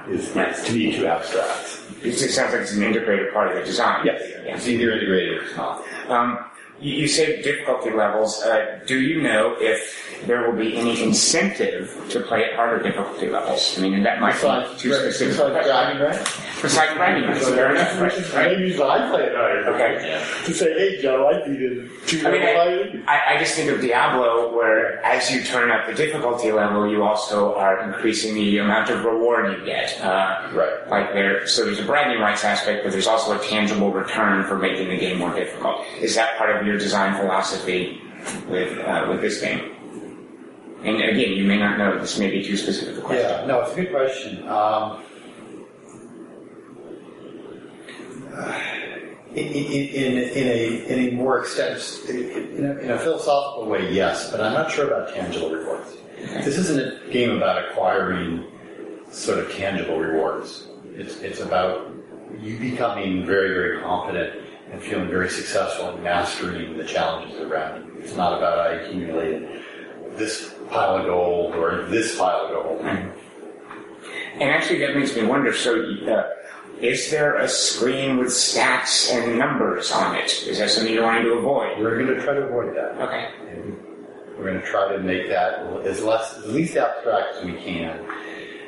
is, 0.09 0.35
is 0.35 0.63
to 0.63 0.73
me 0.73 0.95
too 0.95 1.07
abstract. 1.07 1.79
It 2.03 2.11
just 2.11 2.35
sounds 2.35 2.53
like 2.53 2.61
it's 2.61 2.71
an 2.73 2.83
integrated 2.83 3.33
part 3.33 3.49
of 3.49 3.55
the 3.57 3.63
design. 3.63 4.05
Yes, 4.05 4.21
Yeah. 4.45 4.55
it's 4.55 4.67
either 4.67 4.91
integrated 4.91 5.37
or 5.37 5.43
it's 5.43 5.55
not. 5.57 5.83
Um, 6.09 6.39
you, 6.81 6.93
you 7.01 7.07
say 7.07 7.41
difficulty 7.41 7.91
levels. 7.91 8.41
Uh, 8.41 8.79
do 8.85 8.99
you 9.01 9.21
know 9.21 9.55
if 9.59 10.23
there 10.25 10.49
will 10.49 10.57
be 10.57 10.75
any 10.77 11.01
incentive 11.01 11.95
to 12.09 12.19
play 12.21 12.43
at 12.45 12.55
harder 12.55 12.81
difficulty 12.83 13.29
levels? 13.29 13.77
I 13.77 13.81
mean, 13.81 14.03
that 14.03 14.19
might 14.19 14.33
Besides, 14.33 14.73
be 14.73 14.79
too 14.79 14.93
specific. 14.93 15.37
besides 15.37 15.65
dragging, 15.65 16.01
right? 16.01 16.19
Besides 16.61 16.93
bragging 16.95 17.29
rights, 17.29 17.47
fair 17.49 17.71
enough, 17.75 18.01
right? 18.01 18.33
right? 18.33 18.57
Maybe 18.57 18.73
I 18.81 19.09
play 19.09 19.23
it. 19.23 19.35
Okay. 19.67 20.23
To 20.45 20.53
say, 20.53 20.73
hey, 20.77 21.01
Joe, 21.01 21.27
I 21.27 21.47
beat 21.47 21.61
it 21.61 22.25
I 22.25 22.31
mean, 22.31 22.41
I, 22.41 23.03
I, 23.07 23.35
I 23.35 23.39
just 23.39 23.55
think 23.55 23.71
of 23.71 23.79
Diablo, 23.81 24.55
where 24.55 24.99
as 25.05 25.31
you 25.31 25.43
turn 25.43 25.71
up 25.71 25.87
the 25.87 25.93
difficulty 25.93 26.51
level, 26.51 26.89
you 26.89 27.03
also 27.03 27.55
are 27.55 27.81
increasing 27.83 28.33
the 28.35 28.57
amount 28.57 28.89
of 28.89 29.05
reward 29.05 29.57
you 29.57 29.65
get. 29.65 29.99
Uh, 30.01 30.47
Right. 30.53 30.87
Like 30.89 31.13
there, 31.13 31.45
so 31.47 31.63
there's 31.65 31.79
a 31.79 31.85
bragging 31.85 32.19
rights 32.19 32.43
aspect, 32.43 32.83
but 32.83 32.91
there's 32.91 33.07
also 33.07 33.39
a 33.39 33.43
tangible 33.47 33.91
return 33.91 34.43
for 34.45 34.57
making 34.57 34.89
the 34.89 34.97
game 34.97 35.19
more 35.19 35.33
difficult. 35.33 35.85
Is 36.01 36.15
that 36.15 36.37
part 36.37 36.55
of 36.55 36.65
your 36.65 36.68
design 36.77 37.15
philosophy 37.19 38.01
with 38.47 38.77
uh, 38.79 39.07
with 39.09 39.21
this 39.21 39.41
game? 39.41 39.75
And 40.83 41.01
again, 41.01 41.33
you 41.33 41.43
may 41.43 41.57
not 41.57 41.77
know. 41.77 41.99
This 41.99 42.17
may 42.17 42.29
be 42.29 42.43
too 42.43 42.55
specific 42.55 42.97
a 42.97 43.01
question. 43.01 43.29
Yeah, 43.29 43.45
no, 43.45 43.61
it's 43.61 43.73
a 43.73 43.75
good 43.75 43.91
question. 43.91 44.47
Um, 44.47 45.03
in, 49.35 49.47
in, 49.47 49.53
in, 49.53 50.17
in 50.17 50.47
a 50.47 50.85
in 50.87 51.09
a 51.09 51.11
more 51.15 51.39
extensive, 51.39 52.09
in 52.09 52.65
a, 52.65 52.77
in 52.79 52.91
a 52.91 52.99
philosophical 52.99 53.65
way, 53.65 53.91
yes, 53.91 54.31
but 54.31 54.39
I'm 54.39 54.53
not 54.53 54.71
sure 54.71 54.87
about 54.87 55.13
tangible 55.13 55.51
rewards. 55.51 55.97
This 56.17 56.57
isn't 56.57 56.79
a 56.79 57.11
game 57.11 57.31
about 57.31 57.69
acquiring 57.69 58.45
sort 59.11 59.39
of 59.39 59.51
tangible 59.51 59.99
rewards. 59.99 60.67
It's 60.93 61.17
it's 61.17 61.41
about 61.41 61.91
you 62.39 62.57
becoming 62.57 63.25
very 63.25 63.53
very 63.53 63.81
confident 63.81 64.48
and 64.71 64.81
feeling 64.81 65.07
very 65.09 65.29
successful 65.29 65.95
in 65.95 66.03
mastering 66.03 66.77
the 66.77 66.83
challenges 66.83 67.39
around 67.39 67.85
you. 67.85 68.01
It's 68.01 68.15
not 68.15 68.37
about 68.37 68.59
I 68.59 68.73
accumulated 68.75 69.63
this 70.15 70.53
pile 70.69 70.97
of 70.97 71.05
gold 71.05 71.55
or 71.55 71.85
this 71.85 72.17
pile 72.17 72.45
of 72.45 72.51
gold. 72.51 72.81
And 72.81 74.43
actually, 74.43 74.79
that 74.79 74.95
makes 74.95 75.15
me 75.15 75.23
wonder. 75.25 75.53
So, 75.53 75.81
uh, 75.81 76.29
is 76.81 77.11
there 77.11 77.35
a 77.35 77.47
screen 77.47 78.17
with 78.17 78.29
stats 78.29 79.11
and 79.11 79.37
numbers 79.37 79.91
on 79.91 80.15
it? 80.15 80.31
Is 80.47 80.59
that 80.59 80.69
something 80.69 80.93
you're 80.93 81.03
wanting 81.03 81.23
to 81.23 81.33
avoid? 81.33 81.77
We're 81.79 82.01
going 82.01 82.15
to 82.15 82.23
try 82.23 82.35
to 82.35 82.43
avoid 82.43 82.75
that. 82.75 83.01
Okay. 83.01 83.29
We're 84.37 84.51
going 84.51 84.61
to 84.61 84.65
try 84.65 84.93
to 84.93 84.99
make 84.99 85.27
that 85.27 85.59
as 85.85 86.01
less, 86.01 86.37
as 86.37 86.45
least 86.45 86.77
abstract 86.77 87.35
as 87.35 87.45
we 87.45 87.53
can. 87.53 87.99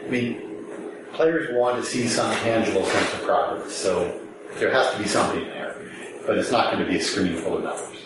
I 0.06 0.10
mean, 0.10 0.66
players 1.14 1.50
want 1.54 1.78
to 1.78 1.90
see 1.90 2.10
some 2.10 2.30
tangible 2.38 2.84
sense 2.84 3.14
of 3.14 3.22
progress, 3.22 3.72
so 3.74 4.20
there 4.56 4.72
has 4.72 4.92
to 4.92 5.00
be 5.00 5.08
something 5.08 5.46
there. 5.46 5.78
But 6.26 6.38
it's 6.38 6.52
not 6.52 6.72
going 6.72 6.84
to 6.86 6.90
be 6.90 6.98
a 6.98 7.02
screen 7.02 7.36
full 7.38 7.58
of 7.58 7.64
numbers. 7.64 7.98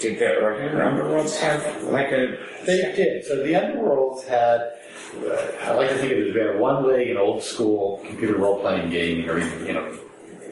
Did 0.00 0.18
the 0.18 0.34
earlier 0.34 0.74
Underworlds 0.74 1.38
have 1.40 1.82
like 1.84 2.12
a? 2.12 2.36
They 2.66 2.76
did. 2.94 3.24
So 3.24 3.42
the 3.42 3.54
Underworlds 3.54 4.26
had, 4.26 4.60
uh, 5.24 5.52
I 5.62 5.72
like 5.72 5.88
to 5.88 5.96
think 5.96 6.12
of 6.12 6.18
it 6.18 6.28
as 6.28 6.34
being 6.34 6.58
one 6.60 6.86
leg 6.86 7.08
in 7.08 7.16
old 7.16 7.42
school 7.42 8.02
computer 8.06 8.36
role 8.36 8.60
playing 8.60 8.90
gaming 8.90 9.28
or 9.30 9.38
even, 9.38 9.66
you 9.66 9.72
know, 9.72 9.98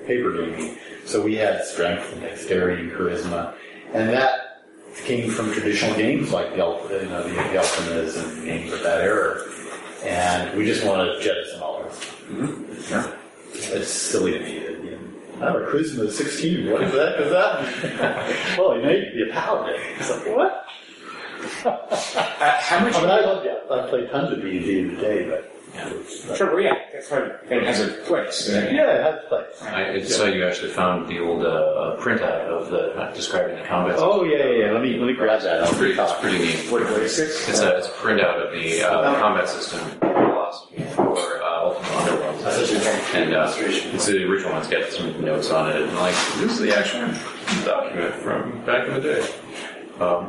paper 0.06 0.32
gaming. 0.32 0.78
So 1.04 1.20
we 1.20 1.34
had 1.34 1.62
strength 1.64 2.10
and 2.12 2.22
dexterity 2.22 2.84
and 2.84 2.92
charisma. 2.92 3.54
And 3.92 4.08
that 4.08 4.62
came 5.04 5.30
from 5.30 5.52
traditional 5.52 5.94
games 5.96 6.32
like 6.32 6.54
the, 6.54 6.64
Ul- 6.64 6.88
you 6.90 7.08
know, 7.08 7.22
the, 7.22 7.28
the 7.28 7.58
Ultimas 7.58 8.16
and 8.16 8.44
games 8.46 8.72
of 8.72 8.82
that 8.82 9.02
era. 9.02 9.42
And 10.04 10.56
we 10.56 10.64
just 10.64 10.86
want 10.86 11.06
to 11.06 11.22
jettison 11.22 11.60
all 11.60 11.82
those. 11.82 12.86
Sure. 12.86 13.12
It's 13.52 13.90
silly 13.90 14.32
to 14.32 14.40
me 14.40 14.63
that, 15.44 15.54
you 15.54 15.60
know, 15.60 15.66
oh, 15.66 15.68
a 15.68 15.72
charisma 15.72 16.06
is 16.06 16.16
16. 16.16 16.70
What 16.70 16.82
is 16.82 16.92
that? 16.92 17.18
Does 17.18 17.30
that? 17.30 18.56
well, 18.58 18.76
you 18.76 18.82
may 18.82 19.00
be 19.12 19.28
a 19.28 19.32
paladin. 19.32 19.80
It's 19.98 20.10
like, 20.10 20.36
what? 20.36 20.66
Uh, 21.64 22.58
how 22.60 22.80
much? 22.80 22.94
I 22.94 23.00
mean, 23.00 23.10
I 23.10 23.20
love 23.20 23.44
yeah, 23.44 23.58
I 23.70 23.88
play 23.88 24.06
tons 24.06 24.32
of 24.32 24.42
D 24.42 24.56
and 24.56 24.64
D 24.64 24.96
today, 24.96 25.28
but 25.28 25.54
yeah, 25.74 26.36
Sure, 26.36 26.54
well, 26.54 26.60
yeah, 26.60 26.74
that's 26.92 27.10
what 27.10 27.46
thing 27.48 27.64
has 27.64 27.80
a 27.80 27.88
place. 28.06 28.48
Uh, 28.48 28.70
yeah, 28.72 28.94
it 28.94 29.02
has 29.02 29.24
a 29.24 29.28
place. 29.28 29.62
I 29.62 30.00
saw 30.02 30.24
you 30.26 30.46
actually 30.46 30.70
found 30.70 31.08
the 31.08 31.18
old 31.18 31.44
uh, 31.44 31.48
uh, 31.48 32.00
printout 32.00 32.48
of 32.48 32.70
the 32.70 32.94
uh, 32.96 33.12
describing 33.12 33.56
the 33.56 33.64
combat. 33.64 33.96
Oh 33.98 34.24
yeah, 34.24 34.38
yeah, 34.38 34.66
yeah. 34.66 34.72
Let 34.72 34.82
me 34.82 34.96
let 34.98 35.06
me 35.06 35.14
grab 35.14 35.42
that. 35.42 35.62
It's 35.62 35.70
I'll 35.72 35.78
pretty, 35.78 36.00
it's 36.00 36.12
pretty 36.20 36.38
neat. 36.38 36.72
What, 36.72 36.82
what 36.82 37.02
is 37.02 37.16
this? 37.16 37.48
It's 37.48 37.60
a, 37.60 37.78
it's 37.78 37.88
a 37.88 37.90
printout 37.90 38.46
of 38.46 38.52
the 38.52 38.82
uh, 38.82 39.20
combat 39.20 39.48
system 39.48 39.80
philosophy 40.00 40.82
for 40.94 41.42
uh, 41.42 41.53
Ultima 41.53 41.53
Underworld. 41.53 41.53
And 42.44 43.34
uh, 43.34 43.54
it's 43.56 44.06
the 44.06 44.28
original 44.28 44.52
one. 44.52 44.60
It's 44.60 44.70
got 44.70 44.90
some 44.92 45.24
notes 45.24 45.50
on 45.50 45.70
it. 45.70 45.80
And 45.80 45.94
like, 45.94 46.14
this 46.36 46.52
is 46.52 46.58
the 46.58 46.76
actual 46.76 47.08
document 47.64 48.14
from 48.16 48.62
back 48.66 48.86
in 48.86 48.94
the 48.94 49.00
day. 49.00 49.26
Um, 49.98 50.28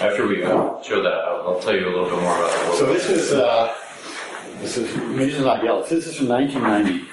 after 0.00 0.26
we 0.26 0.42
uh, 0.42 0.82
show 0.82 1.00
that, 1.00 1.12
I'll, 1.12 1.48
I'll 1.48 1.60
tell 1.60 1.76
you 1.76 1.86
a 1.86 1.90
little 1.90 2.06
bit 2.06 2.20
more 2.22 2.36
about 2.36 2.50
it. 2.50 2.78
So 2.78 2.86
this 2.86 3.08
is 3.08 3.32
uh, 3.32 3.72
this 4.60 4.78
is 4.78 5.40
not 5.40 5.62
yellow. 5.62 5.86
This 5.86 6.08
is 6.08 6.16
from 6.16 6.28
1990, 6.28 7.06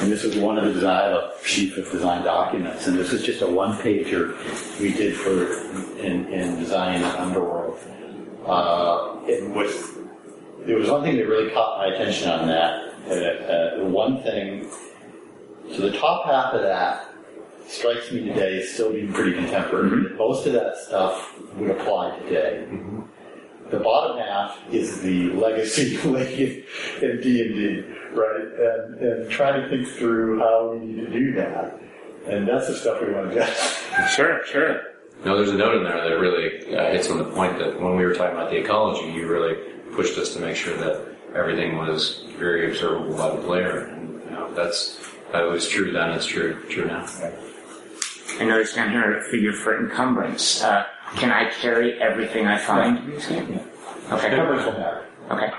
and 0.00 0.12
this 0.12 0.22
is 0.22 0.36
one 0.36 0.56
of 0.56 0.66
the 0.66 0.72
design 0.72 1.14
I 1.14 1.20
have 1.20 1.78
of 1.78 1.90
design 1.90 2.22
documents, 2.24 2.86
and 2.86 2.96
this 2.96 3.12
is 3.12 3.24
just 3.24 3.42
a 3.42 3.46
one 3.46 3.76
pager 3.78 4.36
we 4.78 4.92
did 4.92 5.16
for 5.16 5.58
in, 5.98 6.32
in 6.32 6.56
design 6.60 7.02
Underworld. 7.02 7.80
Uh, 8.46 9.18
it 9.26 9.50
was 9.50 9.97
there 10.68 10.76
was 10.76 10.90
one 10.90 11.02
thing 11.02 11.16
that 11.16 11.26
really 11.26 11.50
caught 11.50 11.78
my 11.78 11.86
attention 11.86 12.28
on 12.28 12.46
that. 12.46 12.92
Uh, 13.08 13.14
uh, 13.14 13.88
one 13.88 14.22
thing, 14.22 14.68
so 15.72 15.88
the 15.88 15.96
top 15.96 16.26
half 16.26 16.52
of 16.52 16.60
that 16.60 17.08
strikes 17.66 18.12
me 18.12 18.26
today 18.26 18.60
as 18.60 18.68
still 18.68 18.92
being 18.92 19.10
pretty 19.10 19.32
contemporary. 19.32 20.14
Most 20.16 20.46
of 20.46 20.52
that 20.52 20.76
stuff 20.76 21.40
would 21.54 21.70
apply 21.70 22.18
today. 22.18 22.68
The 23.70 23.78
bottom 23.78 24.18
half 24.18 24.58
is 24.70 25.00
the 25.00 25.30
legacy 25.30 25.96
like 26.02 26.28
in 26.32 26.62
in 27.00 27.20
D 27.22 27.42
and 27.42 27.54
D, 27.54 27.94
right? 28.12 28.40
And, 28.40 28.94
and 29.00 29.30
trying 29.30 29.62
to 29.62 29.70
think 29.70 29.88
through 29.88 30.38
how 30.38 30.72
we 30.72 30.84
need 30.84 30.96
to 30.96 31.10
do 31.10 31.32
that. 31.32 31.80
And 32.26 32.46
that's 32.46 32.68
the 32.68 32.74
stuff 32.74 33.00
we 33.00 33.14
want 33.14 33.30
to 33.30 33.34
get. 33.34 33.74
Sure, 34.14 34.44
sure. 34.46 34.80
No, 35.24 35.36
there's 35.36 35.50
a 35.50 35.56
note 35.56 35.74
in 35.74 35.82
there 35.82 36.08
that 36.08 36.20
really 36.20 36.76
uh, 36.76 36.92
hits 36.92 37.10
on 37.10 37.18
the 37.18 37.24
point 37.24 37.58
that 37.58 37.80
when 37.80 37.96
we 37.96 38.04
were 38.04 38.14
talking 38.14 38.36
about 38.36 38.50
the 38.50 38.58
ecology, 38.58 39.10
you 39.10 39.26
really 39.26 39.56
pushed 39.98 40.16
us 40.16 40.32
to 40.32 40.38
make 40.38 40.54
sure 40.54 40.76
that 40.76 40.96
everything 41.34 41.76
was 41.76 42.24
very 42.38 42.70
observable 42.70 43.16
by 43.16 43.34
the 43.34 43.42
player. 43.42 43.78
And 43.86 44.22
you 44.22 44.30
know, 44.30 44.54
that's 44.54 44.80
that 45.32 45.42
was 45.42 45.68
true 45.68 45.90
then. 45.90 46.10
It's 46.10 46.24
true 46.24 46.54
true 46.70 46.86
now. 46.86 47.04
I 48.38 48.44
noticed 48.44 48.76
down 48.76 48.92
here 48.92 49.18
a 49.18 49.24
figure 49.24 49.52
for 49.52 49.76
encumbrance. 49.76 50.62
Uh, 50.62 50.86
can 51.16 51.32
I 51.32 51.50
carry 51.50 52.00
everything 52.00 52.46
I 52.46 52.58
find 52.58 52.98
in 52.98 53.10
this 53.10 53.26
game? 53.26 53.58
Okay. 54.12 54.36
Numbers 54.36 54.66
will 54.66 54.72
matter. 54.74 55.04
Okay. 55.32 55.50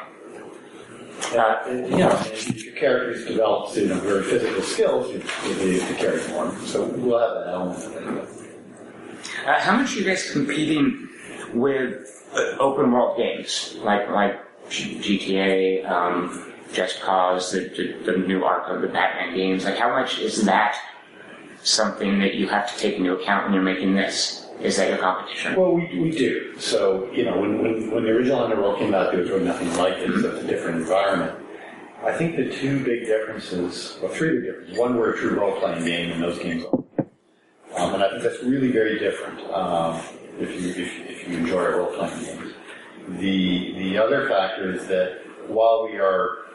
Uh, 1.38 1.60
and, 1.68 1.92
you 1.92 1.98
know, 1.98 2.12
and 2.12 2.28
if 2.28 2.64
your 2.64 2.76
characters 2.76 3.26
develop 3.26 3.76
you 3.76 3.88
know, 3.88 4.00
very 4.00 4.24
physical 4.24 4.62
skills, 4.62 5.12
you, 5.12 5.22
you 5.50 5.74
need 5.74 5.82
to 5.82 5.96
carry 5.96 6.26
more. 6.30 6.56
So 6.66 6.86
we'll 6.86 7.20
have 7.20 7.44
that 7.44 7.54
element. 7.54 8.30
Uh, 9.46 9.60
how 9.60 9.76
much 9.76 9.94
are 9.94 10.00
you 10.00 10.06
guys 10.06 10.32
competing 10.32 11.10
with 11.54 12.19
open 12.60 12.92
world 12.92 13.18
games 13.18 13.76
like 13.84 14.10
like 14.10 14.40
GTA, 14.70 15.90
um, 15.90 16.54
Just 16.74 17.02
Cause, 17.02 17.52
the, 17.52 17.62
the, 17.70 18.12
the 18.12 18.18
new 18.20 18.42
Arkham, 18.42 18.82
the 18.82 18.88
Batman 18.88 19.36
games? 19.36 19.66
Like, 19.66 19.78
how 19.78 19.90
much 19.90 20.20
is 20.20 20.46
that 20.46 20.78
something 21.64 22.20
that 22.20 22.36
you 22.36 22.48
have 22.48 22.72
to 22.72 22.80
take 22.80 22.96
into 22.96 23.14
account 23.14 23.46
when 23.46 23.54
you're 23.54 23.64
making 23.64 23.96
this? 23.96 24.46
Is 24.62 24.78
that 24.78 24.90
your 24.90 24.98
competition? 24.98 25.56
Well, 25.56 25.74
we, 25.74 26.00
we 26.00 26.12
do. 26.12 26.60
So, 26.60 27.10
you 27.14 27.24
know, 27.24 27.40
when, 27.40 27.64
when, 27.64 27.92
when 27.92 28.04
the 28.04 28.10
original 28.10 28.44
Underworld 28.44 28.78
came 28.78 28.94
out, 28.94 29.12
there 29.12 29.22
was 29.22 29.30
really 29.30 29.46
nothing 29.46 29.74
like 29.78 29.94
it, 29.94 30.10
except 30.10 30.36
a 30.36 30.48
different 30.48 30.78
environment. 30.78 31.38
I 32.04 32.14
think 32.14 32.36
the 32.36 32.50
two 32.50 32.84
big 32.84 33.06
differences, 33.06 33.98
well, 34.02 34.12
three 34.12 34.36
big 34.36 34.44
differences. 34.46 34.78
One, 34.78 34.98
we're 34.98 35.14
a 35.14 35.18
true 35.18 35.40
role-playing 35.40 35.86
game, 35.86 36.12
and 36.12 36.22
those 36.22 36.40
games 36.40 36.66
are. 36.66 36.84
Um, 37.78 37.94
and 37.94 38.04
I 38.04 38.10
think 38.10 38.24
that's 38.24 38.44
really 38.44 38.72
very 38.72 39.00
different 39.00 39.40
um, 39.52 40.02
if, 40.40 40.62
you, 40.62 40.70
if, 40.70 41.10
if 41.10 41.28
you 41.28 41.38
enjoy 41.38 41.64
role-playing 41.70 42.24
games. 42.24 42.54
The, 43.20 43.74
the 43.78 43.98
other 43.98 44.28
factor 44.30 44.72
is 44.74 44.88
that 44.88 45.22
while 45.48 45.86
we 45.86 45.98
are 45.98 46.46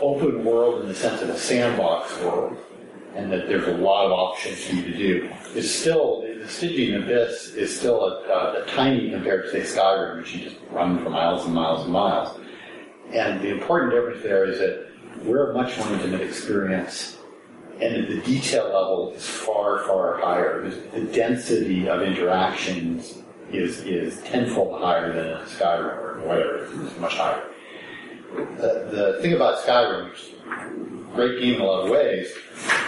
open 0.00 0.44
world 0.44 0.82
in 0.82 0.88
the 0.88 0.94
sense 0.94 1.20
of 1.22 1.28
a 1.28 1.38
sandbox 1.38 2.18
world, 2.20 2.56
and 3.14 3.30
that 3.32 3.48
there's 3.48 3.66
a 3.66 3.72
lot 3.72 4.06
of 4.06 4.12
options 4.12 4.64
for 4.64 4.76
you 4.76 4.82
to 4.82 4.96
do. 4.96 5.30
It's 5.54 5.70
still, 5.70 6.22
the 6.22 6.48
Stygian 6.48 7.02
Abyss 7.02 7.54
is 7.54 7.76
still 7.76 8.04
a, 8.04 8.22
a, 8.28 8.62
a 8.62 8.66
tiny 8.66 9.10
compared 9.10 9.46
to, 9.46 9.50
say, 9.50 9.60
Skyrim, 9.62 10.18
which 10.18 10.34
you 10.34 10.44
just 10.48 10.56
run 10.70 11.02
for 11.02 11.10
miles 11.10 11.44
and 11.44 11.54
miles 11.54 11.82
and 11.82 11.92
miles. 11.92 12.38
And 13.12 13.40
the 13.40 13.50
important 13.50 13.92
difference 13.92 14.22
there 14.22 14.44
is 14.44 14.58
that 14.60 14.90
we're 15.24 15.50
a 15.50 15.54
much 15.54 15.76
more 15.78 15.92
intimate 15.92 16.20
experience, 16.20 17.18
and 17.80 18.08
the 18.08 18.20
detail 18.22 18.64
level 18.64 19.12
is 19.14 19.26
far, 19.26 19.84
far 19.84 20.18
higher. 20.18 20.68
The 20.92 21.00
density 21.12 21.88
of 21.88 22.02
interactions 22.02 23.22
is, 23.52 23.80
is 23.80 24.20
tenfold 24.22 24.80
higher 24.80 25.12
than 25.12 25.26
a 25.28 25.44
Skyrim 25.46 25.96
or 25.98 26.20
whatever. 26.20 26.68
It's 26.84 26.98
much 26.98 27.16
higher. 27.16 27.42
the, 28.34 28.90
the 28.90 29.18
thing 29.22 29.32
about 29.32 29.58
Skyrim, 29.64 30.12
great 31.14 31.40
game 31.40 31.54
in 31.54 31.60
a 31.60 31.64
lot 31.64 31.84
of 31.84 31.90
ways, 31.90 32.32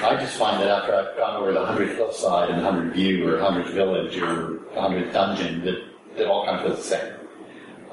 I 0.02 0.16
just 0.20 0.36
find 0.36 0.60
that 0.60 0.68
after 0.68 0.94
I've 0.94 1.16
gone 1.16 1.42
over 1.42 1.52
the 1.52 1.60
100 1.60 1.96
hillside 1.96 2.50
and 2.50 2.62
100 2.62 2.92
view 2.92 3.28
or 3.28 3.40
100 3.40 3.72
village 3.72 4.16
or 4.18 4.58
100 4.74 5.12
dungeon, 5.12 5.64
that 5.64 5.82
it 6.16 6.26
all 6.26 6.44
kind 6.44 6.58
of 6.58 6.66
feels 6.66 6.78
the 6.78 6.96
same. 6.96 7.14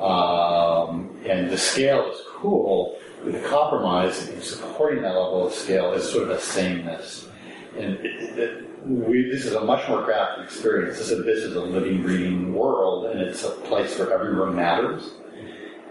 Um, 0.03 1.17
and 1.25 1.49
the 1.49 1.57
scale 1.57 2.09
is 2.11 2.21
cool, 2.35 2.97
the 3.25 3.39
compromise 3.47 4.29
in 4.29 4.41
supporting 4.41 5.01
that 5.03 5.09
level 5.09 5.47
of 5.47 5.53
scale 5.53 5.93
is 5.93 6.09
sort 6.09 6.23
of 6.23 6.29
a 6.31 6.39
sameness. 6.39 7.27
And 7.77 7.95
it, 7.95 8.39
it, 8.39 8.87
we, 8.87 9.29
this 9.29 9.45
is 9.45 9.53
a 9.53 9.63
much 9.63 9.87
more 9.87 10.01
crafted 10.01 10.43
experience. 10.45 10.97
This 10.97 11.11
is, 11.11 11.25
this 11.25 11.39
is 11.43 11.55
a 11.55 11.61
living, 11.61 12.01
breathing 12.01 12.53
world, 12.53 13.05
and 13.07 13.19
it's 13.19 13.43
a 13.43 13.49
place 13.49 13.97
where 13.99 14.11
every 14.13 14.33
room 14.33 14.55
matters. 14.55 15.11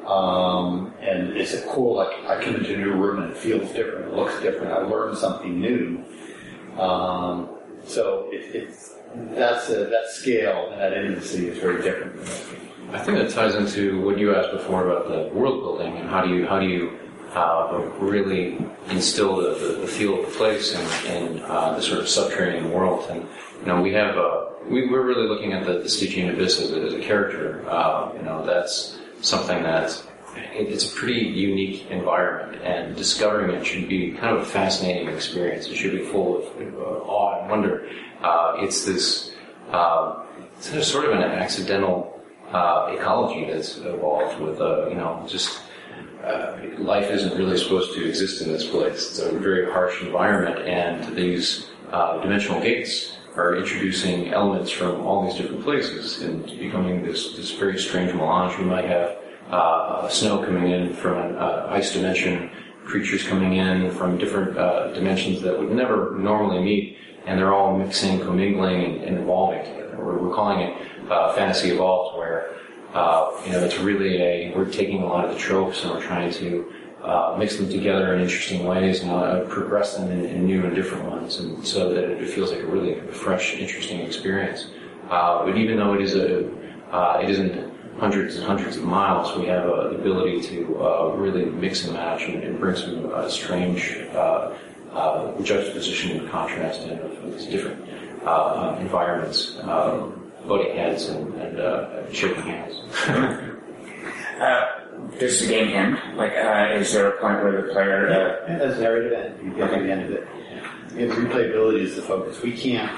Um, 0.07 0.95
and 1.01 1.37
it's 1.37 1.53
a 1.53 1.61
cool, 1.69 1.97
like, 1.97 2.09
I 2.27 2.43
come 2.43 2.57
into 2.57 2.75
a 2.75 2.79
new 2.79 2.93
room 2.93 3.23
and 3.23 3.33
it 3.33 3.37
feels 3.37 3.71
different, 3.73 4.07
it 4.07 4.15
looks 4.15 4.41
different, 4.41 4.73
I 4.73 4.79
learned 4.79 5.19
something 5.19 5.61
new. 5.61 6.03
Um, 6.79 7.51
so 7.85 8.29
it, 8.33 8.55
it's, 8.55 8.95
that's 9.33 9.69
a, 9.69 9.85
that 9.85 10.09
scale 10.09 10.71
and 10.73 10.81
that 10.81 10.95
intimacy 10.95 11.49
is 11.49 11.59
very 11.59 11.83
different. 11.83 12.19
I 12.93 12.99
think 12.99 13.19
that 13.19 13.31
ties 13.31 13.55
into 13.55 14.01
what 14.01 14.19
you 14.19 14.35
asked 14.35 14.51
before 14.51 14.89
about 14.89 15.09
the 15.09 15.35
world 15.35 15.61
building 15.61 15.95
and 15.99 16.09
how 16.09 16.25
do 16.25 16.35
you 16.35 16.47
how 16.47 16.59
do 16.59 16.67
you 16.67 16.99
uh, 17.35 17.91
really 17.99 18.59
instill 18.91 19.37
the, 19.37 19.55
the, 19.55 19.81
the, 19.81 19.87
feel 19.87 20.19
of 20.19 20.27
the 20.27 20.33
place 20.33 20.75
and, 20.75 21.07
and 21.07 21.41
uh, 21.43 21.75
the 21.75 21.83
sort 21.83 22.01
of 22.01 22.09
subterranean 22.09 22.73
world. 22.73 23.07
And 23.11 23.27
you 23.61 23.67
know, 23.67 23.83
we 23.83 23.93
have 23.93 24.17
uh, 24.17 24.47
we, 24.67 24.89
we're 24.89 25.03
really 25.03 25.29
looking 25.29 25.53
at 25.53 25.67
the, 25.67 25.81
the 25.81 25.89
Stygian 25.89 26.31
Abyss 26.31 26.61
as 26.61 26.73
a, 26.73 26.81
as 26.81 26.95
a 26.95 27.01
character. 27.01 27.69
Uh, 27.69 28.13
you 28.17 28.23
know, 28.23 28.45
that's 28.47 28.99
something 29.21 29.63
that 29.63 29.91
it, 30.37 30.69
it's 30.69 30.91
a 30.91 30.97
pretty 30.97 31.21
unique 31.21 31.91
environment, 31.91 32.63
and 32.63 32.97
discovering 32.97 33.51
it 33.51 33.65
should 33.65 33.89
be 33.89 34.13
kind 34.13 34.37
of 34.37 34.43
a 34.43 34.47
fascinating 34.47 35.09
experience. 35.09 35.67
It 35.67 35.77
should 35.77 35.93
be 35.93 36.05
full 36.05 36.39
of 36.39 36.45
uh, 36.61 36.81
awe 36.81 37.41
and 37.41 37.51
wonder. 37.51 37.91
Uh, 38.23 38.55
it's 38.59 38.85
this 38.85 39.35
it's 40.61 40.89
sort 40.89 41.05
of 41.05 41.13
an 41.13 41.23
accidental 41.23 42.21
ecology 42.49 43.51
that's 43.51 43.77
evolved 43.77 44.41
with 44.41 44.59
you 44.59 44.97
know 44.97 45.25
just 45.29 45.61
uh, 46.25 46.59
life 46.79 47.11
isn't 47.11 47.37
really 47.37 47.57
supposed 47.57 47.95
to 47.95 48.09
exist 48.09 48.43
in 48.43 48.53
this 48.53 48.67
place. 48.67 49.11
It's 49.11 49.19
a 49.19 49.33
very 49.39 49.71
harsh 49.71 50.03
environment, 50.03 50.67
and 50.67 51.17
these 51.17 51.69
uh, 51.93 52.21
dimensional 52.21 52.61
gates 52.61 53.17
are 53.37 53.57
introducing 53.57 54.33
elements 54.33 54.71
from 54.71 55.01
all 55.07 55.25
these 55.25 55.37
different 55.41 55.63
places 55.63 56.23
and 56.23 56.45
becoming 56.59 57.05
this, 57.05 57.37
this 57.37 57.53
very 57.53 57.79
strange 57.79 58.13
melange. 58.13 58.59
We 58.59 58.65
might 58.65 58.85
have 58.85 59.17
uh, 59.51 60.09
snow 60.09 60.45
coming 60.45 60.71
in 60.71 60.93
from 60.93 61.19
an 61.19 61.37
uh, 61.37 61.69
ice 61.71 61.93
dimension, 61.93 62.51
creatures 62.85 63.23
coming 63.23 63.55
in 63.55 63.91
from 63.93 64.19
different 64.19 64.59
uh, 64.59 64.93
dimensions 64.93 65.41
that 65.43 65.59
would 65.59 65.71
never 65.71 66.17
normally 66.19 66.63
meet, 66.63 66.99
and 67.27 67.39
they're 67.39 67.55
all 67.55 67.79
mixing, 67.79 68.19
commingling, 68.21 68.85
and, 68.85 69.05
and 69.05 69.19
evolving 69.19 69.65
together. 69.65 69.97
We're, 69.99 70.19
we're 70.19 70.35
calling 70.35 70.61
it 70.61 71.11
uh, 71.11 71.33
Fantasy 71.35 71.71
Evolved, 71.71 72.19
where 72.19 72.57
uh, 72.99 73.31
you 73.47 73.53
know, 73.53 73.63
it's 73.63 73.79
really 73.79 74.21
a, 74.21 74.53
we're 74.57 74.71
taking 74.71 75.03
a 75.03 75.07
lot 75.07 75.25
of 75.25 75.31
the 75.33 75.39
tropes 75.39 75.85
and 75.85 75.93
we're 75.93 76.03
trying 76.03 76.33
to 76.33 76.73
uh, 77.05 77.37
mix 77.39 77.57
them 77.57 77.69
together 77.71 78.13
in 78.15 78.21
interesting 78.21 78.65
ways 78.65 79.03
and 79.03 79.11
uh, 79.13 79.45
progress 79.45 79.97
them 79.97 80.11
in, 80.11 80.25
in, 80.25 80.45
new 80.45 80.65
and 80.67 80.75
different 80.75 81.05
ones, 81.05 81.39
and 81.39 81.65
so 81.65 81.95
that 81.95 82.05
it 82.11 82.29
feels 82.29 82.51
like 82.51 82.61
a 82.61 82.67
really 82.67 83.01
fresh, 83.13 83.55
interesting 83.55 84.01
experience. 84.01 84.73
Uh, 85.11 85.45
but 85.45 85.57
even 85.57 85.77
though 85.77 85.95
it 85.95 86.03
is 86.03 86.17
a, 86.17 86.51
uh, 86.91 87.21
it 87.23 87.31
isn't 87.31 87.73
hundreds 88.01 88.35
and 88.35 88.45
hundreds 88.45 88.77
of 88.77 88.85
miles, 88.85 89.37
we 89.39 89.47
have 89.47 89.65
uh, 89.71 89.91
the 89.91 89.95
ability 89.95 90.41
to 90.41 91.15
really 91.15 91.45
mix 91.45 91.85
and 91.85 91.95
match 91.95 92.23
and, 92.25 92.43
and 92.43 92.59
bring 92.59 92.75
some 92.75 93.31
strange 93.31 93.97
juxtaposition 95.45 96.19
and 96.19 96.31
contrast 96.31 96.81
in 96.83 96.99
of 96.99 97.33
these 97.33 97.47
different 97.47 97.81
environments. 98.81 99.57
Um, 99.63 100.28
butting 100.49 100.75
heads 100.75 101.09
and, 101.09 101.35
and 101.35 101.61
uh, 101.61 102.13
shaking 102.13 102.43
hands. 102.43 102.81
uh, 104.41 104.65
does 105.21 105.41
the 105.41 105.47
game 105.47 105.69
end? 105.69 106.17
Like, 106.17 106.33
uh, 106.33 106.71
is 106.73 106.93
there 106.93 107.09
a 107.09 107.21
point 107.21 107.45
where 107.45 107.63
the 107.63 107.73
player? 107.73 108.09
Uh, 108.09 108.51
yeah, 108.51 108.59
as 108.59 108.81
narrative 108.81 109.13
end. 109.13 109.45
You 109.45 109.55
get 109.55 109.75
to 109.75 109.83
the 109.83 109.93
end 109.93 110.03
of 110.05 110.11
it. 110.13 110.29
Yeah, 110.95 111.07
replayability 111.15 111.81
is 111.81 111.97
the 111.97 112.03
focus. 112.03 112.41
We 112.43 112.57
can't. 112.57 112.91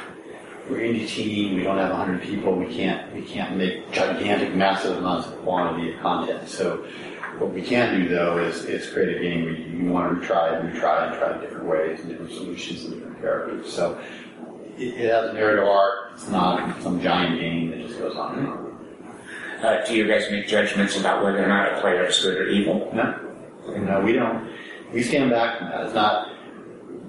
We're 0.68 0.78
indie 0.78 1.08
team. 1.08 1.56
We 1.56 1.64
don't 1.64 1.78
have 1.78 1.90
100 1.90 2.22
people. 2.22 2.54
We 2.54 2.72
can't. 2.72 3.12
We 3.12 3.22
can't 3.22 3.56
make 3.56 3.90
gigantic, 3.90 4.54
massive 4.54 4.98
amounts 4.98 5.28
of 5.28 5.38
quantity 5.42 5.92
of 5.92 6.00
content. 6.00 6.48
So. 6.48 6.86
What 7.38 7.54
we 7.54 7.62
can 7.62 7.98
do 7.98 8.08
though 8.08 8.36
is, 8.36 8.66
is 8.66 8.90
create 8.90 9.16
a 9.16 9.20
game 9.20 9.44
where 9.44 9.54
you, 9.54 9.84
you 9.84 9.90
want 9.90 10.20
to 10.20 10.28
retry 10.28 10.60
and 10.60 10.74
retry 10.74 11.08
and 11.08 11.18
try 11.18 11.40
different 11.40 11.64
ways 11.64 12.00
and 12.00 12.10
different 12.10 12.32
solutions 12.32 12.84
and 12.84 12.94
different 12.94 13.18
characters. 13.22 13.72
So 13.72 13.98
it, 14.80 14.94
it 14.94 15.10
has 15.10 15.30
a 15.30 15.32
narrative 15.32 15.64
arc. 15.64 16.12
It's 16.14 16.28
not 16.28 16.82
some 16.82 17.00
giant 17.00 17.40
game 17.40 17.70
that 17.70 17.86
just 17.86 17.98
goes 17.98 18.16
on 18.16 18.38
and 18.38 18.48
on. 18.48 18.66
Uh, 19.62 19.84
do 19.86 19.94
you 19.94 20.08
guys 20.08 20.30
make 20.30 20.46
judgments 20.48 20.98
about 20.98 21.22
whether 21.22 21.44
or 21.44 21.48
not 21.48 21.76
a 21.76 21.80
player 21.80 22.06
is 22.06 22.18
good 22.22 22.36
or 22.38 22.48
evil? 22.48 22.90
No. 22.94 23.14
No, 23.68 24.00
we 24.00 24.12
don't. 24.12 24.50
We 24.92 25.02
stand 25.02 25.30
back 25.30 25.58
from 25.58 25.68
that. 25.68 25.84
It's 25.84 25.94
not 25.94 26.32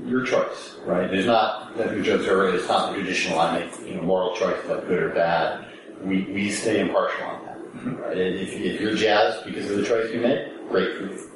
your 0.05 0.25
choice, 0.25 0.75
right? 0.85 1.09
There's 1.09 1.25
not, 1.25 1.77
as 1.79 1.91
we 1.95 2.01
joked 2.01 2.27
earlier, 2.27 2.55
it's 2.55 2.67
not 2.67 2.91
the 2.91 2.97
traditional, 2.97 3.39
I 3.39 3.59
make, 3.59 3.79
you 3.87 3.95
know, 3.95 4.01
moral 4.01 4.35
choice 4.35 4.63
about 4.65 4.87
good 4.87 5.01
or 5.01 5.09
bad. 5.09 5.65
We, 6.03 6.23
we 6.23 6.51
stay 6.51 6.81
impartial 6.81 7.25
on 7.25 7.45
that. 7.45 7.57
Mm-hmm. 7.57 7.95
Right? 7.95 8.17
If, 8.17 8.53
if 8.53 8.81
you're 8.81 8.95
jazzed 8.95 9.45
because 9.45 9.71
of 9.71 9.77
the 9.77 9.85
choice 9.85 10.11
you 10.11 10.19
made, 10.19 10.51
great 10.69 10.97
for 10.97 11.03
you. 11.05 11.30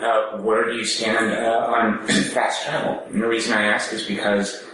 Uh, 0.00 0.38
where 0.38 0.64
do 0.64 0.76
you 0.76 0.84
stand 0.84 1.32
uh, 1.32 1.72
on 1.74 2.06
fast 2.06 2.64
travel? 2.64 3.02
And 3.10 3.20
the 3.20 3.26
reason 3.26 3.52
I 3.52 3.64
ask 3.64 3.92
is 3.92 4.04
because 4.04 4.64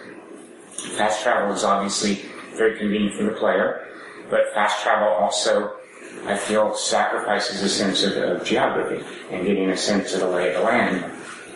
fast 0.96 1.22
travel 1.22 1.54
is 1.54 1.64
obviously 1.64 2.26
very 2.56 2.78
convenient 2.78 3.14
for 3.16 3.24
the 3.24 3.32
player, 3.32 3.88
but 4.28 4.52
fast 4.52 4.82
travel 4.82 5.08
also, 5.08 5.76
I 6.26 6.36
feel, 6.36 6.74
sacrifices 6.74 7.62
a 7.62 7.70
sense 7.70 8.04
of, 8.04 8.16
of 8.16 8.44
geography 8.44 9.02
and 9.30 9.46
getting 9.46 9.70
a 9.70 9.76
sense 9.76 10.12
of 10.12 10.20
the 10.20 10.28
lay 10.28 10.54
of 10.54 10.60
the 10.60 10.66
land. 10.66 11.04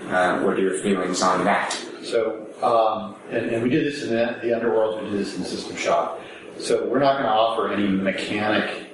Uh, 0.08 0.40
what 0.40 0.54
are 0.54 0.60
your 0.60 0.78
feelings 0.78 1.20
on 1.20 1.44
that? 1.44 1.72
So, 2.02 2.46
um, 2.62 3.16
and, 3.30 3.50
and, 3.50 3.62
we 3.62 3.68
did 3.68 3.84
this 3.84 4.02
in 4.02 4.08
the, 4.08 4.38
the 4.40 4.54
Underworld, 4.54 5.02
we 5.02 5.10
did 5.10 5.18
this 5.18 5.36
in 5.36 5.44
System 5.44 5.76
Shock. 5.76 6.18
So 6.58 6.86
we're 6.86 7.00
not 7.00 7.18
going 7.18 7.24
to 7.24 7.32
offer 7.32 7.70
any 7.70 7.86
mechanic, 7.86 8.90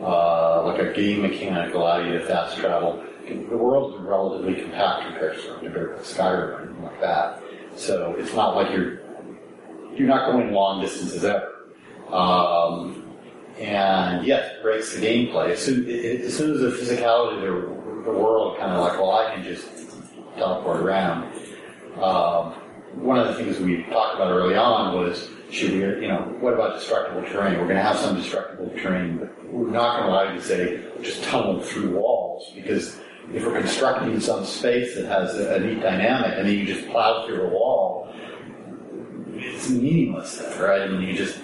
uh, 0.00 0.64
like 0.64 0.80
a 0.80 0.92
game 0.92 1.22
mechanic 1.22 1.74
allow 1.74 1.98
you 1.98 2.18
to 2.18 2.26
fast 2.26 2.58
travel 2.58 3.05
the 3.26 3.56
world 3.56 3.94
is 3.94 4.00
relatively 4.00 4.62
compact 4.62 5.06
compared 5.06 5.36
to 5.36 6.02
Skyrim 6.02 6.48
or 6.48 6.62
anything 6.62 6.82
like 6.82 7.00
that. 7.00 7.42
So 7.76 8.14
it's 8.18 8.34
not 8.34 8.56
like 8.56 8.70
you're 8.72 9.00
you're 9.94 10.08
not 10.08 10.30
going 10.30 10.52
long 10.52 10.82
distances 10.82 11.24
ever. 11.24 11.52
Um, 12.10 13.02
and 13.58 14.26
yes, 14.26 14.52
it 14.52 14.62
breaks 14.62 14.94
the 14.94 15.00
gameplay. 15.00 15.50
As 15.50 15.60
soon, 15.60 15.88
it, 15.88 16.20
as 16.20 16.36
soon 16.36 16.52
as 16.52 16.60
the 16.60 16.68
physicality 16.68 17.36
of 17.36 17.42
the, 17.42 18.10
the 18.10 18.18
world 18.18 18.58
kind 18.58 18.72
of 18.72 18.80
like, 18.80 18.98
well, 18.98 19.12
I 19.12 19.34
can 19.34 19.42
just 19.42 19.66
teleport 20.36 20.80
around. 20.80 21.32
Um, 22.00 22.52
one 22.94 23.18
of 23.18 23.28
the 23.28 23.34
things 23.34 23.58
we 23.58 23.82
talked 23.84 24.16
about 24.16 24.30
early 24.30 24.54
on 24.54 24.94
was, 24.94 25.30
should 25.50 25.72
we, 25.72 25.78
you 25.78 26.08
know, 26.08 26.36
what 26.40 26.54
about 26.54 26.78
destructible 26.78 27.22
terrain? 27.22 27.58
We're 27.58 27.64
going 27.64 27.76
to 27.76 27.82
have 27.82 27.96
some 27.96 28.16
destructible 28.16 28.70
terrain, 28.76 29.18
but 29.18 29.50
we're 29.50 29.70
not 29.70 30.00
going 30.00 30.06
to 30.06 30.12
allow 30.12 30.32
you 30.32 30.38
to 30.38 30.44
say, 30.44 30.84
just 31.02 31.22
tunnel 31.24 31.62
through 31.62 31.96
walls 31.96 32.52
because 32.54 32.98
if 33.32 33.44
we're 33.44 33.58
constructing 33.60 34.18
some 34.20 34.44
space 34.44 34.94
that 34.94 35.06
has 35.06 35.34
a, 35.36 35.56
a 35.56 35.60
neat 35.60 35.80
dynamic 35.80 36.38
and 36.38 36.48
then 36.48 36.54
you 36.54 36.64
just 36.64 36.88
plow 36.88 37.26
through 37.26 37.42
a 37.42 37.48
wall, 37.48 38.12
it's 39.34 39.68
meaningless 39.68 40.38
then, 40.38 40.60
right? 40.60 40.82
I 40.82 40.88
mean, 40.88 41.02
you 41.02 41.14
just 41.14 41.38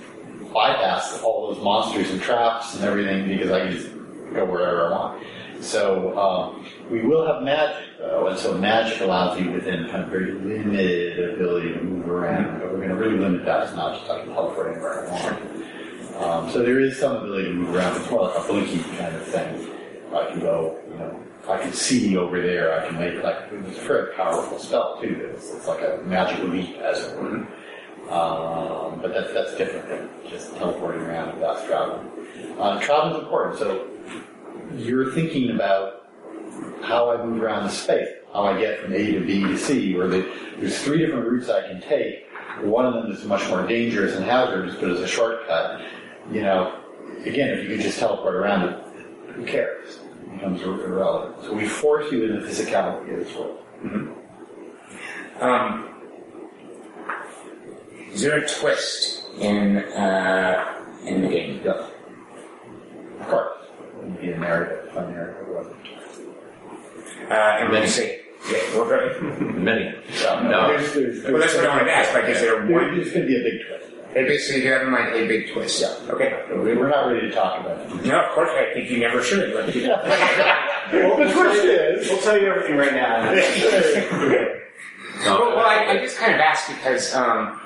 bypass 0.53 1.21
all 1.23 1.53
those 1.53 1.63
monsters 1.63 2.11
and 2.11 2.21
traps 2.21 2.75
and 2.75 2.85
everything 2.85 3.27
because 3.27 3.51
I 3.51 3.61
can 3.61 3.73
just 3.73 3.89
go 4.35 4.45
wherever 4.45 4.87
I 4.87 4.91
want. 4.91 5.27
So 5.61 6.19
um, 6.19 6.67
we 6.91 7.03
will 7.03 7.25
have 7.27 7.43
magic 7.43 7.99
though, 7.99 8.27
and 8.27 8.39
so 8.39 8.59
magic 8.59 9.01
allows 9.01 9.41
you 9.41 9.51
within 9.53 9.89
kind 9.89 10.03
of 10.03 10.09
very 10.09 10.33
limited 10.33 11.35
ability 11.35 11.75
to 11.75 11.83
move 11.83 12.09
around. 12.09 12.59
But 12.59 12.73
we're 12.73 12.79
going 12.79 12.89
to 12.89 12.97
really 12.97 13.19
limit 13.19 13.45
that. 13.45 13.65
It's 13.65 13.77
not 13.77 13.97
just 13.97 14.09
like 14.09 14.25
teleporting 14.25 14.83
where 14.83 15.07
I 15.07 15.11
want. 15.11 15.63
Um, 16.17 16.51
so 16.51 16.63
there 16.63 16.81
is 16.81 16.99
some 16.99 17.17
ability 17.17 17.45
to 17.49 17.55
move 17.55 17.75
around. 17.75 17.97
It's 17.97 18.11
more 18.11 18.29
like 18.29 18.39
a 18.39 18.47
blinky 18.47 18.81
kind 18.97 19.15
of 19.15 19.25
thing. 19.25 19.71
I 20.13 20.31
can 20.31 20.41
go, 20.41 20.79
you 20.91 20.99
know, 20.99 21.21
I 21.49 21.59
can 21.59 21.73
see 21.73 22.17
over 22.17 22.41
there. 22.41 22.81
I 22.81 22.89
can 22.89 22.99
make 22.99 23.23
like 23.23 23.37
it's 23.51 23.79
a 23.79 23.83
very 23.83 24.15
powerful 24.15 24.59
spell 24.59 25.01
too. 25.01 25.31
It's, 25.35 25.53
it's 25.53 25.67
like 25.67 25.81
a 25.81 26.03
magic 26.05 26.43
leap, 26.45 26.77
as 26.79 27.05
it 27.05 27.19
were. 27.19 27.47
Um, 28.11 29.01
but 29.01 29.13
that's 29.13 29.33
that's 29.33 29.57
different 29.57 29.89
than 29.89 30.09
just 30.31 30.55
teleporting 30.57 31.03
around 31.03 31.39
fast 31.41 31.67
traveling. 31.67 32.09
Uh, 32.59 32.81
travel 32.81 33.17
is 33.17 33.23
important. 33.23 33.59
So 33.59 33.89
you're 34.77 35.13
thinking 35.13 35.51
about 35.51 36.07
how 36.83 37.11
I 37.11 37.25
move 37.25 37.43
around 37.43 37.65
the 37.65 37.71
space, 37.71 38.09
how 38.33 38.45
I 38.45 38.59
get 38.59 38.81
from 38.81 38.93
A 38.93 39.13
to 39.13 39.21
B 39.21 39.41
to 39.43 39.59
C, 39.59 39.97
or 39.97 40.09
the, 40.09 40.31
there's 40.59 40.81
three 40.83 40.99
different 40.99 41.27
routes 41.27 41.49
I 41.49 41.67
can 41.67 41.81
take. 41.81 42.27
One 42.61 42.85
of 42.85 42.95
them 42.95 43.11
is 43.11 43.25
much 43.25 43.49
more 43.49 43.67
dangerous 43.67 44.15
and 44.15 44.25
hazardous, 44.25 44.77
but 44.77 44.91
as 44.91 45.01
a 45.01 45.07
shortcut, 45.07 45.81
you 46.31 46.43
know, 46.43 46.79
again, 47.25 47.51
if 47.51 47.63
you 47.63 47.77
could 47.77 47.81
just 47.81 47.99
teleport 47.99 48.35
around 48.35 48.69
it, 48.69 49.35
who 49.35 49.47
cares? 49.47 50.02
Becomes 50.43 50.63
irrelevant. 50.63 51.45
So 51.45 51.55
we 51.55 51.67
force 51.69 52.11
you 52.11 52.25
into 52.25 52.47
physicality 52.47 53.21
as 53.25 53.33
well. 53.35 53.59
Um, 55.41 55.89
is 58.13 58.23
there 58.23 58.39
a 58.39 58.49
twist 58.49 59.25
in 59.39 59.79
uh, 59.79 60.85
in 61.05 61.23
the 61.23 61.29
game? 61.29 61.61
Yes. 61.65 61.91
Of 63.21 63.29
course. 63.29 63.53
It 63.81 64.05
would 64.05 64.21
be 64.21 64.33
a 64.33 64.39
narrative, 64.39 64.97
a 64.97 65.11
narrative, 65.11 65.47
wasn't 65.49 65.77
Uh, 67.31 67.35
and 67.35 67.71
when 67.73 67.83
you 67.83 67.89
say, 67.89 68.21
yeah, 68.51 68.59
well, 68.75 68.85
go 68.89 68.99
ahead. 68.99 69.41
Many. 69.57 69.95
No, 70.25 70.43
No. 70.49 70.69
There's, 70.69 70.93
there's, 70.95 71.25
Well, 71.25 71.41
that's 71.41 71.55
what 71.55 71.65
I 71.67 71.69
wanted 71.69 71.85
to 71.85 71.93
ask. 71.97 72.13
Like, 72.15 72.25
is 72.25 72.41
there 72.41 72.67
there- 72.67 72.73
one? 72.77 72.95
There's 72.97 73.13
going 73.13 73.23
to 73.23 73.29
be 73.29 73.37
a 73.41 73.43
big 73.45 73.61
twist. 73.67 73.92
Hey, 74.15 74.25
basically, 74.27 74.65
you 74.65 74.73
have 74.73 74.83
in 74.83 74.91
mind 74.91 75.15
a 75.15 75.27
big 75.27 75.53
twist. 75.53 75.81
Yeah. 75.81 75.97
Okay. 76.13 76.45
We're 76.51 76.89
not 76.89 77.07
ready 77.07 77.29
to 77.29 77.35
talk 77.35 77.61
about 77.61 77.81
it. 77.81 78.05
No, 78.05 78.21
of 78.23 78.31
course. 78.33 78.51
I 78.53 78.73
think 78.75 78.91
you 78.91 78.99
never 78.99 79.23
should. 79.23 79.53
But 79.55 79.75
Well, 80.93 81.17
the 81.17 81.33
twist 81.33 81.65
is. 81.65 82.09
We'll 82.11 82.21
tell 82.21 82.39
you 82.39 82.49
everything 82.49 82.77
right 82.77 82.93
now. 82.93 83.33
No, 83.33 83.35
well, 85.41 85.57
well 85.57 85.67
I, 85.67 85.87
I 85.93 85.97
just 85.99 86.19
kind 86.19 86.35
of 86.35 86.41
asked 86.41 86.69
because 86.69 87.15
um, 87.15 87.59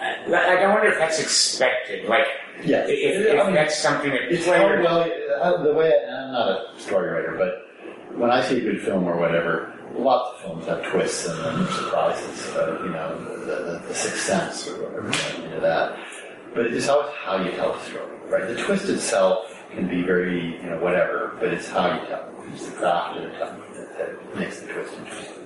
I, 0.00 0.26
like, 0.26 0.58
I 0.58 0.66
wonder 0.72 0.88
if 0.90 0.98
that's 0.98 1.20
expected. 1.20 2.08
Like, 2.08 2.26
Yeah. 2.64 2.84
if, 2.88 3.26
if 3.26 3.40
I 3.40 3.44
mean, 3.44 3.54
that's 3.54 3.78
something 3.78 4.10
that 4.10 4.22
It's 4.32 4.44
players. 4.44 4.60
hard, 4.62 4.82
well, 4.82 5.08
uh, 5.40 5.62
the 5.62 5.72
way, 5.72 5.92
and 6.04 6.16
I'm 6.16 6.32
not 6.32 6.48
a 6.48 6.80
story 6.80 7.10
writer, 7.12 7.36
but 7.38 8.18
when 8.18 8.30
I 8.32 8.44
see 8.44 8.58
a 8.58 8.60
good 8.60 8.80
film 8.82 9.04
or 9.04 9.16
whatever, 9.16 9.71
lots 9.96 10.34
of 10.34 10.40
films 10.42 10.66
have 10.66 10.84
twists 10.90 11.26
and 11.26 11.68
surprises, 11.68 12.46
you 12.82 12.90
know, 12.90 13.18
the, 13.40 13.54
the, 13.54 13.82
the 13.88 13.94
Sixth 13.94 14.20
Sense 14.20 14.68
or 14.68 14.82
whatever, 14.82 15.42
you 15.42 15.50
know, 15.50 15.60
that. 15.60 15.98
But 16.54 16.66
it's 16.66 16.88
always 16.88 17.12
how 17.14 17.42
you 17.42 17.50
tell 17.52 17.72
the 17.72 17.80
story, 17.80 18.16
right? 18.28 18.46
The 18.46 18.62
twist 18.62 18.88
itself 18.88 19.58
can 19.70 19.88
be 19.88 20.02
very, 20.02 20.56
you 20.62 20.70
know, 20.70 20.78
whatever, 20.80 21.36
but 21.40 21.52
it's 21.52 21.68
how 21.68 21.86
you 21.92 22.06
tell 22.06 22.20
it. 22.20 22.52
It's 22.52 22.66
the 22.66 22.72
craft 22.72 23.16
of 23.16 23.22
the 23.22 23.38
telling 23.38 23.60
that, 23.74 23.98
that 23.98 24.38
makes 24.38 24.60
the 24.60 24.72
twist 24.72 24.94
interesting. 24.98 25.42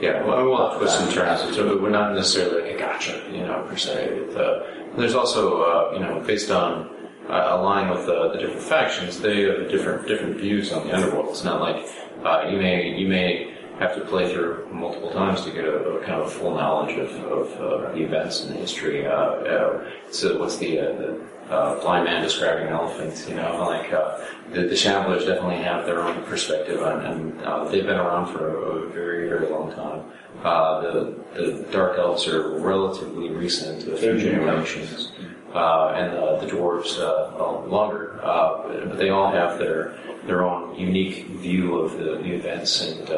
Yeah, 0.00 0.24
well, 0.24 0.42
we 0.42 0.50
want 0.50 0.78
twists 0.78 1.00
and 1.00 1.12
turns. 1.12 1.54
So 1.54 1.78
we're 1.78 1.90
not 1.90 2.14
necessarily 2.14 2.62
like 2.62 2.74
a 2.74 2.78
gotcha, 2.78 3.22
you 3.30 3.42
know, 3.42 3.64
per 3.68 3.76
se. 3.76 4.34
Uh, 4.34 4.96
there's 4.96 5.14
also, 5.14 5.62
uh, 5.62 5.92
you 5.92 6.00
know, 6.00 6.20
based 6.26 6.50
on 6.50 6.88
uh, 7.28 7.48
aligning 7.50 7.90
with 7.90 8.08
uh, 8.08 8.32
the 8.32 8.38
different 8.38 8.62
factions, 8.62 9.20
they 9.20 9.42
have 9.42 9.68
different 9.70 10.08
different 10.08 10.36
views 10.38 10.72
on 10.72 10.86
the 10.86 10.94
underworld. 10.94 11.28
It's 11.28 11.44
not 11.44 11.60
like 11.60 11.86
uh, 12.24 12.48
you 12.48 12.56
may 12.58 12.96
you 12.96 13.08
may 13.08 13.54
have 13.80 13.94
to 13.94 14.02
play 14.02 14.30
through 14.32 14.68
multiple 14.70 15.10
times 15.10 15.40
to 15.40 15.50
get 15.50 15.64
a, 15.64 15.76
a 15.96 16.00
kind 16.04 16.20
of 16.20 16.26
a 16.26 16.30
full 16.30 16.54
knowledge 16.54 16.96
of, 16.98 17.10
of 17.24 17.46
uh, 17.60 17.92
the 17.92 18.02
events 18.02 18.44
and 18.44 18.54
the 18.54 18.58
history. 18.58 19.06
Uh, 19.06 19.12
uh, 19.12 19.90
so 20.10 20.38
what's 20.38 20.58
the, 20.58 20.78
uh, 20.78 20.92
the 21.00 21.20
uh, 21.48 21.80
blind 21.80 22.04
man 22.04 22.22
describing 22.22 22.68
an 22.68 22.74
elephant? 22.74 23.26
You 23.26 23.36
know, 23.36 23.64
like 23.66 23.90
uh, 23.92 24.18
the, 24.52 24.62
the 24.62 24.74
Shamblers 24.74 25.26
definitely 25.26 25.62
have 25.64 25.86
their 25.86 26.00
own 26.00 26.22
perspective, 26.24 26.82
on, 26.82 27.04
and 27.06 27.42
uh, 27.42 27.64
they've 27.64 27.86
been 27.86 27.98
around 27.98 28.30
for 28.32 28.50
a, 28.50 28.54
a 28.54 28.88
very 28.90 29.28
very 29.28 29.48
long 29.48 29.72
time. 29.72 30.04
Uh, 30.44 30.80
the 30.80 31.14
the 31.34 31.66
Dark 31.72 31.98
Elves 31.98 32.28
are 32.28 32.58
relatively 32.58 33.30
recent, 33.30 33.88
a 33.88 33.96
few 33.96 34.18
generations, 34.18 35.12
uh, 35.54 35.88
and 35.96 36.16
uh, 36.18 36.36
the 36.36 36.46
dwarves 36.46 36.98
uh, 36.98 37.32
well, 37.36 37.64
longer. 37.66 38.20
Uh, 38.22 38.86
but 38.88 38.98
they 38.98 39.08
all 39.08 39.30
have 39.30 39.58
their 39.58 39.98
their 40.26 40.44
own 40.44 40.78
unique 40.78 41.26
view 41.28 41.78
of 41.78 41.92
the, 41.98 42.16
the 42.22 42.32
events 42.32 42.82
and 42.82 43.08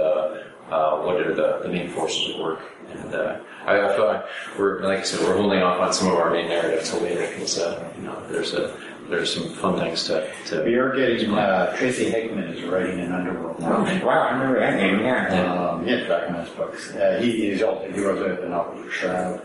uh, 0.72 1.02
what 1.04 1.20
are 1.20 1.34
the, 1.34 1.60
the 1.62 1.68
main 1.68 1.88
forces 1.90 2.34
at 2.34 2.40
work. 2.40 2.60
And 2.92 3.14
uh, 3.14 3.38
I, 3.66 3.80
I 3.88 3.96
feel 3.96 4.06
like 4.06 4.24
we're 4.58 4.82
like 4.82 5.00
I 5.00 5.02
said, 5.02 5.20
we're 5.26 5.36
holding 5.36 5.62
off 5.62 5.80
on 5.80 5.92
some 5.92 6.08
of 6.08 6.14
our 6.14 6.30
main 6.30 6.48
narrative 6.48 6.80
until 6.80 7.00
later 7.00 7.26
because 7.32 7.58
uh, 7.58 7.92
you 7.96 8.02
know 8.04 8.16
there's 8.28 8.54
a 8.54 8.76
there's 9.08 9.32
some 9.34 9.48
fun 9.54 9.78
things 9.78 10.04
to 10.08 10.30
to. 10.46 10.62
We 10.64 10.74
are 10.74 10.94
getting, 10.94 11.32
uh, 11.34 11.74
Tracy 11.76 12.08
Hickman 12.10 12.44
is 12.54 12.62
writing 12.64 13.00
an 13.00 13.12
underworld 13.12 13.56
Oh, 13.60 13.68
novel. 13.84 14.06
wow, 14.06 14.28
I 14.28 14.32
remember 14.32 14.60
that 14.60 14.76
name. 14.76 15.00
Yeah. 15.00 15.52
Um, 15.52 15.86
yeah, 15.86 16.00
Dragonlance 16.06 16.56
books. 16.56 16.90
Uh, 16.94 17.18
he, 17.20 17.50
he's 17.50 17.62
also, 17.62 17.90
he 17.92 18.00
wrote 18.00 18.18
the, 18.26 18.42
the 18.42 18.48
novel 18.48 18.82
for 18.82 18.90
Shroud. 18.90 19.42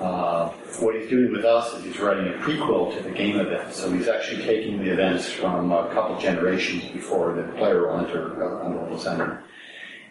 Uh, 0.00 0.48
what 0.80 0.94
he's 0.94 1.10
doing 1.10 1.30
with 1.32 1.44
us 1.44 1.74
is 1.74 1.84
he's 1.84 1.98
writing 1.98 2.26
a 2.32 2.36
prequel 2.38 2.94
to 2.96 3.02
the 3.02 3.10
game 3.10 3.38
events. 3.38 3.76
So 3.76 3.90
he's 3.92 4.08
actually 4.08 4.42
taking 4.44 4.78
the 4.82 4.90
events 4.92 5.30
from 5.30 5.72
a 5.72 5.92
couple 5.92 6.16
generations 6.18 6.84
before 6.92 7.34
the 7.34 7.42
player 7.58 7.86
will 7.86 7.98
enter 7.98 8.42
uh, 8.42 8.64
Underworld 8.64 9.00
Center. 9.00 9.42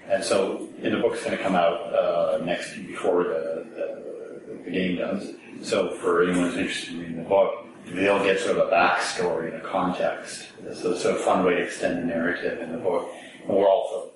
And 0.10 0.24
so, 0.24 0.68
in 0.82 0.92
the 0.92 1.00
book 1.00 1.12
book's 1.12 1.24
going 1.24 1.38
to 1.38 1.44
come 1.44 1.56
out 1.56 1.94
uh, 1.94 2.40
next 2.44 2.76
before 2.76 3.26
the, 3.26 3.66
the, 3.76 4.64
the 4.64 4.72
game 4.72 4.98
does. 4.98 5.34
So, 5.62 5.92
for 5.98 6.24
anyone 6.24 6.50
who's 6.50 6.58
interested 6.58 6.96
in 6.96 7.00
reading 7.02 7.24
the 7.24 7.30
book, 7.30 7.66
they'll 7.86 8.24
get 8.24 8.40
sort 8.40 8.58
of 8.58 8.68
a 8.68 8.72
backstory 8.72 9.54
and 9.54 9.62
a 9.62 9.70
context. 9.70 10.48
So, 10.74 10.92
it's 10.94 11.06
a 11.06 11.16
fun 11.16 11.46
way 11.46 11.56
to 11.56 11.62
extend 11.62 12.02
the 12.02 12.06
narrative 12.06 12.60
in 12.60 12.72
the 12.72 12.80
book. 12.80 13.10
And 13.42 13.50
we'll 13.50 13.68
also 13.68 14.12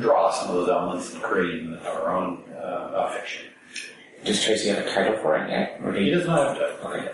draw 0.00 0.32
some 0.32 0.50
of 0.50 0.54
those 0.56 0.68
elements 0.68 1.12
and 1.12 1.22
create 1.22 1.68
our 1.86 2.16
own 2.16 2.42
uh, 2.52 3.10
fiction. 3.10 3.46
Does 4.24 4.42
Tracy 4.42 4.68
have 4.68 4.78
a 4.78 4.92
title 4.92 5.16
for 5.18 5.36
it 5.36 5.48
yet? 5.48 5.80
Or 5.82 5.92
do 5.92 5.98
He 5.98 6.10
does 6.10 6.26
not 6.26 6.48
have 6.48 6.58
to. 6.58 6.88
Okay. 6.88 7.12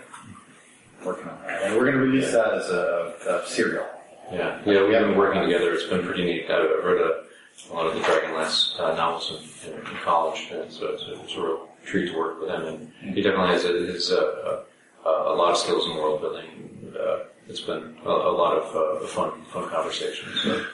Working 1.05 1.29
on 1.29 1.39
that. 1.47 1.63
And 1.63 1.77
we're 1.77 1.85
going 1.85 1.95
to 1.95 2.01
release 2.01 2.33
that 2.33 2.55
as 2.55 2.69
a, 2.71 3.43
a 3.45 3.49
serial. 3.49 3.87
Yeah, 4.33 4.61
yeah, 4.67 4.83
we've 4.83 4.91
been 4.91 5.17
working 5.17 5.43
together. 5.43 5.73
It's 5.73 5.85
been 5.85 6.05
pretty 6.05 6.25
neat. 6.25 6.51
I 6.51 6.59
read 6.59 7.01
a, 7.01 7.26
a 7.71 7.75
lot 7.75 7.87
of 7.87 7.95
the 7.95 8.01
Dragonlance 8.01 8.79
uh, 8.79 8.95
novels 8.95 9.31
in, 9.65 9.73
in, 9.73 9.79
in 9.79 9.97
college, 10.05 10.49
and 10.53 10.71
so 10.71 10.87
it's 10.89 11.03
a, 11.05 11.21
it's 11.23 11.35
a 11.35 11.41
real 11.41 11.69
treat 11.85 12.11
to 12.13 12.19
work 12.19 12.41
with 12.41 12.51
him. 12.51 12.91
And 13.03 13.15
he 13.15 13.23
definitely 13.23 13.53
has, 13.55 13.65
a, 13.65 13.93
has 13.93 14.11
a, 14.11 14.65
a, 15.05 15.09
a 15.09 15.35
lot 15.35 15.51
of 15.53 15.57
skills 15.59 15.87
in 15.87 15.95
world 15.97 16.21
building. 16.21 16.93
Uh, 16.99 17.25
it's 17.49 17.61
been 17.61 17.97
a, 18.05 18.09
a 18.09 18.35
lot 18.43 18.57
of 18.57 18.65
uh, 19.03 19.07
fun, 19.07 19.31
fun 19.53 19.69
conversations. 19.69 20.41
So. 20.43 20.65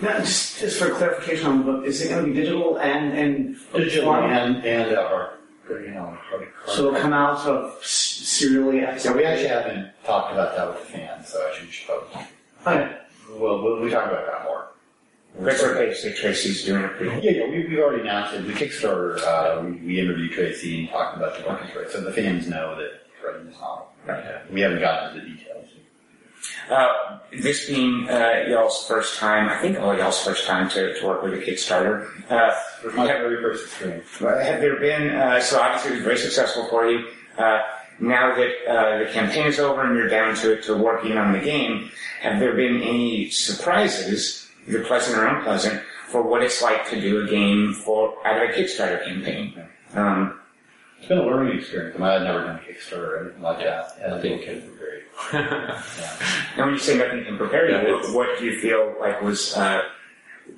Now, 0.00 0.18
just, 0.18 0.58
just 0.60 0.78
for 0.78 0.90
clarification 0.90 1.46
on 1.46 1.58
the 1.58 1.64
book, 1.64 1.84
is 1.86 2.00
it 2.00 2.08
going 2.08 2.24
to 2.24 2.30
be 2.30 2.34
digital 2.36 2.78
and, 2.78 3.12
and 3.16 3.56
Digital 3.74 4.06
form? 4.12 4.24
and, 4.30 4.64
and 4.64 4.96
uh, 4.96 5.08
hard, 5.08 5.30
you 5.68 5.90
know, 5.90 6.16
hard, 6.30 6.48
So 6.66 6.88
it'll 6.88 7.00
come 7.00 7.12
out 7.12 7.40
sort 7.40 7.56
of 7.58 7.78
s- 7.82 7.88
serially 7.90 8.80
after. 8.80 9.00
So 9.00 9.16
we 9.16 9.24
actually 9.24 9.48
haven't 9.48 9.90
talked 10.04 10.32
about 10.32 10.56
that 10.56 10.68
with 10.68 10.80
the 10.80 10.92
fans, 10.98 11.28
so 11.28 11.38
I 11.46 11.54
should 11.56 11.70
just 11.70 11.86
post. 11.86 12.16
Okay. 12.66 12.96
We'll, 13.30 13.62
we'll, 13.62 13.80
we 13.80 13.90
talk 13.90 14.06
about 14.10 14.26
that 14.26 14.44
more. 14.44 14.68
That's 15.40 15.62
okay. 15.62 15.94
So 15.94 16.12
Tracy's 16.12 16.64
doing 16.64 16.84
a 16.84 16.88
prequel. 16.88 17.22
Yeah, 17.22 17.30
yeah, 17.32 17.50
we, 17.50 17.66
we've 17.66 17.78
already 17.78 18.02
announced 18.02 18.34
it. 18.34 18.46
The 18.46 18.52
Kickstarter, 18.52 19.18
uh, 19.22 19.62
we, 19.64 19.72
we 19.86 20.00
interviewed 20.00 20.32
Tracy 20.32 20.80
and 20.80 20.88
talked 20.90 21.16
about 21.16 21.36
the 21.36 21.42
book, 21.44 21.60
right? 21.74 21.90
So 21.90 22.00
the 22.02 22.12
fans 22.12 22.46
know 22.48 22.76
that 22.76 22.90
he's 23.06 23.24
writing 23.24 23.46
this 23.46 23.56
novel. 23.58 23.88
Right. 24.06 24.50
We 24.52 24.60
haven't 24.60 24.80
gotten 24.80 25.18
into 25.18 25.26
the 25.26 25.34
details. 25.36 25.68
Uh, 26.68 27.18
this 27.40 27.66
being 27.66 28.08
uh, 28.08 28.44
y'all's 28.48 28.84
first 28.86 29.18
time, 29.18 29.48
I 29.48 29.58
think 29.60 29.78
all 29.78 29.96
y'all's 29.96 30.22
first 30.24 30.44
time 30.46 30.68
to, 30.70 30.98
to 30.98 31.06
work 31.06 31.22
with 31.22 31.34
a 31.34 31.38
Kickstarter. 31.38 32.08
Uh, 32.30 32.52
My 32.96 33.06
very 33.06 33.40
first 33.40 33.66
experience. 33.66 34.08
have 34.18 34.60
there 34.60 34.78
been, 34.80 35.10
uh, 35.10 35.40
so 35.40 35.60
obviously 35.60 35.92
it 35.92 35.94
was 35.96 36.04
very 36.04 36.18
successful 36.18 36.66
for 36.68 36.90
you. 36.90 37.06
Uh, 37.38 37.60
now 38.00 38.34
that 38.34 38.50
uh, 38.68 38.98
the 39.04 39.10
campaign 39.12 39.46
is 39.46 39.60
over 39.60 39.82
and 39.86 39.96
you're 39.96 40.08
down 40.08 40.34
to, 40.36 40.60
to 40.62 40.76
working 40.76 41.16
on 41.16 41.32
the 41.32 41.38
game, 41.38 41.90
have 42.20 42.40
there 42.40 42.54
been 42.54 42.82
any 42.82 43.30
surprises, 43.30 44.41
either 44.66 44.84
pleasant 44.84 45.18
or 45.18 45.26
unpleasant, 45.26 45.82
for 46.08 46.22
what 46.22 46.42
it's 46.42 46.60
like 46.62 46.88
to 46.90 47.00
do 47.00 47.24
a 47.24 47.26
game 47.28 47.72
for 47.72 48.14
out 48.26 48.42
of 48.42 48.50
a 48.50 48.52
Kickstarter 48.52 49.04
campaign? 49.04 49.54
Um, 49.94 50.38
It's 50.98 51.08
been 51.08 51.18
a 51.18 51.22
learning 51.26 51.58
experience. 51.58 51.96
I, 51.96 51.98
mean, 51.98 52.08
I'd 52.08 52.22
never 52.22 52.44
done 52.44 52.56
a 52.56 52.60
Kickstarter 52.60 53.08
or 53.08 53.20
anything 53.24 53.42
like 53.42 53.58
that. 53.58 53.96
And 54.02 54.14
I 54.14 54.20
think 54.20 54.42
can 54.44 54.60
be 54.60 54.66
great. 54.78 55.02
And 56.56 56.66
when 56.66 56.70
you 56.74 56.78
say 56.78 56.96
nothing 56.98 57.24
can 57.24 57.36
prepare 57.38 57.68
you, 57.68 57.76
Yeah, 57.76 57.94
what, 57.94 58.14
what 58.14 58.38
do 58.38 58.44
you 58.44 58.58
feel 58.60 58.94
like 59.00 59.20
was 59.22 59.56
uh, 59.56 59.82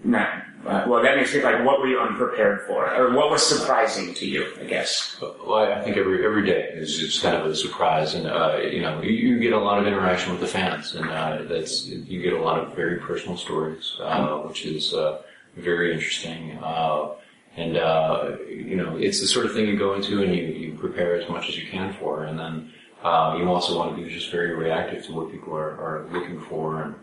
not? 0.03 0.45
Uh, 0.67 0.85
well, 0.89 1.03
that 1.03 1.17
makes 1.17 1.35
me 1.35 1.43
like, 1.43 1.63
what 1.65 1.79
were 1.79 1.87
you 1.87 2.01
unprepared 2.01 2.63
for, 2.63 2.91
or 2.95 3.15
what 3.15 3.31
was 3.31 3.47
surprising 3.47 4.15
to 4.15 4.27
you? 4.27 4.51
I 4.59 4.65
guess. 4.65 5.17
Well, 5.21 5.57
I 5.57 5.83
think 5.83 5.99
every 5.99 6.25
every 6.25 6.47
day 6.47 6.71
is 6.73 6.99
just 6.99 7.23
kind 7.23 7.37
of 7.37 7.45
a 7.45 7.55
surprise, 7.55 8.15
and 8.15 8.27
uh, 8.27 8.57
you 8.57 8.81
know, 8.81 9.03
you, 9.03 9.11
you 9.11 9.39
get 9.41 9.53
a 9.53 9.59
lot 9.59 9.79
of 9.79 9.87
interaction 9.87 10.33
with 10.33 10.41
the 10.41 10.47
fans, 10.47 10.95
and 10.95 11.11
uh, 11.11 11.43
that's 11.43 11.85
you 11.85 12.23
get 12.23 12.33
a 12.33 12.41
lot 12.41 12.59
of 12.59 12.75
very 12.75 12.99
personal 12.99 13.37
stories, 13.37 13.97
uh, 14.01 14.39
which 14.39 14.65
is 14.65 14.95
uh, 14.95 15.21
very 15.57 15.93
interesting. 15.93 16.59
Uh, 16.63 17.15
and 17.57 17.77
uh, 17.77 18.37
you 18.49 18.77
know, 18.77 18.97
it's 18.97 19.21
the 19.21 19.27
sort 19.27 19.47
of 19.47 19.53
thing 19.53 19.67
you 19.67 19.79
go 19.79 19.95
into 19.95 20.23
and 20.23 20.35
you, 20.35 20.45
you 20.45 20.79
prepare 20.79 21.15
as 21.21 21.29
much 21.29 21.49
as 21.49 21.59
you 21.59 21.69
can 21.69 21.93
for, 21.95 22.25
and 22.25 22.39
then 22.39 22.73
uh, 23.03 23.37
you 23.39 23.47
also 23.49 23.77
want 23.79 23.95
to 23.95 24.03
be 24.03 24.09
just 24.09 24.31
very 24.31 24.55
reactive 24.55 25.05
to 25.07 25.13
what 25.13 25.31
people 25.31 25.55
are, 25.55 25.73
are 25.79 26.09
looking 26.11 26.41
for, 26.41 26.83
and 26.83 26.95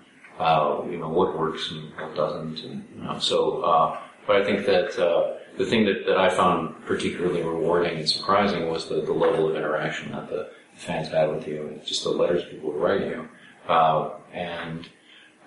uh, 0.42 0.84
you 0.90 0.98
know 0.98 1.10
what 1.10 1.38
works 1.38 1.70
and 1.72 1.94
what 1.96 2.16
doesn't, 2.16 2.60
and 2.66 2.86
you 2.96 3.04
know, 3.04 3.20
so. 3.20 3.62
Uh, 3.62 4.00
but 4.28 4.42
I 4.42 4.46
think 4.46 4.66
that 4.66 4.98
uh, 5.00 5.38
the 5.58 5.66
thing 5.66 5.86
that, 5.86 6.06
that 6.06 6.18
I 6.18 6.30
found 6.30 6.76
particularly 6.86 7.42
rewarding 7.42 7.98
and 8.00 8.10
surprising 8.10 8.70
was 8.70 8.88
the, 8.88 9.02
the 9.02 9.14
level 9.14 9.50
of 9.50 9.56
interaction 9.56 10.12
that 10.12 10.30
the 10.30 10.50
fans 10.76 11.10
had 11.10 11.30
with 11.30 11.48
you, 11.48 11.68
and 11.68 11.86
just 11.86 12.04
the 12.04 12.10
letters 12.10 12.44
people 12.50 12.72
would 12.72 12.82
write 12.82 13.02
you, 13.02 13.28
uh, 13.68 14.12
and 14.34 14.88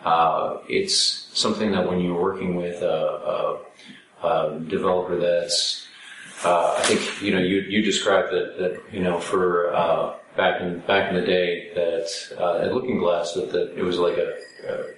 uh, 0.05 0.59
it's 0.69 1.29
something 1.33 1.73
that 1.73 1.89
when 1.89 2.01
you're 2.01 2.21
working 2.21 2.57
with 2.57 2.83
a, 2.83 3.61
a, 4.23 4.27
a 4.27 4.61
developer 4.61 5.19
that's 5.19 5.89
uh, 6.45 6.75
I 6.79 6.83
think 6.83 7.23
you 7.23 7.33
know 7.33 7.41
you 7.41 7.63
you 7.63 7.83
described 7.83 8.33
that 8.33 8.59
that 8.59 8.83
you 8.93 9.03
know 9.03 9.19
for 9.19 9.75
uh, 9.75 10.15
back 10.37 10.61
in 10.61 10.81
back 10.81 11.11
in 11.11 11.17
the 11.17 11.27
day 11.27 11.73
that 11.75 12.63
at 12.63 12.75
Looking 12.75 12.99
Glass 12.99 13.33
that, 13.35 13.51
that 13.53 13.79
it 13.79 13.83
was 13.83 13.99
like 13.99 14.19
a, 14.19 14.37
a 14.69 14.95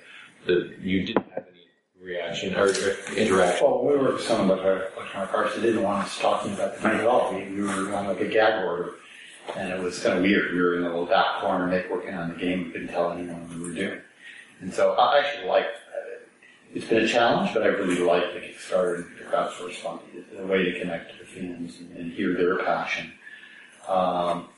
the 0.46 0.74
you 0.80 1.04
didn't 1.04 1.30
have 1.32 1.44
any 1.48 2.04
reaction 2.04 2.54
or, 2.54 2.68
interaction. 3.16 3.66
Well, 3.66 3.84
we 3.84 3.96
were 3.96 4.14
with 4.14 4.22
some 4.22 4.50
of 4.50 4.58
the 4.58 4.92
electronic 4.96 5.34
arts 5.34 5.54
that 5.54 5.62
didn't 5.62 5.82
want 5.82 6.04
us 6.04 6.18
talking 6.18 6.52
about 6.52 6.76
the 6.76 6.82
game 6.82 7.00
at 7.00 7.06
all. 7.06 7.34
We, 7.34 7.50
we 7.50 7.62
were 7.62 7.94
on 7.94 8.06
like 8.06 8.20
a 8.20 8.28
gag 8.28 8.64
order, 8.64 8.94
and 9.56 9.72
it 9.72 9.80
was 9.80 9.98
kind 9.98 10.18
of 10.18 10.22
weird. 10.22 10.52
We 10.52 10.60
were 10.60 10.76
in 10.76 10.84
a 10.84 10.88
little 10.88 11.06
back 11.06 11.40
corner, 11.40 11.66
Nick 11.66 11.90
working 11.90 12.14
on 12.14 12.28
the 12.30 12.36
game. 12.36 12.66
We 12.66 12.70
couldn't 12.70 12.88
tell 12.88 13.12
anyone 13.12 13.48
what 13.48 13.58
we 13.58 13.62
were 13.64 13.74
doing. 13.74 14.00
And 14.60 14.72
so 14.72 14.92
I 14.92 15.18
actually 15.18 15.48
like 15.48 15.64
it. 15.64 15.74
It's 16.74 16.86
been 16.86 17.04
a 17.04 17.08
challenge, 17.08 17.54
but 17.54 17.62
I 17.62 17.66
really 17.66 17.98
like 17.98 18.34
the 18.34 18.40
Kickstarter 18.40 18.96
and 18.96 19.04
the 19.18 19.70
funding. 19.72 20.06
It's 20.14 20.38
a 20.38 20.46
way 20.46 20.64
to 20.64 20.78
connect 20.78 21.12
to 21.12 21.18
the 21.18 21.24
fans 21.24 21.78
and, 21.78 21.96
and 21.96 22.12
hear 22.12 22.34
their 22.34 22.58
passion. 22.64 23.12
Um, 23.88 24.48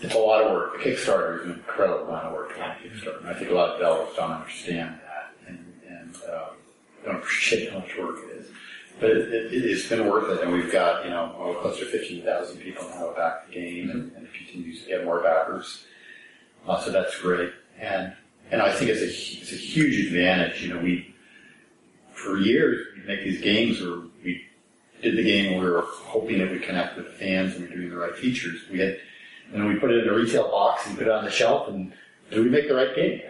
it's 0.00 0.14
a 0.14 0.18
lot 0.18 0.42
of 0.42 0.52
work. 0.52 0.80
Kickstarter 0.80 1.40
is 1.40 1.46
an 1.46 1.52
incredible 1.54 2.06
amount 2.06 2.26
of 2.26 2.32
work 2.32 2.58
on 2.60 2.76
Kickstarter. 2.76 3.20
And 3.20 3.28
I 3.28 3.34
think 3.34 3.50
a 3.50 3.54
lot 3.54 3.70
of 3.70 3.78
developers 3.78 4.16
don't 4.16 4.30
understand 4.30 4.98
that 5.04 5.34
and, 5.48 5.72
and 5.88 6.16
uh, 6.30 6.50
don't 7.04 7.16
appreciate 7.16 7.72
how 7.72 7.80
much 7.80 7.96
work 7.98 8.18
it 8.24 8.36
is. 8.36 8.46
But 9.00 9.10
it, 9.10 9.32
it, 9.32 9.64
it's 9.64 9.88
been 9.88 10.08
worth 10.08 10.28
it, 10.30 10.42
and 10.42 10.52
we've 10.52 10.72
got 10.72 11.04
you 11.04 11.10
know 11.10 11.32
oh, 11.38 11.54
close 11.60 11.78
to 11.78 11.84
fifteen 11.86 12.24
thousand 12.24 12.58
people 12.58 12.84
now 12.88 13.12
back 13.12 13.46
the 13.46 13.54
game, 13.54 13.90
and, 13.90 14.12
and 14.16 14.26
it 14.26 14.34
continues 14.34 14.82
to 14.82 14.88
get 14.88 15.04
more 15.04 15.22
backers. 15.22 15.84
Uh, 16.66 16.80
so 16.80 16.90
that's 16.90 17.16
great, 17.20 17.52
and 17.78 18.12
and 18.50 18.60
I 18.60 18.72
think 18.72 18.90
it's 18.90 19.00
a 19.00 19.40
it's 19.40 19.52
a 19.52 19.56
huge 19.56 20.06
advantage. 20.06 20.64
You 20.64 20.74
know, 20.74 20.80
we 20.80 21.14
for 22.12 22.38
years 22.38 22.88
we 22.96 23.04
make 23.04 23.22
these 23.22 23.40
games 23.40 23.80
where 23.80 24.00
we 24.24 24.44
did 25.00 25.16
the 25.16 25.22
game 25.22 25.52
and 25.52 25.62
we 25.62 25.70
were 25.70 25.82
hoping 25.82 26.40
it 26.40 26.50
would 26.50 26.62
connect 26.62 26.96
with 26.96 27.06
the 27.06 27.12
fans 27.12 27.54
and 27.54 27.62
we 27.62 27.70
we're 27.70 27.76
doing 27.76 27.90
the 27.90 27.96
right 27.96 28.16
features. 28.16 28.62
We 28.70 28.80
had 28.80 28.98
and 29.52 29.66
we 29.66 29.76
put 29.76 29.90
it 29.90 30.04
in 30.04 30.08
a 30.08 30.14
retail 30.14 30.48
box 30.48 30.86
and 30.86 30.96
put 30.96 31.06
it 31.06 31.12
on 31.12 31.24
the 31.24 31.30
shelf 31.30 31.68
and 31.68 31.92
did 32.30 32.44
we 32.44 32.50
make 32.50 32.68
the 32.68 32.74
right 32.74 32.94
game? 32.94 33.20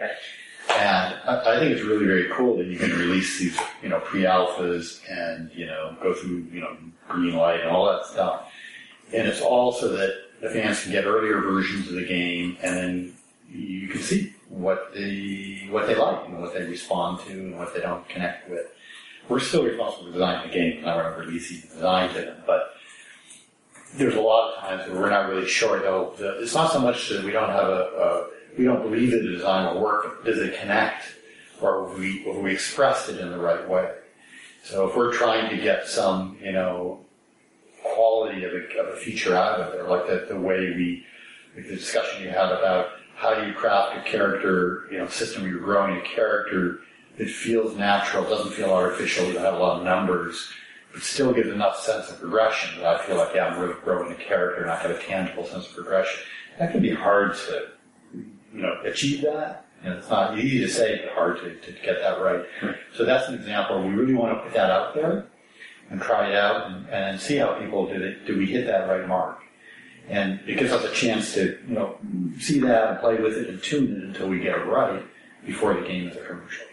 And 0.69 1.15
I, 1.25 1.59
think 1.59 1.71
it's 1.71 1.83
really 1.83 2.05
very 2.05 2.29
cool 2.29 2.57
that 2.57 2.67
you 2.67 2.77
can 2.77 2.91
release 2.91 3.39
these, 3.39 3.57
you 3.81 3.89
know, 3.89 3.99
pre-alphas 4.01 5.01
and, 5.09 5.49
you 5.53 5.65
know, 5.65 5.95
go 6.01 6.13
through, 6.13 6.47
you 6.51 6.61
know, 6.61 6.77
green 7.07 7.33
light 7.33 7.61
and 7.61 7.69
all 7.69 7.85
that 7.91 8.05
stuff. 8.05 8.51
And 9.13 9.27
it's 9.27 9.41
all 9.41 9.71
so 9.71 9.87
that 9.95 10.13
the 10.41 10.49
fans 10.49 10.83
can 10.83 10.91
get 10.91 11.05
earlier 11.05 11.41
versions 11.41 11.87
of 11.87 11.95
the 11.95 12.05
game 12.05 12.57
and 12.61 12.77
then 12.77 13.13
you 13.51 13.87
can 13.87 14.01
see 14.01 14.33
what 14.49 14.91
they, 14.93 15.67
what 15.71 15.87
they 15.87 15.95
like 15.95 16.27
and 16.27 16.39
what 16.39 16.53
they 16.53 16.63
respond 16.63 17.19
to 17.21 17.31
and 17.31 17.57
what 17.57 17.73
they 17.73 17.81
don't 17.81 18.07
connect 18.07 18.49
with. 18.49 18.67
We're 19.27 19.39
still 19.39 19.63
responsible 19.63 20.07
for 20.07 20.11
designing 20.13 20.51
the 20.51 20.53
game, 20.53 20.83
not 20.83 21.17
releasing 21.17 21.61
the 21.61 21.75
design 21.75 22.13
to 22.13 22.21
them, 22.21 22.43
but 22.45 22.73
there's 23.95 24.15
a 24.15 24.21
lot 24.21 24.53
of 24.53 24.59
times 24.61 24.89
where 24.89 25.01
we're 25.01 25.09
not 25.09 25.29
really 25.29 25.47
sure 25.47 25.79
though. 25.79 26.13
It's 26.39 26.55
not 26.55 26.71
so 26.71 26.79
much 26.79 27.09
that 27.09 27.23
we 27.23 27.31
don't 27.31 27.49
have 27.49 27.67
a, 27.67 27.83
a 27.97 28.27
we 28.57 28.65
don't 28.65 28.81
believe 28.81 29.11
that 29.11 29.21
the 29.21 29.29
design 29.29 29.73
will 29.73 29.81
work. 29.81 30.25
Does 30.25 30.37
it 30.39 30.59
connect, 30.59 31.05
or 31.61 31.89
have 31.89 31.97
we 31.97 32.23
have 32.23 32.37
we 32.37 32.53
expressed 32.53 33.09
it 33.09 33.19
in 33.19 33.29
the 33.29 33.37
right 33.37 33.67
way? 33.67 33.91
So 34.63 34.87
if 34.87 34.95
we're 34.95 35.13
trying 35.13 35.49
to 35.49 35.57
get 35.57 35.87
some, 35.87 36.37
you 36.41 36.51
know, 36.51 36.99
quality 37.83 38.43
of 38.43 38.53
a, 38.53 38.79
of 38.79 38.87
a 38.93 38.97
feature 38.97 39.35
out 39.35 39.59
of 39.59 39.73
it, 39.73 39.89
like 39.89 40.07
the, 40.07 40.33
the 40.33 40.39
way 40.39 40.59
we, 40.75 41.05
like 41.55 41.67
the 41.67 41.75
discussion 41.75 42.23
you 42.23 42.29
had 42.29 42.51
about 42.51 42.89
how 43.15 43.33
do 43.33 43.47
you 43.47 43.53
craft 43.53 43.97
a 43.97 44.09
character, 44.09 44.87
you 44.91 44.97
know, 44.97 45.07
system 45.07 45.47
you're 45.47 45.59
growing 45.59 45.97
a 45.97 46.01
character 46.01 46.81
that 47.17 47.29
feels 47.29 47.75
natural, 47.77 48.23
doesn't 48.23 48.53
feel 48.53 48.71
artificial, 48.71 49.25
doesn't 49.25 49.41
have 49.41 49.55
a 49.55 49.57
lot 49.57 49.77
of 49.77 49.83
numbers, 49.83 50.51
still 51.01 51.33
gives 51.33 51.49
enough 51.49 51.79
sense 51.79 52.09
of 52.09 52.19
progression 52.19 52.79
that 52.79 52.87
I 52.87 53.05
feel 53.05 53.17
like, 53.17 53.35
yeah, 53.35 53.47
I'm 53.47 53.59
really 53.59 53.75
growing 53.83 54.11
a 54.11 54.15
character 54.15 54.61
and 54.61 54.71
I 54.71 54.75
have 54.77 54.91
a 54.91 54.99
tangible 54.99 55.45
sense 55.45 55.67
of 55.67 55.73
progression. 55.73 56.21
That 56.57 56.71
can 56.71 56.81
be 56.81 56.93
hard 56.93 57.35
to 57.35 57.67
you 58.53 58.61
know, 58.61 58.75
achieve 58.83 59.21
that. 59.23 59.65
And 59.83 59.93
it's 59.93 60.09
not 60.09 60.37
easy 60.37 60.59
to 60.59 60.67
say, 60.67 61.01
but 61.03 61.13
hard 61.13 61.37
to, 61.39 61.55
to 61.55 61.71
get 61.81 61.99
that 62.01 62.21
right. 62.21 62.45
So 62.93 63.05
that's 63.05 63.29
an 63.29 63.35
example. 63.35 63.81
We 63.81 63.93
really 63.93 64.13
want 64.13 64.37
to 64.37 64.43
put 64.43 64.53
that 64.53 64.69
out 64.69 64.93
there 64.93 65.27
and 65.89 66.01
try 66.01 66.29
it 66.29 66.35
out 66.35 66.69
and, 66.69 66.89
and 66.89 67.19
see 67.19 67.37
how 67.37 67.53
people 67.53 67.87
do 67.87 68.01
it. 68.01 68.25
Do 68.25 68.37
we 68.37 68.45
hit 68.45 68.65
that 68.67 68.89
right 68.89 69.07
mark? 69.07 69.39
And 70.09 70.39
it 70.47 70.57
gives 70.57 70.71
us 70.71 70.83
a 70.83 70.91
chance 70.91 71.33
to, 71.35 71.59
you 71.67 71.73
know, 71.73 71.97
see 72.39 72.59
that 72.59 72.89
and 72.89 72.99
play 72.99 73.17
with 73.17 73.37
it 73.37 73.47
and 73.47 73.61
tune 73.61 73.95
it 73.95 74.03
until 74.03 74.27
we 74.27 74.39
get 74.39 74.57
it 74.57 74.65
right 74.65 75.03
before 75.45 75.75
the 75.75 75.87
game 75.87 76.09
is 76.09 76.17
a 76.17 76.25
commercial. 76.25 76.65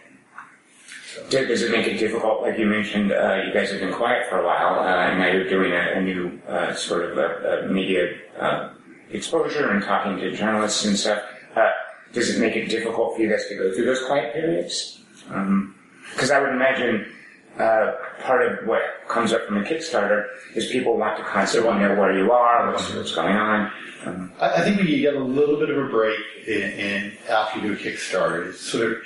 Does 1.29 1.61
it 1.61 1.71
make 1.71 1.87
it 1.87 1.97
difficult? 1.97 2.41
Like 2.41 2.57
you 2.57 2.65
mentioned, 2.65 3.11
uh, 3.11 3.41
you 3.45 3.53
guys 3.53 3.71
have 3.71 3.79
been 3.79 3.93
quiet 3.93 4.27
for 4.29 4.39
a 4.39 4.45
while, 4.45 4.79
uh, 4.79 5.09
and 5.09 5.19
now 5.19 5.27
you're 5.27 5.49
doing 5.49 5.71
a, 5.71 5.99
a 5.99 6.01
new 6.01 6.39
uh, 6.47 6.73
sort 6.73 7.11
of 7.11 7.17
a, 7.17 7.65
a 7.65 7.67
media 7.67 8.15
uh, 8.39 8.73
exposure 9.11 9.69
and 9.71 9.83
talking 9.83 10.17
to 10.17 10.35
journalists 10.35 10.85
and 10.85 10.97
stuff. 10.97 11.21
Uh, 11.55 11.69
does 12.13 12.35
it 12.35 12.39
make 12.39 12.55
it 12.55 12.67
difficult 12.69 13.15
for 13.15 13.21
you 13.21 13.29
guys 13.29 13.47
to 13.49 13.55
go 13.55 13.73
through 13.73 13.85
those 13.85 14.03
quiet 14.05 14.33
periods? 14.33 15.01
Because 15.27 16.31
um, 16.31 16.37
I 16.37 16.39
would 16.39 16.53
imagine 16.53 17.11
uh, 17.59 17.93
part 18.21 18.45
of 18.45 18.67
what 18.67 18.81
comes 19.07 19.33
up 19.33 19.45
from 19.47 19.57
a 19.57 19.63
Kickstarter 19.63 20.27
is 20.55 20.67
people 20.67 20.97
want 20.97 21.17
to 21.17 21.23
constantly 21.23 21.77
know 21.79 21.95
where 21.95 22.17
you 22.17 22.31
are, 22.31 22.71
what's, 22.71 22.93
what's 22.93 23.15
going 23.15 23.35
on. 23.35 23.71
Um, 24.05 24.31
I, 24.39 24.61
I, 24.61 24.61
think 24.61 24.81
you 24.87 25.01
get 25.01 25.15
a 25.15 25.19
little 25.19 25.59
bit 25.59 25.69
of 25.69 25.77
a 25.77 25.89
break 25.89 26.19
in, 26.45 26.61
in 26.61 27.17
after 27.29 27.59
you 27.59 27.69
do 27.69 27.73
a 27.73 27.77
Kickstarter, 27.77 28.49
it's 28.49 28.61
sort 28.61 28.91
of 28.91 28.97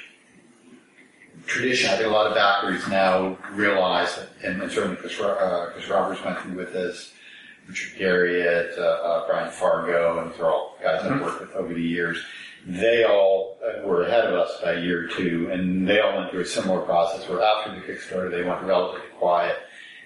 tradition. 1.45 1.89
I 1.89 1.95
think 1.97 2.07
a 2.07 2.11
lot 2.11 2.27
of 2.27 2.35
backers 2.35 2.87
now 2.87 3.37
realize, 3.51 4.19
and, 4.43 4.61
and 4.61 4.71
certainly 4.71 4.97
Chris, 4.97 5.19
uh, 5.19 5.71
Chris 5.73 5.89
Roberts 5.89 6.23
went 6.23 6.39
through 6.39 6.55
with 6.55 6.73
this, 6.73 7.13
Richard 7.67 7.99
Garriott, 7.99 8.77
uh, 8.77 8.81
uh, 8.81 9.27
Brian 9.27 9.51
Fargo, 9.51 10.19
and 10.19 10.31
these 10.31 10.39
are 10.39 10.51
all 10.51 10.77
guys 10.81 11.03
I've 11.03 11.21
worked 11.21 11.41
with 11.41 11.51
over 11.51 11.73
the 11.73 11.81
years 11.81 12.23
they 12.65 13.03
all 13.03 13.57
were 13.83 14.03
ahead 14.03 14.25
of 14.25 14.35
us 14.35 14.51
by 14.61 14.73
a 14.73 14.81
year 14.81 15.05
or 15.05 15.07
two, 15.07 15.49
and 15.51 15.87
they 15.87 15.99
all 15.99 16.17
went 16.17 16.31
through 16.31 16.41
a 16.41 16.45
similar 16.45 16.81
process 16.81 17.27
where 17.27 17.41
after 17.41 17.73
the 17.73 17.81
Kickstarter, 17.81 18.29
they 18.29 18.43
went 18.43 18.61
relatively 18.63 19.07
quiet 19.17 19.57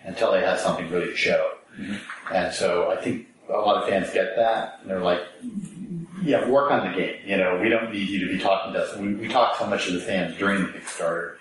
until 0.03 0.31
they 0.31 0.41
had 0.41 0.59
something 0.59 0.89
really 0.89 1.07
to 1.07 1.15
show. 1.15 1.51
Mm-hmm. 1.77 2.33
And 2.33 2.53
so 2.53 2.91
I 2.91 3.01
think 3.01 3.27
a 3.49 3.57
lot 3.57 3.81
of 3.81 3.89
fans 3.89 4.11
get 4.13 4.35
that, 4.37 4.79
and 4.81 4.89
they're 4.89 5.01
like, 5.01 5.21
yeah, 6.23 6.47
work 6.47 6.71
on 6.71 6.91
the 6.91 6.97
game. 6.97 7.19
You 7.25 7.37
know, 7.37 7.59
we 7.61 7.69
don't 7.69 7.91
need 7.91 8.07
you 8.07 8.27
to 8.27 8.33
be 8.33 8.39
talking 8.39 8.73
to 8.73 8.83
us. 8.83 8.97
We, 8.97 9.15
we 9.15 9.27
talk 9.27 9.57
so 9.57 9.67
much 9.67 9.85
to 9.85 9.91
the 9.91 9.99
fans 9.99 10.37
during 10.37 10.63
the 10.63 10.69
Kickstarter. 10.69 11.35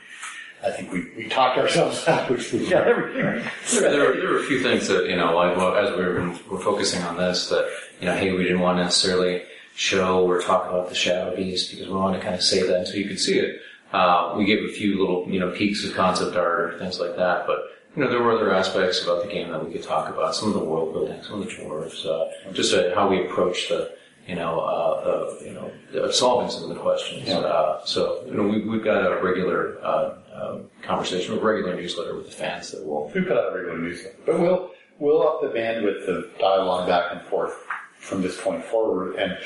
I 0.64 0.70
think 0.70 0.92
we, 0.92 1.10
we 1.16 1.28
talked 1.28 1.58
ourselves 1.58 2.02
out, 2.08 2.30
which 2.30 2.52
we 2.52 2.68
got 2.68 2.88
everything. 2.88 3.22
There, 3.70 3.90
there, 3.90 4.08
were, 4.08 4.16
there 4.16 4.30
were 4.30 4.38
a 4.38 4.44
few 4.44 4.62
things 4.62 4.88
that, 4.88 5.08
you 5.08 5.16
know, 5.16 5.34
like, 5.34 5.56
well, 5.56 5.76
as 5.76 5.90
we 5.90 6.02
were, 6.02 6.34
were 6.50 6.60
focusing 6.60 7.02
on 7.02 7.16
this, 7.16 7.48
that, 7.50 7.70
you 8.00 8.06
know, 8.06 8.14
hey, 8.16 8.32
we 8.32 8.42
didn't 8.42 8.60
want 8.60 8.78
to 8.78 8.84
necessarily 8.84 9.42
show 9.74 10.24
or 10.24 10.40
talk 10.40 10.68
about 10.68 10.88
the 10.88 10.94
Shadow 10.94 11.36
Beast 11.36 11.70
because 11.70 11.86
we 11.86 11.94
want 11.94 12.16
to 12.16 12.22
kind 12.22 12.34
of 12.34 12.42
save 12.42 12.68
that 12.68 12.80
until 12.80 12.96
you 12.96 13.08
can 13.08 13.18
see 13.18 13.38
it. 13.38 13.60
Uh, 13.92 14.34
we 14.36 14.44
gave 14.44 14.64
a 14.64 14.72
few 14.72 14.98
little, 14.98 15.28
you 15.28 15.38
know, 15.38 15.50
peeks 15.50 15.84
of 15.84 15.94
concept 15.94 16.36
art 16.36 16.74
or 16.74 16.78
things 16.78 16.98
like 16.98 17.16
that, 17.16 17.46
but 17.46 17.58
you 17.94 18.02
know, 18.02 18.10
there 18.10 18.22
were 18.22 18.32
other 18.32 18.52
aspects 18.52 19.04
about 19.04 19.22
the 19.22 19.30
game 19.30 19.50
that 19.50 19.64
we 19.64 19.72
could 19.72 19.84
talk 19.84 20.08
about. 20.08 20.34
Some 20.34 20.48
of 20.48 20.54
the 20.54 20.64
world 20.64 20.92
building, 20.92 21.22
some 21.22 21.40
of 21.40 21.46
the 21.46 21.52
dwarves, 21.52 22.04
uh, 22.04 22.52
just 22.52 22.74
uh, 22.74 22.92
how 22.94 23.08
we 23.08 23.24
approach 23.24 23.68
the, 23.68 23.94
you 24.26 24.34
know, 24.34 24.60
uh, 24.60 25.44
you 25.44 25.52
know, 25.52 26.10
solving 26.10 26.50
some 26.50 26.64
of 26.64 26.68
the 26.70 26.76
questions. 26.76 27.28
Yeah. 27.28 27.38
Uh, 27.38 27.84
so, 27.84 28.24
you 28.26 28.34
know, 28.34 28.44
we, 28.44 28.62
we've 28.62 28.84
got 28.84 29.04
a 29.04 29.22
regular 29.22 29.78
uh, 29.84 30.14
um, 30.34 30.70
conversation, 30.82 31.36
a 31.36 31.40
regular 31.40 31.76
newsletter 31.76 32.16
with 32.16 32.26
the 32.26 32.32
fans 32.32 32.70
that 32.70 32.84
will. 32.84 33.10
We 33.14 33.20
put 33.20 33.32
out 33.32 33.52
a 33.52 33.54
regular 33.54 33.78
newsletter, 33.78 34.16
but 34.24 34.40
we'll 34.40 34.70
we'll 34.98 35.26
up 35.26 35.42
the 35.42 35.48
bandwidth 35.48 36.08
of 36.08 36.38
dialogue 36.38 36.88
back 36.88 37.12
and 37.12 37.20
forth 37.22 37.54
from 37.98 38.22
this 38.22 38.40
point 38.40 38.64
forward. 38.64 39.16
And 39.16 39.36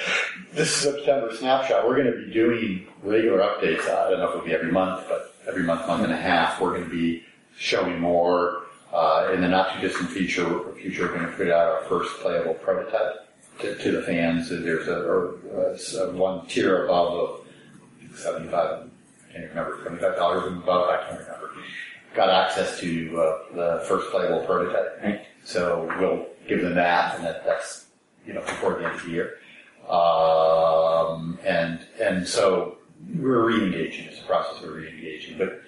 this 0.53 0.75
September 0.75 1.35
snapshot, 1.35 1.87
we're 1.87 2.01
going 2.03 2.13
to 2.13 2.27
be 2.27 2.33
doing 2.33 2.87
regular 3.03 3.39
updates. 3.39 3.83
I 3.83 4.11
don't 4.11 4.21
know 4.21 4.29
if 4.29 4.35
it'll 4.35 4.47
be 4.47 4.55
every 4.55 4.73
month, 4.73 5.07
but 5.09 5.35
every 5.49 5.63
month, 5.63 5.87
month 5.87 6.05
and 6.05 6.13
a 6.13 6.17
half, 6.17 6.61
we're 6.61 6.71
going 6.71 6.85
to 6.85 6.91
be 6.91 7.25
showing 7.57 7.99
more. 7.99 8.65
Uh, 8.91 9.33
in 9.35 9.43
the 9.43 9.49
not 9.49 9.75
too 9.75 9.87
distant 9.87 10.09
future, 10.09 10.73
future, 10.81 11.03
we're 11.03 11.19
going 11.19 11.27
to 11.27 11.33
put 11.33 11.51
out 11.51 11.69
our 11.69 11.83
first 11.91 12.11
playable 12.21 12.55
prototype 12.55 13.28
to, 13.61 13.77
to 13.77 13.93
the 13.93 14.03
fans. 14.03 14.49
There's 14.49 14.89
a, 14.89 14.95
a, 14.95 16.09
a 16.09 16.13
one 16.13 16.47
tier 16.47 16.85
above 16.85 17.15
of 17.15 17.47
75, 18.17 18.55
I 18.55 19.33
can't 19.33 19.49
remember, 19.51 19.77
$75 19.85 20.47
and 20.49 20.63
above, 20.63 20.89
I 20.89 21.09
can't 21.09 21.21
remember. 21.21 21.51
Got 22.15 22.31
access 22.31 22.81
to 22.81 23.21
uh, 23.21 23.55
the 23.55 23.85
first 23.87 24.11
playable 24.11 24.45
prototype. 24.45 25.25
So 25.45 25.89
we'll 25.99 26.27
give 26.49 26.63
them 26.63 26.75
that, 26.75 27.17
and 27.17 27.25
that, 27.25 27.45
that's 27.45 27.87
you 28.27 28.35
know, 28.35 28.41
before 28.41 28.79
the 28.79 28.87
end 28.87 28.97
of 28.97 29.05
the 29.05 29.11
year. 29.11 29.35
Um, 29.89 31.39
and, 31.45 31.81
and 32.01 32.27
so 32.27 32.79
we're 33.15 33.47
re-engaging. 33.47 34.07
It's 34.07 34.21
a 34.21 34.25
process 34.25 34.63
of 34.63 34.71
re-engaging. 34.71 35.39
But 35.39 35.63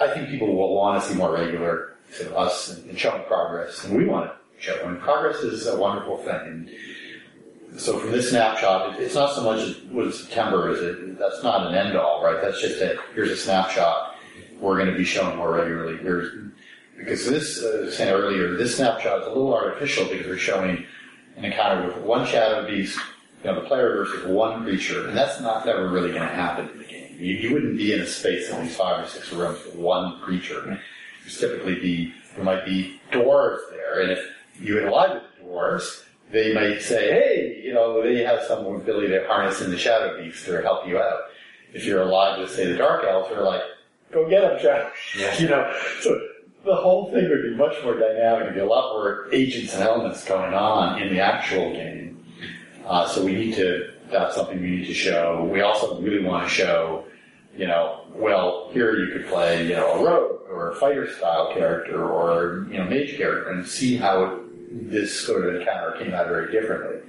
I 0.00 0.12
think 0.14 0.28
people 0.28 0.54
will 0.54 0.74
want 0.74 1.02
to 1.02 1.08
see 1.08 1.14
more 1.14 1.32
regular 1.32 1.96
to 2.18 2.36
us 2.36 2.70
and, 2.70 2.90
and 2.90 2.98
showing 2.98 3.22
progress. 3.24 3.84
And 3.84 3.96
we 3.96 4.06
want 4.06 4.30
to 4.30 4.62
show. 4.62 4.86
And 4.86 5.00
progress 5.00 5.36
is 5.38 5.66
a 5.66 5.76
wonderful 5.76 6.18
thing. 6.18 6.34
And 6.34 6.70
so 7.76 7.98
from 7.98 8.12
this 8.12 8.30
snapshot, 8.30 8.98
it's 9.00 9.14
not 9.14 9.34
so 9.34 9.42
much 9.42 9.76
what 9.90 10.12
September 10.14 10.70
is. 10.70 10.80
It, 10.80 11.18
that's 11.18 11.42
not 11.42 11.66
an 11.66 11.74
end 11.74 11.96
all, 11.96 12.22
right? 12.22 12.40
That's 12.40 12.60
just 12.60 12.80
a, 12.80 12.98
here's 13.14 13.30
a 13.30 13.36
snapshot. 13.36 14.14
We're 14.60 14.76
going 14.76 14.90
to 14.90 14.96
be 14.96 15.04
showing 15.04 15.36
more 15.36 15.52
regularly. 15.52 15.98
Here's, 15.98 16.32
because 16.96 17.26
this, 17.26 17.62
uh, 17.62 17.90
said 17.90 18.12
earlier, 18.12 18.56
this 18.56 18.76
snapshot 18.76 19.20
is 19.20 19.26
a 19.26 19.28
little 19.28 19.54
artificial 19.54 20.06
because 20.08 20.26
we're 20.26 20.38
showing 20.38 20.86
an 21.36 21.44
encounter 21.44 21.86
with 21.86 21.98
one 21.98 22.26
shadow 22.26 22.66
beast, 22.66 22.98
you 23.44 23.50
know, 23.50 23.60
the 23.60 23.68
player 23.68 23.96
versus 23.96 24.26
one 24.26 24.64
creature, 24.64 25.08
and 25.08 25.16
that's 25.16 25.40
not 25.40 25.68
ever 25.68 25.88
really 25.88 26.08
going 26.08 26.22
to 26.22 26.34
happen 26.34 26.68
in 26.70 26.78
the 26.78 26.84
game. 26.84 27.16
You, 27.18 27.34
you 27.34 27.52
wouldn't 27.52 27.76
be 27.76 27.92
in 27.92 28.00
a 28.00 28.06
space 28.06 28.50
of 28.50 28.62
these 28.62 28.74
five 28.74 29.04
or 29.04 29.08
six 29.08 29.32
rooms 29.32 29.62
with 29.64 29.76
one 29.76 30.20
creature. 30.20 30.80
There's 31.22 31.38
typically 31.38 31.74
be 31.74 32.14
there 32.34 32.44
might 32.44 32.64
be 32.64 33.00
dwarves 33.12 33.60
there, 33.70 34.00
and 34.00 34.12
if 34.12 34.20
you 34.60 34.86
ally 34.86 35.14
with 35.14 35.22
the 35.38 35.44
dwarves, 35.44 36.04
they 36.30 36.54
might 36.54 36.82
say, 36.82 37.10
"Hey, 37.10 37.60
you 37.64 37.72
know, 37.72 38.02
they 38.02 38.22
have 38.24 38.42
some 38.42 38.66
ability 38.66 39.08
to 39.08 39.26
harness 39.26 39.60
in 39.60 39.70
the 39.70 39.78
shadow 39.78 40.22
beasts 40.22 40.48
or 40.48 40.62
help 40.62 40.86
you 40.86 40.98
out." 40.98 41.20
If 41.72 41.84
you're 41.84 42.02
allied 42.02 42.40
with, 42.40 42.50
say, 42.50 42.66
the 42.66 42.76
dark 42.76 43.04
elves, 43.04 43.28
they're 43.30 43.42
like, 43.42 43.62
"Go 44.12 44.28
get 44.28 44.42
them, 44.42 44.58
shadow." 44.58 44.90
Yeah. 45.18 45.38
you 45.40 45.48
know, 45.48 45.72
so 46.00 46.18
the 46.66 46.74
whole 46.74 47.10
thing 47.12 47.28
would 47.28 47.42
be 47.42 47.54
much 47.54 47.74
more 47.82 47.94
dynamic. 47.94 48.44
There'd 48.44 48.54
be 48.54 48.60
a 48.60 48.66
lot 48.66 48.92
more 48.92 49.28
agents 49.32 49.72
and 49.72 49.82
elements 49.82 50.24
going 50.24 50.52
on 50.52 51.00
in 51.00 51.14
the 51.14 51.20
actual 51.20 51.72
game. 51.72 52.24
Uh, 52.84 53.08
so 53.08 53.24
we 53.24 53.34
need 53.34 53.54
to, 53.54 53.92
that's 54.10 54.34
something 54.34 54.60
we 54.60 54.70
need 54.70 54.86
to 54.86 54.94
show. 54.94 55.48
We 55.50 55.60
also 55.60 56.00
really 56.00 56.24
want 56.24 56.44
to 56.44 56.48
show, 56.48 57.04
you 57.56 57.66
know, 57.66 58.04
well, 58.14 58.70
here 58.72 58.96
you 58.98 59.12
could 59.12 59.28
play, 59.28 59.66
you 59.66 59.74
know, 59.74 59.94
a 59.94 60.04
rogue 60.04 60.40
or 60.50 60.70
a 60.70 60.74
fighter 60.74 61.10
style 61.10 61.52
character 61.54 62.04
or, 62.04 62.66
you 62.70 62.78
know, 62.78 62.84
mage 62.84 63.16
character 63.16 63.50
and 63.50 63.66
see 63.66 63.96
how 63.96 64.40
this 64.82 65.18
sort 65.18 65.46
of 65.46 65.60
encounter 65.60 65.96
came 65.98 66.14
out 66.14 66.28
very 66.28 66.52
differently. 66.52 67.00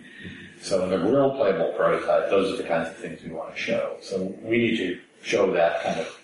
So 0.62 0.84
in 0.84 0.90
the 0.90 1.00
real 1.00 1.32
playable 1.32 1.74
prototype, 1.78 2.30
those 2.30 2.54
are 2.54 2.62
the 2.62 2.68
kinds 2.68 2.90
of 2.90 2.98
things 2.98 3.22
we 3.24 3.32
want 3.32 3.56
to 3.56 3.62
show. 3.62 3.98
So 4.02 4.36
we 4.42 4.58
need 4.58 4.78
to 4.78 5.00
show 5.22 5.52
that 5.54 5.84
kind 5.84 6.00
of 6.00 6.20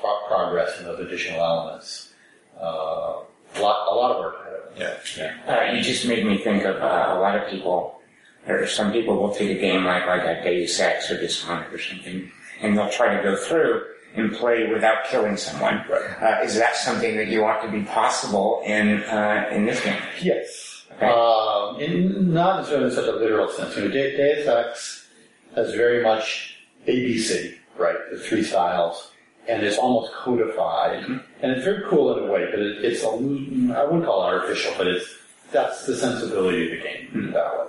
pro- 0.00 0.26
progress 0.26 0.78
and 0.78 0.86
those 0.86 1.00
additional 1.00 1.40
elements. 1.40 2.12
Uh, 2.60 3.20
a 3.54 3.60
lot, 3.60 3.88
a 3.90 3.94
lot 3.94 4.10
of 4.12 4.18
work 4.18 4.40
ahead 4.40 4.54
of 4.54 4.98
us. 4.98 5.16
Yeah. 5.16 5.34
Uh, 5.46 5.72
you 5.72 5.82
just 5.82 6.06
made 6.06 6.26
me 6.26 6.38
think 6.38 6.64
of 6.64 6.76
uh, 6.76 7.14
a 7.16 7.20
lot 7.20 7.36
of 7.36 7.48
people, 7.48 8.00
or 8.48 8.66
some 8.66 8.92
people 8.92 9.16
will 9.16 9.34
take 9.34 9.56
a 9.56 9.60
game 9.60 9.84
like 9.84 10.06
like 10.06 10.22
a 10.22 10.42
Deus 10.42 10.78
Ex 10.80 11.10
or 11.10 11.18
Dishonored 11.20 11.72
or 11.72 11.78
something, 11.78 12.30
and 12.60 12.76
they'll 12.76 12.90
try 12.90 13.16
to 13.16 13.22
go 13.22 13.36
through 13.36 13.84
and 14.16 14.32
play 14.32 14.66
without 14.72 15.04
killing 15.06 15.36
someone. 15.36 15.74
Uh, 15.90 16.40
is 16.42 16.54
that 16.56 16.76
something 16.76 17.16
that 17.16 17.28
you 17.28 17.42
want 17.42 17.62
to 17.62 17.70
be 17.70 17.82
possible 17.84 18.62
in 18.64 19.02
uh, 19.04 19.48
in 19.52 19.64
this 19.64 19.82
game? 19.82 20.00
Yes. 20.20 20.75
Um, 21.00 21.80
in, 21.80 22.32
not 22.32 22.58
necessarily 22.58 22.86
in 22.86 22.94
such 22.94 23.06
a 23.06 23.12
literal 23.12 23.48
sense. 23.50 23.76
You 23.76 23.84
know, 23.84 23.90
De- 23.90 24.16
Deus 24.16 24.46
Ex 24.46 25.08
has 25.54 25.74
very 25.74 26.02
much 26.02 26.56
ABC, 26.86 27.56
right? 27.76 27.96
The 28.10 28.18
three 28.18 28.42
styles, 28.42 29.12
and 29.48 29.62
it's 29.62 29.78
almost 29.78 30.12
codified, 30.14 31.04
and 31.04 31.52
it's 31.52 31.64
very 31.64 31.84
cool 31.88 32.16
in 32.16 32.28
a 32.28 32.32
way. 32.32 32.46
But 32.50 32.60
it, 32.60 32.84
it's 32.84 33.02
a, 33.02 33.08
I 33.08 33.84
wouldn't 33.84 34.04
call 34.04 34.22
it 34.22 34.32
artificial, 34.32 34.72
but 34.78 34.86
it's 34.86 35.06
that's 35.52 35.86
the 35.86 35.96
sensibility 35.96 36.64
of 36.64 36.70
the 36.78 36.82
game 36.82 37.28
it 37.28 37.32
that 37.32 37.58
way. 37.58 37.66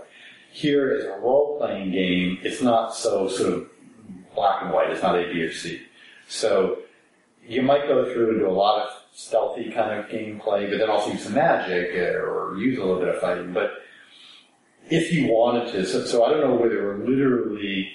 Here, 0.52 0.98
as 0.98 1.06
a 1.06 1.20
role-playing 1.20 1.92
game, 1.92 2.40
it's 2.42 2.62
not 2.62 2.96
so 2.96 3.28
sort 3.28 3.54
of 3.54 3.70
black 4.34 4.64
and 4.64 4.74
white. 4.74 4.90
It's 4.90 5.04
not 5.04 5.16
A, 5.16 5.32
B, 5.32 5.42
or 5.42 5.52
C. 5.52 5.82
So 6.28 6.80
you 7.46 7.62
might 7.62 7.88
go 7.88 8.12
through 8.12 8.32
and 8.32 8.40
do 8.40 8.48
a 8.48 8.52
lot 8.52 8.82
of 8.82 8.90
stealthy 9.18 9.72
kind 9.72 10.00
of 10.00 10.06
gameplay, 10.06 10.70
but 10.70 10.78
then 10.78 10.92
also 10.92 11.12
use 11.12 11.24
some 11.24 11.34
magic 11.34 11.90
uh, 11.96 12.20
or 12.20 12.56
use 12.60 12.78
a 12.78 12.82
little 12.82 13.00
bit 13.00 13.16
of 13.16 13.20
fighting. 13.20 13.52
But 13.52 13.72
if 14.92 15.12
you 15.12 15.26
wanted 15.28 15.72
to, 15.72 15.88
so, 15.88 16.06
so 16.06 16.24
I 16.24 16.30
don't 16.30 16.42
know 16.42 16.56
whether 16.56 16.84
we're 16.84 17.04
literally. 17.04 17.92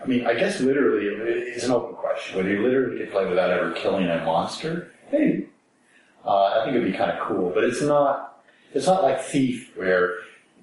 I 0.00 0.06
mean, 0.06 0.26
I 0.26 0.34
guess 0.34 0.60
literally 0.60 1.06
it's 1.06 1.64
an 1.64 1.72
open 1.72 1.96
question. 1.96 2.36
Whether 2.36 2.50
you 2.50 2.62
literally 2.62 2.98
could 2.98 3.10
play 3.10 3.26
without 3.26 3.50
ever 3.50 3.72
killing 3.72 4.06
a 4.08 4.24
monster, 4.24 4.92
hey, 5.10 5.46
uh, 6.24 6.44
I 6.44 6.64
think 6.64 6.76
it'd 6.76 6.92
be 6.92 6.96
kind 6.96 7.10
of 7.10 7.18
cool. 7.26 7.50
But 7.50 7.64
it's 7.64 7.82
not. 7.82 8.44
It's 8.74 8.86
not 8.86 9.02
like 9.02 9.20
Thief 9.20 9.72
where 9.74 10.18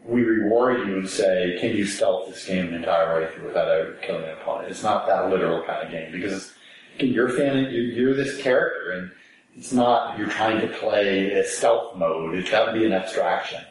we 0.06 0.22
reward 0.22 0.88
you 0.88 1.00
and 1.00 1.10
say, 1.10 1.58
"Can 1.60 1.76
you 1.76 1.86
stealth 1.86 2.30
this 2.30 2.46
game 2.46 2.68
the 2.68 2.78
entire 2.78 3.20
way 3.20 3.30
through 3.34 3.48
without 3.48 3.68
ever 3.68 3.94
killing 4.02 4.24
an 4.24 4.38
opponent?" 4.38 4.72
It's 4.72 4.84
not 4.84 5.06
that 5.08 5.30
literal 5.30 5.66
kind 5.66 5.86
of 5.86 5.92
game 5.92 6.14
because 6.14 6.54
you're. 7.00 7.30
You're, 7.72 7.84
you're 7.84 8.14
this 8.14 8.42
character, 8.42 8.92
and 8.92 9.12
it's 9.56 9.72
not 9.74 10.18
you're 10.18 10.30
trying 10.30 10.62
to 10.62 10.68
play 10.68 11.32
a 11.32 11.44
stealth 11.46 11.96
mode. 11.98 12.36
It 12.36 12.50
that 12.52 12.66
would 12.66 12.80
be 12.80 12.86
an 12.86 12.94
abstraction. 12.94 13.64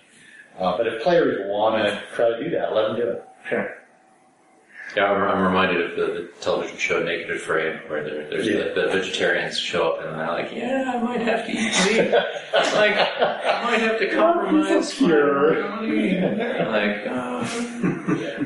Uh, 0.58 0.76
but 0.76 0.86
if 0.86 1.02
players 1.02 1.40
want 1.48 1.76
to 1.76 2.02
try 2.14 2.28
to 2.30 2.42
do 2.42 2.50
that, 2.50 2.74
let 2.74 2.88
them 2.88 2.96
do 2.96 3.08
it. 3.08 3.24
Sure. 3.48 3.81
Yeah, 4.96 5.04
I'm, 5.04 5.22
I'm 5.22 5.42
reminded 5.42 5.90
of 5.90 5.96
the, 5.96 6.06
the 6.20 6.28
television 6.40 6.76
show 6.76 7.02
Naked 7.02 7.30
and 7.30 7.40
Afraid, 7.40 7.80
where 7.88 8.04
there, 8.04 8.28
there's 8.28 8.46
Yeah. 8.46 8.74
the, 8.74 8.82
the 8.82 8.86
vegetarians 8.88 9.58
show 9.58 9.92
up 9.92 10.04
and 10.04 10.18
they're 10.18 10.26
like, 10.26 10.52
"Yeah, 10.54 10.92
I 10.94 11.02
might 11.02 11.20
have 11.22 11.46
to 11.46 11.50
eat 11.52 11.72
meat. 11.86 12.10
like, 12.74 12.96
I 12.96 13.60
might 13.64 13.80
have 13.80 13.98
to 13.98 14.10
compromise 14.14 14.92
here. 14.92 15.54
pure." 15.54 16.62
Like, 16.72 17.06
uh, 17.06 17.46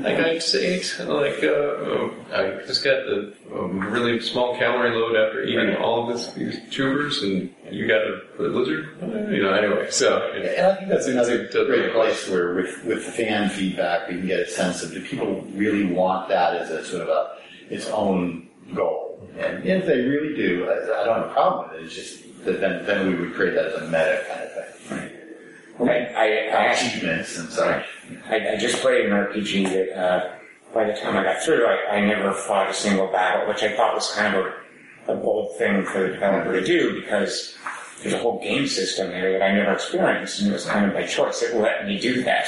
like 0.00 0.18
I'd 0.18 0.42
say, 0.42 0.82
like, 1.04 1.42
uh, 1.44 2.08
I 2.34 2.62
just 2.66 2.82
got 2.84 3.04
the 3.06 3.32
um, 3.54 3.78
really 3.80 4.20
small 4.20 4.56
calorie 4.56 4.90
load 4.90 5.16
after 5.16 5.42
eating 5.44 5.76
all 5.76 6.08
of 6.10 6.16
this, 6.16 6.32
these 6.32 6.58
tubers, 6.70 7.22
and 7.22 7.54
you 7.70 7.86
got 7.86 8.00
a, 8.02 8.22
a 8.38 8.48
lizard. 8.48 8.88
Uh, 9.02 9.30
You 9.30 9.42
know, 9.42 9.52
anyway. 9.52 9.90
So, 9.90 10.18
it- 10.34 10.58
And 10.58 10.66
I 10.66 10.74
think 10.76 10.88
that's 10.88 11.06
another 11.06 11.42
It's 11.44 11.54
great 11.54 11.92
place 11.92 12.28
where, 12.28 12.54
with, 12.54 12.84
with 12.84 13.06
the 13.06 13.12
fan 13.12 13.48
feedback, 13.50 14.08
we 14.08 14.14
can 14.18 14.26
get 14.26 14.40
a 14.40 14.46
sense 14.48 14.82
of 14.82 14.92
do 14.92 15.00
people 15.02 15.42
really 15.54 15.84
want 15.84 16.28
that 16.28 16.54
as 16.56 16.70
a 16.70 16.84
sort 16.84 17.02
of 17.02 17.08
a 17.08 17.36
its 17.70 17.88
own 17.88 18.48
goal? 18.74 19.28
And 19.38 19.64
if 19.64 19.86
they 19.86 20.00
really 20.00 20.34
do, 20.36 20.68
I, 20.68 21.02
I 21.02 21.04
don't 21.04 21.18
have 21.20 21.30
a 21.30 21.32
problem 21.32 21.70
with 21.70 21.80
it. 21.80 21.84
It's 21.86 21.94
just 21.94 22.44
that 22.44 22.60
then 22.60 22.84
then 22.86 23.08
we 23.08 23.14
would 23.16 23.34
create 23.34 23.54
that 23.54 23.66
as 23.66 23.74
a 23.82 23.86
meta 23.86 24.24
kind 24.28 24.42
of 24.42 24.52
thing. 24.52 25.12
I, 25.78 25.84
I, 26.14 26.24
I 26.24 26.66
actually 26.66 26.88
Achievements 26.88 27.38
and 27.38 27.48
such. 27.50 27.84
I, 28.30 28.52
I 28.52 28.56
just 28.56 28.76
played 28.80 29.06
an 29.06 29.12
RPG 29.12 29.64
that, 29.70 29.98
uh, 30.00 30.32
by 30.72 30.84
the 30.84 30.94
time 30.94 31.16
I 31.16 31.22
got 31.22 31.42
through, 31.42 31.66
I, 31.66 31.96
I 31.96 32.00
never 32.06 32.32
fought 32.32 32.70
a 32.70 32.72
single 32.74 33.08
battle, 33.08 33.46
which 33.48 33.62
I 33.62 33.76
thought 33.76 33.94
was 33.94 34.10
kind 34.12 34.34
of 34.34 34.46
a, 34.46 34.54
a 35.08 35.14
bold 35.14 35.56
thing 35.58 35.84
for 35.84 36.00
the 36.00 36.08
developer 36.14 36.60
to 36.60 36.64
do 36.64 37.00
because 37.00 37.56
there's 38.02 38.14
a 38.14 38.18
whole 38.18 38.40
game 38.42 38.66
system 38.66 39.10
there 39.10 39.32
that 39.32 39.42
I 39.42 39.52
never 39.52 39.72
experienced, 39.72 40.40
and 40.40 40.50
it 40.50 40.52
was 40.52 40.66
kind 40.66 40.86
of 40.86 40.92
by 40.92 41.04
choice. 41.06 41.42
It 41.42 41.56
let 41.56 41.86
me 41.86 41.98
do 41.98 42.22
that, 42.24 42.46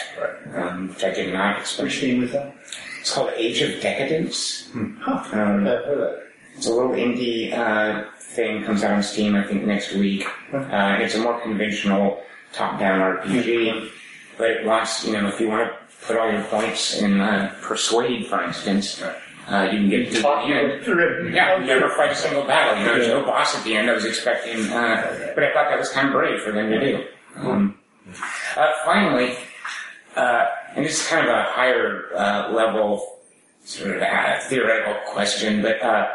um, 0.54 0.88
which 0.88 1.04
I 1.04 1.10
did 1.10 1.32
not 1.32 1.60
expect. 1.60 1.84
Which 1.84 2.00
game 2.00 2.20
was 2.20 2.32
that? 2.32 2.54
It's 3.00 3.14
called 3.14 3.32
Age 3.36 3.62
of 3.62 3.80
Decadence. 3.80 4.70
Huh. 4.72 4.78
Um, 4.78 4.98
I've 5.06 5.26
heard 5.26 5.58
of 5.92 5.98
that. 5.98 6.26
it's 6.56 6.66
a 6.66 6.72
little 6.72 6.92
indie 6.92 7.52
uh, 7.52 8.04
thing, 8.18 8.64
comes 8.64 8.84
out 8.84 8.92
on 8.92 9.02
Steam, 9.02 9.34
I 9.34 9.42
think, 9.44 9.64
next 9.64 9.94
week. 9.94 10.26
Uh, 10.52 10.98
it's 11.00 11.14
a 11.14 11.20
more 11.20 11.40
conventional 11.40 12.22
top-down 12.52 13.00
RPG, 13.00 13.88
but 14.36 14.50
it 14.50 14.66
wants, 14.66 15.06
you 15.06 15.12
know, 15.12 15.28
if 15.28 15.40
you 15.40 15.48
want 15.48 15.70
to 15.70 16.06
put 16.06 16.16
all 16.16 16.30
your 16.30 16.42
points 16.44 17.00
in 17.00 17.20
uh, 17.20 17.54
Persuade, 17.62 18.26
for 18.26 18.42
instance, 18.42 19.02
uh, 19.48 19.64
you 19.72 19.78
can 19.78 19.88
get 19.88 20.12
to 20.12 20.20
the 20.20 20.28
end. 20.28 21.34
Yeah, 21.34 21.58
you 21.58 21.66
never 21.66 21.88
fight 21.90 22.12
a 22.12 22.14
single 22.14 22.44
battle. 22.44 22.78
You 22.78 22.86
know, 22.86 22.94
there's 22.94 23.08
no 23.08 23.24
boss 23.24 23.56
at 23.56 23.64
the 23.64 23.76
end. 23.76 23.88
I 23.88 23.94
was 23.94 24.04
expecting, 24.04 24.60
uh, 24.70 25.32
but 25.34 25.42
I 25.42 25.52
thought 25.52 25.70
that 25.70 25.78
was 25.78 25.88
kind 25.90 26.08
of 26.08 26.12
brave 26.12 26.42
for 26.42 26.52
them 26.52 26.70
to 26.70 26.80
do. 26.80 27.04
Um, 27.36 27.78
uh, 28.56 28.72
finally, 28.84 29.36
uh, 30.16 30.46
and 30.74 30.84
this 30.84 31.00
is 31.00 31.06
kind 31.08 31.26
of 31.26 31.34
a 31.34 31.44
higher 31.44 32.10
uh, 32.14 32.52
level 32.52 33.20
sort 33.64 34.02
of 34.02 34.42
theoretical 34.44 34.94
question, 35.06 35.62
but 35.62 35.80
uh, 35.82 36.08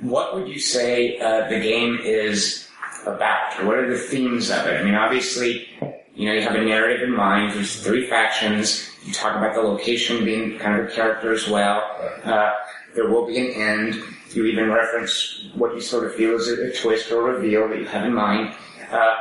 what 0.00 0.34
would 0.34 0.48
you 0.48 0.58
say 0.58 1.18
uh, 1.18 1.48
the 1.48 1.60
game 1.60 1.98
is 2.02 2.68
about? 3.06 3.64
What 3.64 3.76
are 3.76 3.90
the 3.90 3.98
themes 3.98 4.50
of 4.50 4.66
it? 4.66 4.80
I 4.80 4.84
mean, 4.84 4.94
obviously, 4.94 5.68
you 6.14 6.28
know, 6.28 6.34
you 6.34 6.42
have 6.42 6.54
a 6.54 6.64
narrative 6.64 7.02
in 7.02 7.14
mind. 7.14 7.52
There's 7.52 7.82
three 7.82 8.06
factions. 8.06 8.90
You 9.04 9.12
talk 9.12 9.36
about 9.36 9.54
the 9.54 9.60
location 9.60 10.24
being 10.24 10.58
kind 10.58 10.80
of 10.80 10.88
a 10.88 10.90
character 10.90 11.32
as 11.32 11.48
well. 11.48 11.82
Uh, 12.24 12.52
there 12.94 13.08
will 13.08 13.26
be 13.26 13.38
an 13.38 13.52
end. 13.52 14.02
You 14.30 14.46
even 14.46 14.70
reference 14.70 15.48
what 15.54 15.74
you 15.74 15.80
sort 15.80 16.06
of 16.06 16.14
feel 16.14 16.34
is 16.34 16.48
a, 16.48 16.72
twist 16.80 17.12
or 17.12 17.30
a 17.30 17.34
reveal 17.34 17.68
that 17.68 17.78
you 17.78 17.84
have 17.84 18.06
in 18.06 18.14
mind. 18.14 18.54
Uh, 18.90 19.14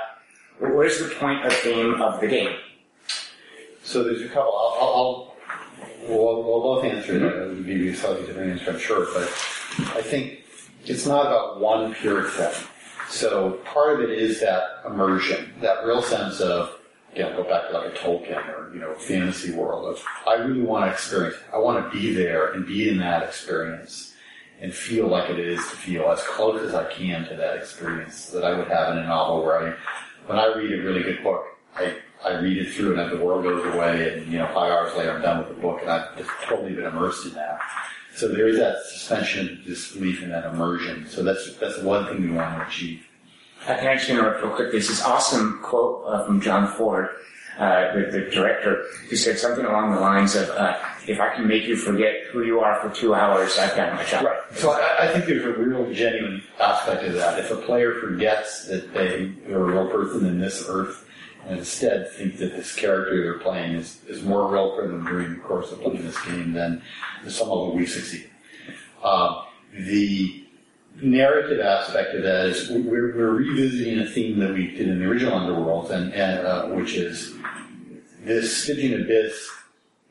what 0.59 0.86
is 0.86 0.99
the 0.99 1.13
point 1.15 1.45
or 1.45 1.51
theme 1.51 2.01
of 2.01 2.21
the 2.21 2.27
game? 2.27 2.55
So 3.84 4.03
there's 4.03 4.21
a 4.21 4.29
couple. 4.29 4.53
I'll, 4.55 4.77
I'll, 4.79 4.93
I'll 4.95 5.34
we'll, 6.07 6.43
we'll 6.43 6.61
both 6.61 6.86
answer 6.86 7.19
that. 7.19 7.43
It 7.43 7.47
would 7.49 7.65
be 7.65 7.89
a 7.89 7.95
slightly 7.95 8.25
different 8.25 8.51
answer, 8.51 8.71
I'm 8.71 8.79
sure. 8.79 9.07
But 9.13 9.27
I 9.95 10.01
think 10.01 10.43
it's 10.86 11.05
not 11.05 11.25
about 11.25 11.59
one 11.59 11.93
pure 11.93 12.29
thing. 12.29 12.53
So 13.09 13.59
part 13.65 13.99
of 13.99 14.09
it 14.09 14.17
is 14.17 14.39
that 14.39 14.63
immersion, 14.86 15.53
that 15.61 15.86
real 15.86 16.01
sense 16.01 16.39
of, 16.39 16.79
again, 17.14 17.36
go 17.36 17.43
back 17.43 17.70
to 17.70 17.78
like 17.78 17.93
a 17.93 17.95
Tolkien 17.95 18.47
or, 18.49 18.74
you 18.74 18.82
know, 18.82 18.93
fantasy 18.95 19.51
world 19.51 19.86
of, 19.86 20.03
I 20.28 20.34
really 20.34 20.61
want 20.61 20.86
to 20.86 20.91
experience, 20.91 21.36
I 21.53 21.57
want 21.57 21.84
to 21.84 21.97
be 21.97 22.14
there 22.14 22.53
and 22.53 22.66
be 22.66 22.89
in 22.89 22.97
that 22.97 23.24
experience 23.24 24.14
and 24.59 24.74
feel 24.74 25.07
like 25.07 25.30
it 25.30 25.39
is 25.39 25.59
to 25.59 25.76
feel 25.76 26.09
as 26.09 26.22
close 26.24 26.61
as 26.61 26.74
I 26.74 26.91
can 26.91 27.28
to 27.28 27.36
that 27.36 27.57
experience 27.57 28.30
that 28.32 28.43
I 28.43 28.57
would 28.57 28.68
have 28.68 28.93
in 28.93 29.03
a 29.03 29.07
novel 29.07 29.43
where 29.43 29.59
I, 29.59 29.76
when 30.26 30.39
I 30.39 30.47
read 30.55 30.72
a 30.72 30.84
really 30.84 31.03
good 31.03 31.24
book, 31.24 31.45
I, 31.76 31.97
I 32.26 32.39
read 32.39 32.57
it 32.57 32.74
through 32.74 32.91
and 32.91 32.99
then 32.99 33.18
the 33.18 33.24
world 33.24 33.43
goes 33.43 33.74
away 33.74 34.14
and, 34.14 34.32
you 34.32 34.39
know, 34.39 34.47
five 34.47 34.72
hours 34.72 34.95
later 34.95 35.11
I'm 35.11 35.22
done 35.22 35.39
with 35.39 35.49
the 35.49 35.61
book 35.61 35.82
and 35.82 35.91
I've 35.91 36.18
just 36.18 36.30
totally 36.43 36.74
been 36.74 36.86
immersed 36.86 37.28
in 37.28 37.34
that. 37.34 37.59
So 38.16 38.28
there 38.28 38.47
is 38.47 38.57
that 38.57 38.78
suspension 38.86 39.61
disbelief 39.66 40.22
and 40.22 40.32
that 40.32 40.45
immersion. 40.45 41.07
So 41.07 41.24
that's, 41.24 41.55
that's 41.57 41.80
one 41.80 42.05
thing 42.05 42.22
we 42.22 42.32
want 42.32 42.57
to 42.57 42.68
achieve. 42.68 43.05
I 43.68 43.76
can 43.76 43.88
actually 43.88 44.20
interrupt 44.20 44.43
real 44.43 44.55
quick. 44.55 44.72
There's 44.72 44.88
this 44.88 45.03
awesome 45.03 45.59
quote 45.61 46.03
uh, 46.05 46.26
from 46.26 46.41
John 46.41 46.68
Ford 46.68 47.09
uh, 47.57 47.93
the, 47.93 48.01
the 48.11 48.20
director, 48.32 48.86
who 49.09 49.16
said 49.16 49.38
something 49.38 49.64
along 49.66 49.93
the 49.93 50.01
lines 50.01 50.36
of, 50.36 50.49
uh, 50.49 50.76
"If 51.07 51.20
I 51.20 51.36
can 51.36 51.47
make 51.47 51.66
you 51.66 51.76
forget 51.76 52.16
who 52.32 52.43
you 52.43 52.59
are 52.61 52.82
for 52.82 52.89
two 52.89 53.14
hours, 53.14 53.57
I've 53.59 53.76
done 53.76 53.95
my 53.95 54.03
job." 54.05 54.26
Right. 54.26 54.39
So 54.53 54.72
I, 54.72 55.03
I 55.03 55.07
think 55.14 55.26
there's 55.26 55.45
a 55.45 55.53
real 55.53 55.91
genuine 55.93 56.41
aspect 56.59 57.03
of 57.03 57.14
that. 57.14 57.39
If 57.39 57.51
a 57.51 57.57
player 57.57 57.99
forgets 57.99 58.68
that 58.68 58.93
they 58.93 59.34
are 59.53 59.61
a 59.61 59.72
real 59.72 59.88
person 59.88 60.26
in 60.26 60.39
this 60.39 60.66
earth, 60.68 61.07
and 61.45 61.59
instead 61.59 62.11
think 62.14 62.38
that 62.38 62.53
this 62.53 62.74
character 62.74 63.22
they're 63.22 63.39
playing 63.39 63.76
is, 63.76 64.03
is 64.07 64.24
more 64.24 64.51
real 64.51 64.76
for 64.76 64.88
them 64.88 65.05
during 65.05 65.36
the 65.36 65.41
course 65.41 65.72
of 65.72 65.82
playing 65.82 66.03
this 66.03 66.20
game, 66.26 66.53
then 66.53 66.82
somehow 67.28 67.72
we 67.72 67.86
succeed. 67.86 68.30
Uh, 69.03 69.43
the 69.74 70.42
narrative 71.01 71.59
aspect 71.59 72.15
of 72.15 72.23
that 72.23 72.45
is 72.47 72.69
we're, 72.69 73.15
we're 73.15 73.31
revisiting 73.31 73.99
a 73.99 74.05
theme 74.05 74.39
that 74.39 74.53
we 74.53 74.67
did 74.67 74.87
in 74.87 74.99
the 74.99 75.05
original 75.05 75.37
Underworld, 75.37 75.91
and, 75.91 76.13
and 76.13 76.45
uh, 76.45 76.67
which 76.67 76.93
is 76.93 77.33
this 78.23 78.63
Stygian 78.63 79.01
abyss 79.01 79.49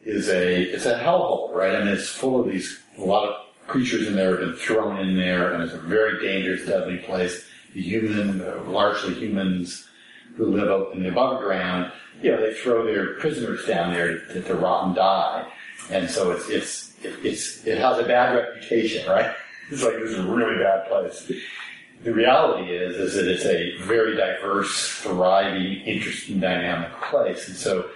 is 0.05 0.29
a 0.29 0.63
it's 0.63 0.87
a 0.87 0.99
hellhole, 0.99 1.55
right? 1.55 1.75
I 1.75 1.79
mean, 1.81 1.89
it's 1.89 2.09
full 2.09 2.41
of 2.41 2.51
these 2.51 2.81
a 2.99 3.03
lot 3.03 3.29
of 3.29 3.37
creatures 3.67 4.07
in 4.07 4.17
there 4.17 4.31
have 4.31 4.41
been 4.41 4.57
thrown 4.57 4.99
in 4.99 5.17
there, 5.17 5.53
and 5.53 5.63
it's 5.63 5.73
a 5.73 5.79
very 5.79 6.21
dangerous, 6.21 6.67
deadly 6.67 6.99
place. 6.99 7.45
The 7.75 7.81
human, 7.81 8.43
uh, 8.43 8.65
largely 8.67 9.15
humans 9.15 9.89
who 10.37 10.47
live 10.47 10.69
up 10.69 10.95
in 10.95 11.03
the 11.03 11.09
above 11.09 11.41
ground, 11.41 11.93
you 12.23 12.31
know, 12.31 12.41
they 12.41 12.55
throw 12.55 12.85
their 12.85 13.15
prisoners 13.15 13.65
down 13.67 13.93
there 13.93 14.19
to, 14.19 14.43
to 14.43 14.55
rot 14.55 14.87
and 14.87 14.95
die, 14.95 15.47
and 15.91 16.11
so 16.11 16.33
it's 16.33 16.49
it's 16.49 16.93
it, 17.05 17.25
it's 17.25 17.67
it 17.67 17.79
has 17.79 17.99
a 17.99 18.05
bad 18.05 18.35
reputation, 18.35 19.09
right? 19.09 19.35
It's 19.73 19.83
like 19.83 19.95
this 19.95 20.11
is 20.11 20.19
a 20.19 20.31
really 20.31 20.59
bad 20.63 20.87
place. 20.89 21.33
The 22.05 22.13
reality 22.13 22.73
is, 22.73 22.97
is 22.97 23.15
that 23.15 23.27
it's 23.27 23.47
a 23.47 23.77
very 23.79 24.17
diverse, 24.17 24.89
thriving, 25.01 25.81
interesting, 25.87 26.41
dynamic 26.41 26.91
place, 27.03 27.49
and 27.49 27.57
so 27.57 27.89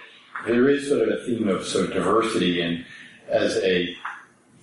there 0.45 0.69
is 0.69 0.87
sort 0.87 1.07
of 1.07 1.09
a 1.09 1.23
theme 1.25 1.47
of 1.47 1.65
sort 1.65 1.85
of 1.85 1.93
diversity. 1.93 2.61
And 2.61 2.85
as 3.27 3.57
a 3.57 3.95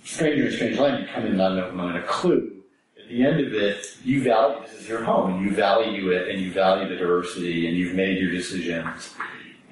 stranger 0.03 0.47
in 0.47 0.47
a 0.47 0.55
strange 0.55 0.77
land, 0.77 1.03
you 1.03 1.13
come 1.13 1.25
in 1.25 1.39
a, 1.39 1.43
on 1.43 1.95
a 1.95 2.01
clue. 2.03 2.51
At 2.99 3.09
the 3.09 3.23
end 3.23 3.39
of 3.39 3.53
it, 3.53 3.97
you 4.03 4.23
value 4.23 4.61
this 4.65 4.73
is 4.81 4.89
your 4.89 5.03
home, 5.03 5.35
and 5.35 5.45
you 5.45 5.55
value 5.55 6.09
it, 6.09 6.27
and 6.27 6.41
you 6.41 6.51
value 6.51 6.89
the 6.89 6.95
diversity, 6.95 7.67
and 7.67 7.77
you've 7.77 7.95
made 7.95 8.17
your 8.17 8.31
decisions. 8.31 9.13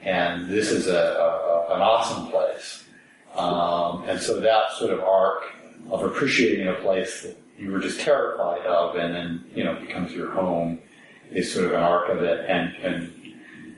And 0.04 0.50
this 0.50 0.70
is 0.70 0.88
a, 0.88 0.94
a 0.94 1.74
an 1.76 1.82
awesome 1.82 2.28
place. 2.28 2.84
Um, 3.36 4.04
and 4.08 4.20
so 4.22 4.40
that 4.40 4.72
sort 4.78 4.92
of 4.92 5.00
arc 5.00 5.44
of 5.92 6.04
appreciating 6.04 6.68
a 6.68 6.74
place 6.76 7.24
that 7.24 7.38
you 7.58 7.72
were 7.72 7.80
just 7.80 8.00
terrified 8.00 8.66
of 8.66 8.96
and 8.96 9.14
then, 9.14 9.46
you 9.56 9.64
know, 9.64 9.76
becomes 9.80 10.12
your 10.12 10.32
home 10.32 10.80
is 11.32 11.54
sort 11.54 11.66
of 11.66 11.74
an 11.74 11.80
arc 11.80 12.10
of 12.10 12.22
it. 12.24 12.50
And, 12.50 12.76
and 12.78 13.34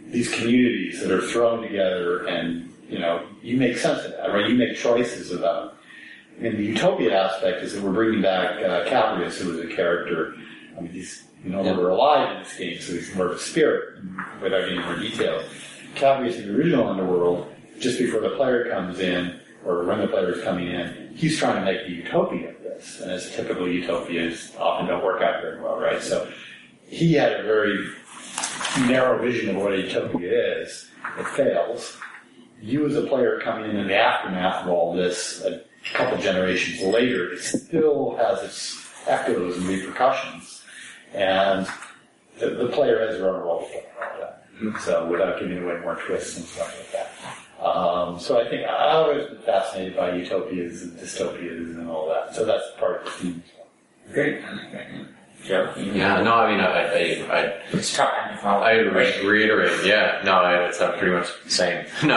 these 0.08 0.34
communities 0.34 1.02
that 1.02 1.12
are 1.12 1.22
thrown 1.22 1.62
together 1.62 2.26
and, 2.28 2.72
you 2.90 3.00
know, 3.00 3.28
you 3.42 3.58
make 3.58 3.78
sense 3.78 4.04
of 4.06 4.12
that, 4.12 4.30
right? 4.30 4.50
You 4.50 4.56
make 4.56 4.78
choices 4.78 5.32
about. 5.32 5.78
And 6.40 6.58
the 6.58 6.64
utopia 6.64 7.18
aspect 7.18 7.64
is 7.64 7.74
that 7.74 7.84
we're 7.84 7.94
bringing 7.94 8.22
back 8.22 8.62
uh, 8.62 8.86
Cabirus, 8.90 9.40
who 9.40 9.50
was 9.50 9.60
a 9.60 9.74
character. 9.74 10.36
I 10.78 10.82
mean, 10.82 10.92
he's 10.92 11.24
you 11.44 11.52
no 11.52 11.62
longer 11.62 11.90
alive 11.90 12.36
in 12.36 12.44
this 12.44 12.58
game, 12.58 12.82
so 12.82 12.94
he's 12.94 13.14
more 13.16 13.28
of 13.28 13.34
a 13.34 13.40
spirit, 13.40 14.00
without 14.42 14.64
any 14.64 14.80
more 14.80 14.96
detail. 14.96 15.44
Cabirus 15.96 16.38
in 16.38 16.48
the 16.48 16.58
original 16.58 16.88
Underworld, 16.88 17.48
just 17.80 18.00
before 18.00 18.20
the 18.20 18.32
player 18.32 18.70
comes 18.72 19.00
in, 19.00 19.40
or 19.66 19.84
when 19.84 20.00
the 20.00 20.08
player 20.08 20.32
is 20.34 20.44
coming 20.44 20.68
in, 20.68 21.12
he's 21.16 21.38
trying 21.38 21.56
to 21.56 21.66
make 21.66 21.86
the 21.86 21.94
utopia 21.94 22.52
of 22.52 22.62
this. 22.62 23.02
And 23.02 23.12
as 23.12 23.36
typical 23.36 23.68
utopias 23.68 24.56
often 24.58 24.88
don't 24.88 25.04
work 25.04 25.22
out 25.22 25.42
very 25.42 25.60
well, 25.60 25.80
right? 25.80 26.02
So 26.02 26.32
he 26.88 27.14
had 27.14 27.34
a 27.34 27.44
very 27.44 27.90
narrow 28.88 29.22
vision 29.22 29.56
of 29.56 29.62
what 29.62 29.74
a 29.74 29.82
utopia 29.82 30.62
is. 30.62 30.90
It 31.18 31.28
fails. 31.30 31.98
You 32.62 32.86
as 32.86 32.96
a 32.96 33.08
player 33.08 33.40
coming 33.44 33.72
in 33.72 33.78
in 33.78 33.88
the 33.88 33.96
aftermath 33.96 34.64
of 34.64 34.70
all 34.70 34.94
this, 34.94 35.44
a 35.44 35.62
couple 35.94 36.18
generations 36.20 36.82
later, 36.82 37.34
it 37.34 37.40
still 37.42 38.16
has 38.18 38.44
its 38.44 38.86
echoes 39.08 39.58
and 39.58 39.68
repercussions. 39.68 40.64
And 41.14 41.68
the, 42.40 42.50
the 42.52 42.68
player 42.70 43.08
has 43.08 43.20
own 43.22 43.42
role 43.42 43.62
to 43.62 43.68
play. 43.68 43.82
So 44.82 45.08
without 45.08 45.40
giving 45.40 45.64
away 45.64 45.80
more 45.82 45.96
twists 45.96 46.38
and 46.38 46.46
stuff 46.46 46.76
like 46.78 46.92
that. 46.92 47.38
Um, 47.64 48.20
so 48.20 48.40
I 48.40 48.48
think 48.50 48.68
I've 48.68 48.96
always 48.96 49.28
been 49.28 49.42
fascinated 49.42 49.96
by 49.96 50.16
utopias 50.16 50.84
and 50.84 50.94
dystopias 50.98 51.76
and 51.78 51.90
all 51.90 52.08
that. 52.10 52.36
So 52.36 52.46
that's 52.46 52.64
part 52.78 53.00
of 53.02 53.06
the 53.06 53.12
theme 53.12 53.44
as. 53.46 54.14
Great. 54.14 54.42
Joe, 55.46 55.72
you- 55.78 55.94
Yeah, 55.94 56.22
no, 56.22 56.34
I 56.36 56.52
mean, 56.52 56.60
I, 56.60 56.84
I, 56.84 57.38
I, 57.40 57.42
it's 57.72 57.96
tough 57.96 58.12
to. 58.14 58.62
I 58.64 58.72
re- 58.80 59.26
reiterate, 59.26 59.86
yeah, 59.86 60.22
no, 60.26 60.34
I, 60.34 60.66
it's 60.68 60.80
not 60.80 60.98
pretty 60.98 61.14
much 61.14 61.28
the 61.44 61.50
same. 61.50 61.86
No, 62.04 62.16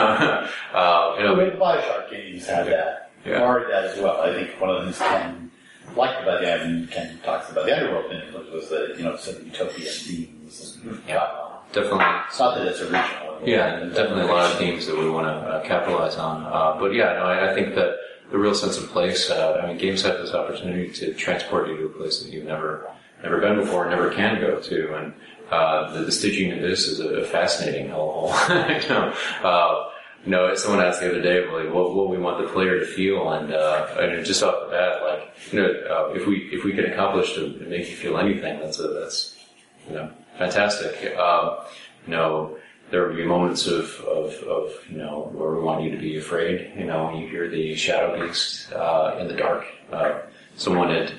uh, 0.73 1.15
you 1.19 1.27
The 1.27 1.35
know, 1.35 1.51
Bioshock 1.51 2.09
games 2.11 2.45
had 2.47 2.67
that. 2.67 3.11
Yeah. 3.25 3.39
Part 3.39 3.63
of 3.63 3.67
that 3.69 3.83
as 3.85 3.99
well. 3.99 4.21
I 4.21 4.33
think 4.33 4.59
one 4.59 4.69
of 4.71 4.77
the 4.77 4.91
things 4.91 4.99
Ken 4.99 5.51
liked 5.95 6.21
about 6.23 6.41
that, 6.41 6.61
and 6.61 6.89
Ken 6.89 7.19
talks 7.23 7.49
about 7.51 7.65
the 7.65 7.75
Underworld 7.77 8.09
thing, 8.09 8.21
was, 8.33 8.49
was 8.51 8.69
that, 8.69 8.95
you 8.97 9.03
know, 9.03 9.15
some 9.17 9.35
utopian 9.45 9.93
themes. 9.93 10.77
And, 10.83 11.01
Yeah. 11.07 11.27
Definitely. 11.73 12.05
It's 12.27 12.39
not 12.39 12.55
that 12.55 12.67
it's 12.67 12.79
a 12.79 12.83
original. 12.83 13.41
Yeah, 13.45 13.79
definitely 13.85 14.23
a 14.23 14.27
lot 14.27 14.51
of 14.51 14.57
themes 14.57 14.85
that 14.87 14.97
we 14.97 15.09
want 15.09 15.27
to 15.27 15.31
uh, 15.31 15.63
capitalize 15.63 16.17
on. 16.17 16.43
Uh, 16.43 16.77
but 16.79 16.93
yeah, 16.93 17.13
no, 17.13 17.23
I, 17.23 17.51
I 17.51 17.53
think 17.53 17.75
that 17.75 17.95
the 18.31 18.37
real 18.37 18.53
sense 18.53 18.77
of 18.77 18.89
place. 18.89 19.29
Uh, 19.29 19.61
I 19.63 19.67
mean, 19.67 19.77
games 19.77 20.01
have 20.03 20.17
this 20.17 20.33
opportunity 20.33 20.91
to 20.91 21.13
transport 21.13 21.67
you 21.67 21.77
to 21.77 21.85
a 21.85 21.89
place 21.89 22.21
that 22.21 22.31
you've 22.31 22.45
never 22.45 22.89
never 23.23 23.39
been 23.39 23.57
before, 23.57 23.85
and 23.85 23.91
never 23.91 24.11
can 24.11 24.39
go 24.39 24.59
to, 24.59 24.95
and 24.95 25.13
uh, 25.51 25.91
the, 25.93 26.05
the 26.05 26.11
Stygian 26.11 26.57
abyss 26.57 26.87
is 26.87 26.99
a, 26.99 27.25
fascinating 27.25 27.87
hellhole. 27.87 28.31
you 28.83 28.89
know, 28.89 29.13
uh, 29.43 29.89
you 30.23 30.31
know, 30.31 30.55
someone 30.55 30.85
asked 30.85 31.01
the 31.01 31.09
other 31.09 31.21
day, 31.21 31.45
like, 31.47 31.73
what, 31.73 31.95
what 31.95 32.09
we 32.09 32.17
want 32.17 32.45
the 32.45 32.51
player 32.51 32.79
to 32.79 32.85
feel, 32.85 33.31
and, 33.31 33.53
uh, 33.53 33.87
and 33.99 34.25
just 34.25 34.43
off 34.43 34.65
the 34.65 34.71
bat, 34.71 35.01
like, 35.03 35.33
you 35.51 35.61
know, 35.61 35.69
uh, 35.89 36.13
if 36.13 36.27
we 36.27 36.49
if 36.51 36.63
we 36.63 36.73
can 36.73 36.85
accomplish 36.85 37.33
to 37.33 37.49
make 37.67 37.89
you 37.89 37.95
feel 37.95 38.17
anything, 38.17 38.59
that's 38.59 38.79
a, 38.79 38.87
that's 38.87 39.35
you 39.87 39.95
know 39.95 40.11
fantastic. 40.39 41.15
Um, 41.17 41.57
you 42.07 42.13
know, 42.13 42.57
there 42.89 43.07
will 43.07 43.15
be 43.15 43.25
moments 43.25 43.67
of, 43.67 43.93
of, 44.01 44.33
of, 44.43 44.71
you 44.89 44.97
know, 44.97 45.29
where 45.33 45.53
we 45.53 45.61
want 45.61 45.83
you 45.83 45.91
to 45.91 45.97
be 45.97 46.17
afraid, 46.17 46.71
you 46.75 46.85
know, 46.85 47.05
when 47.05 47.17
you 47.17 47.27
hear 47.27 47.47
the 47.47 47.75
shadow 47.75 48.25
beast, 48.25 48.71
uh, 48.73 49.17
in 49.19 49.27
the 49.27 49.35
dark. 49.35 49.65
Uh, 49.91 50.21
someone 50.55 50.89
had, 50.89 51.13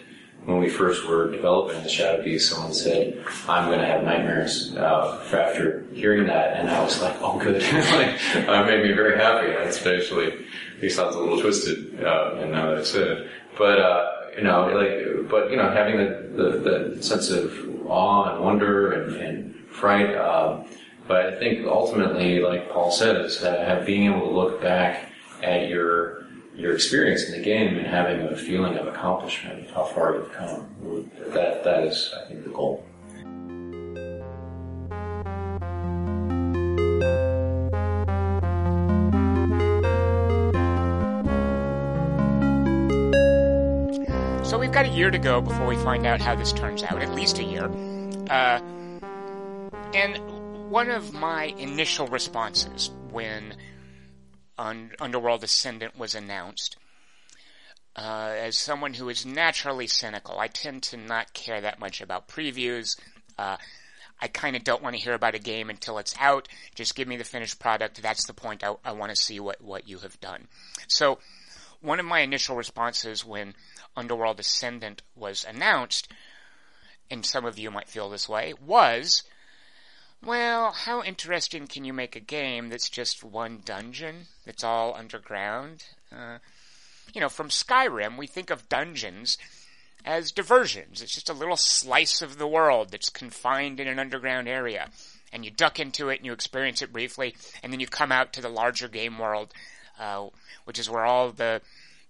when 0.46 0.58
we 0.58 0.68
first 0.68 1.06
were 1.06 1.30
developing 1.30 1.80
the 1.84 1.88
shadow 1.88 2.24
beast, 2.24 2.50
someone 2.50 2.72
said, 2.72 3.22
I'm 3.46 3.70
gonna 3.70 3.86
have 3.86 4.02
nightmares, 4.02 4.74
uh, 4.76 5.22
after 5.32 5.86
hearing 5.92 6.26
that, 6.26 6.56
and 6.56 6.68
I 6.68 6.82
was 6.82 7.00
like, 7.00 7.16
oh 7.20 7.38
good. 7.38 7.62
like, 7.92 8.48
uh, 8.48 8.64
made 8.64 8.82
me 8.82 8.92
very 8.92 9.16
happy. 9.16 9.48
That's 9.52 9.86
actually, 9.86 10.46
it 10.80 10.90
sounds 10.90 11.14
a 11.14 11.20
little 11.20 11.40
twisted, 11.40 12.02
uh, 12.02 12.36
and 12.38 12.50
now 12.50 12.70
that 12.70 12.78
I 12.78 12.82
said 12.82 13.06
it. 13.06 13.30
But, 13.56 13.78
uh, 13.78 14.19
you 14.36 14.42
know, 14.42 14.66
like, 14.68 15.28
but, 15.28 15.50
you 15.50 15.56
know, 15.56 15.70
having 15.70 15.96
the, 15.98 16.42
the, 16.42 16.94
the 16.94 17.02
sense 17.02 17.30
of 17.30 17.52
awe 17.86 18.34
and 18.34 18.44
wonder 18.44 18.92
and, 18.92 19.16
and 19.16 19.68
fright, 19.70 20.14
um, 20.16 20.66
but 21.10 21.26
I 21.26 21.38
think 21.38 21.66
ultimately, 21.66 22.40
like 22.40 22.70
Paul 22.70 22.92
uh, 22.92 23.64
have, 23.64 23.84
being 23.84 24.04
able 24.04 24.20
to 24.20 24.30
look 24.30 24.62
back 24.62 25.10
at 25.42 25.68
your 25.68 26.26
your 26.54 26.74
experience 26.74 27.24
in 27.24 27.32
the 27.32 27.42
game 27.42 27.76
and 27.78 27.86
having 27.86 28.20
a 28.20 28.36
feeling 28.36 28.76
of 28.76 28.86
accomplishment, 28.86 29.68
how 29.70 29.84
far 29.84 30.14
you've 30.14 30.32
come. 30.32 31.10
That 31.34 31.64
that 31.64 31.84
is, 31.84 32.14
I 32.16 32.28
think, 32.28 32.44
the 32.44 32.50
goal. 32.50 32.84
So 44.50 44.58
we've 44.58 44.72
got 44.72 44.84
a 44.84 44.88
year 44.88 45.12
to 45.12 45.18
go 45.18 45.40
before 45.40 45.64
we 45.68 45.76
find 45.76 46.04
out 46.04 46.20
how 46.20 46.34
this 46.34 46.52
turns 46.52 46.82
out, 46.82 47.00
at 47.00 47.14
least 47.14 47.38
a 47.38 47.44
year. 47.44 47.66
Uh, 48.28 48.60
and 49.94 50.18
one 50.68 50.90
of 50.90 51.12
my 51.12 51.54
initial 51.56 52.08
responses 52.08 52.90
when 53.12 53.54
Un- 54.58 54.90
Underworld 54.98 55.44
Ascendant 55.44 55.96
was 55.96 56.16
announced, 56.16 56.76
uh, 57.94 58.34
as 58.38 58.58
someone 58.58 58.94
who 58.94 59.08
is 59.08 59.24
naturally 59.24 59.86
cynical, 59.86 60.40
I 60.40 60.48
tend 60.48 60.82
to 60.82 60.96
not 60.96 61.32
care 61.32 61.60
that 61.60 61.78
much 61.78 62.00
about 62.00 62.26
previews. 62.26 62.98
Uh, 63.38 63.56
I 64.20 64.26
kind 64.26 64.56
of 64.56 64.64
don't 64.64 64.82
want 64.82 64.96
to 64.96 65.00
hear 65.00 65.14
about 65.14 65.36
a 65.36 65.38
game 65.38 65.70
until 65.70 65.98
it's 65.98 66.16
out. 66.18 66.48
Just 66.74 66.96
give 66.96 67.06
me 67.06 67.16
the 67.16 67.22
finished 67.22 67.60
product. 67.60 68.02
That's 68.02 68.26
the 68.26 68.34
point. 68.34 68.64
I, 68.64 68.74
I 68.84 68.92
want 68.94 69.10
to 69.10 69.16
see 69.16 69.38
what, 69.38 69.62
what 69.62 69.86
you 69.86 69.98
have 69.98 70.20
done. 70.20 70.48
So, 70.88 71.20
one 71.82 72.00
of 72.00 72.04
my 72.04 72.20
initial 72.20 72.56
responses 72.56 73.24
when 73.24 73.54
Underworld 74.00 74.40
Ascendant 74.40 75.02
was 75.14 75.44
announced, 75.44 76.08
and 77.10 77.24
some 77.24 77.44
of 77.44 77.58
you 77.58 77.70
might 77.70 77.88
feel 77.88 78.08
this 78.10 78.28
way, 78.28 78.54
was, 78.64 79.22
well, 80.24 80.72
how 80.72 81.02
interesting 81.02 81.66
can 81.66 81.84
you 81.84 81.92
make 81.92 82.16
a 82.16 82.20
game 82.20 82.68
that's 82.70 82.88
just 82.90 83.22
one 83.22 83.60
dungeon, 83.64 84.26
that's 84.44 84.64
all 84.64 84.94
underground? 84.94 85.84
Uh, 86.10 86.38
you 87.14 87.20
know, 87.20 87.28
from 87.28 87.48
Skyrim, 87.48 88.16
we 88.16 88.26
think 88.26 88.50
of 88.50 88.68
dungeons 88.68 89.38
as 90.04 90.32
diversions. 90.32 91.02
It's 91.02 91.14
just 91.14 91.28
a 91.28 91.34
little 91.34 91.56
slice 91.56 92.22
of 92.22 92.38
the 92.38 92.46
world 92.48 92.90
that's 92.90 93.10
confined 93.10 93.80
in 93.80 93.88
an 93.88 93.98
underground 93.98 94.48
area. 94.48 94.88
and 95.32 95.44
you 95.44 95.50
duck 95.50 95.78
into 95.78 96.08
it 96.08 96.16
and 96.16 96.26
you 96.26 96.32
experience 96.32 96.82
it 96.82 96.92
briefly, 96.92 97.34
and 97.62 97.72
then 97.72 97.80
you 97.80 97.86
come 97.86 98.12
out 98.12 98.32
to 98.32 98.40
the 98.40 98.48
larger 98.48 98.88
game 98.88 99.18
world, 99.18 99.52
uh, 99.98 100.26
which 100.64 100.78
is 100.78 100.90
where 100.90 101.04
all 101.04 101.30
the, 101.30 101.60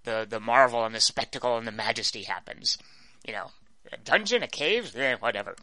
the 0.04 0.26
the 0.28 0.40
marvel 0.40 0.84
and 0.84 0.94
the 0.94 1.00
spectacle 1.00 1.56
and 1.56 1.66
the 1.66 1.72
majesty 1.72 2.22
happens. 2.22 2.78
You 3.26 3.34
know, 3.34 3.50
a 3.92 3.96
dungeon, 3.96 4.42
a 4.42 4.48
cave, 4.48 4.96
eh, 4.96 5.16
whatever. 5.20 5.56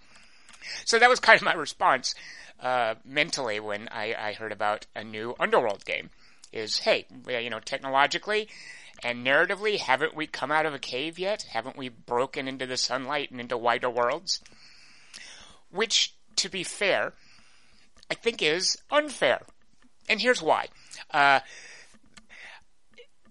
So 0.86 1.00
that 1.00 1.10
was 1.10 1.20
kind 1.20 1.38
of 1.38 1.44
my 1.44 1.54
response 1.54 2.16
uh, 2.60 2.96
mentally 3.06 3.60
when 3.60 3.88
I, 3.90 4.14
I 4.14 4.34
heard 4.34 4.52
about 4.52 4.86
a 4.96 5.04
new 5.04 5.36
Underworld 5.40 5.86
game. 5.86 6.10
Is 6.54 6.80
hey, 6.80 7.06
you 7.28 7.50
know, 7.50 7.60
technologically 7.60 8.48
and 9.04 9.26
narratively, 9.26 9.78
haven't 9.78 10.16
we 10.16 10.28
come 10.28 10.52
out 10.52 10.66
of 10.66 10.74
a 10.74 10.80
cave 10.80 11.20
yet? 11.20 11.44
Haven't 11.52 11.78
we 11.78 11.90
broken 11.90 12.48
into 12.48 12.66
the 12.66 12.78
sunlight 12.78 13.32
and 13.32 13.40
into 13.40 13.58
wider 13.58 13.90
worlds? 13.90 14.42
Which, 15.70 16.16
to 16.38 16.50
be 16.50 16.64
fair, 16.64 17.14
I 18.10 18.16
think 18.16 18.42
is 18.42 18.78
unfair. 18.90 19.42
And 20.10 20.22
here's 20.22 20.42
why. 20.42 20.68
Uh, 21.12 21.42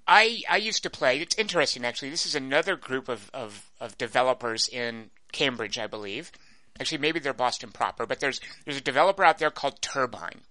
I 0.07 0.43
I 0.49 0.57
used 0.57 0.83
to 0.85 0.91
play. 0.91 1.21
It's 1.21 1.37
interesting, 1.37 1.85
actually. 1.85 2.11
This 2.11 2.27
is 2.27 2.35
another 2.35 2.77
group 2.77 3.09
of, 3.09 3.31
of, 3.35 3.71
of 3.81 3.99
developers 3.99 4.69
in 4.69 5.11
Cambridge, 5.33 5.79
I 5.79 5.87
believe. 5.87 6.31
Actually, 6.79 6.99
maybe 6.99 7.19
they're 7.19 7.33
Boston 7.33 7.71
proper, 7.71 8.07
but 8.07 8.21
there's 8.21 8.41
there's 8.65 8.77
a 8.77 8.83
developer 8.83 9.25
out 9.25 9.39
there 9.39 9.51
called 9.51 9.81
Turbine, 9.81 10.43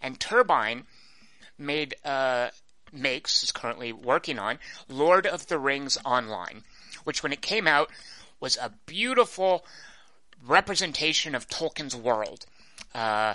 and 0.00 0.18
Turbine 0.18 0.86
made 1.58 1.94
uh, 2.04 2.48
makes 2.92 3.42
is 3.42 3.52
currently 3.52 3.92
working 3.92 4.38
on 4.38 4.58
Lord 4.88 5.26
of 5.26 5.46
the 5.46 5.58
Rings 5.58 5.98
Online, 6.04 6.64
which 7.04 7.22
when 7.22 7.32
it 7.32 7.42
came 7.42 7.68
out 7.68 7.90
was 8.40 8.56
a 8.56 8.72
beautiful 8.86 9.64
representation 10.46 11.34
of 11.34 11.48
Tolkien's 11.48 11.96
world. 11.96 12.46
Uh, 12.94 13.34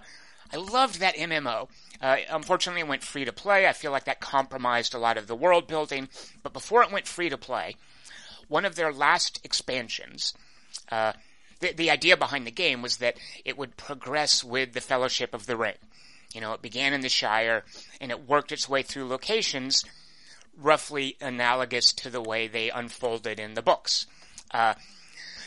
I 0.52 0.58
loved 0.58 1.00
that 1.00 1.16
MMO. 1.16 1.68
Uh, 2.02 2.18
unfortunately, 2.30 2.82
it 2.82 2.88
went 2.88 3.04
free 3.04 3.26
to 3.26 3.34
play. 3.34 3.68
I 3.68 3.74
feel 3.74 3.92
like 3.92 4.06
that 4.06 4.20
compromised 4.20 4.94
a 4.94 5.00
lot 5.00 5.18
of 5.18 5.28
the 5.28 5.36
world 5.36 5.68
building. 5.68 6.10
But 6.44 6.54
before 6.54 6.84
it 6.84 6.92
went 6.92 7.08
free 7.08 7.30
to 7.30 7.38
play, 7.38 7.76
one 8.48 8.66
of 8.66 8.76
their 8.76 8.94
last 8.94 9.40
expansions, 9.44 10.34
uh, 10.92 11.14
the, 11.60 11.74
the 11.74 11.92
idea 11.92 12.16
behind 12.16 12.48
the 12.48 12.52
game 12.52 12.82
was 12.82 12.98
that 12.98 13.18
it 13.44 13.58
would 13.58 13.78
progress 13.78 14.44
with 14.44 14.74
the 14.74 14.82
Fellowship 14.82 15.34
of 15.34 15.46
the 15.46 15.58
Ring. 15.58 15.76
You 16.34 16.42
know, 16.42 16.54
it 16.54 16.62
began 16.62 16.94
in 16.94 17.02
the 17.02 17.10
Shire 17.10 17.64
and 18.00 18.12
it 18.12 18.28
worked 18.28 18.52
its 18.52 18.70
way 18.70 18.84
through 18.84 19.08
locations 19.08 19.84
roughly 20.62 21.16
analogous 21.22 21.94
to 21.94 22.10
the 22.10 22.22
way 22.22 22.48
they 22.48 22.70
unfolded 22.70 23.40
in 23.40 23.54
the 23.54 23.62
books. 23.62 24.06
Uh, 24.52 24.74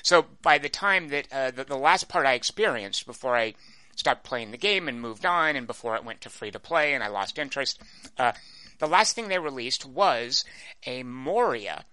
so 0.02 0.26
by 0.42 0.58
the 0.58 0.68
time 0.68 1.08
that 1.08 1.28
uh, 1.32 1.50
the, 1.50 1.64
the, 1.64 1.76
last 1.76 2.08
part 2.08 2.26
I 2.26 2.32
experienced 2.32 3.06
before 3.06 3.36
I 3.36 3.54
stopped 3.96 4.24
playing 4.24 4.50
the 4.50 4.58
game 4.58 4.88
and 4.88 5.00
moved 5.00 5.24
on, 5.26 5.56
and 5.56 5.66
before 5.66 5.96
it 5.96 6.04
went 6.04 6.20
to 6.22 6.30
free 6.30 6.50
to 6.50 6.58
play 6.58 6.94
and 6.94 7.02
I 7.02 7.08
lost 7.08 7.38
interest, 7.38 7.80
uh, 8.18 8.32
the 8.78 8.86
last 8.86 9.14
thing 9.14 9.28
they 9.28 9.38
released 9.38 9.84
was 9.84 10.44
a 10.86 11.02
Moria 11.02 11.84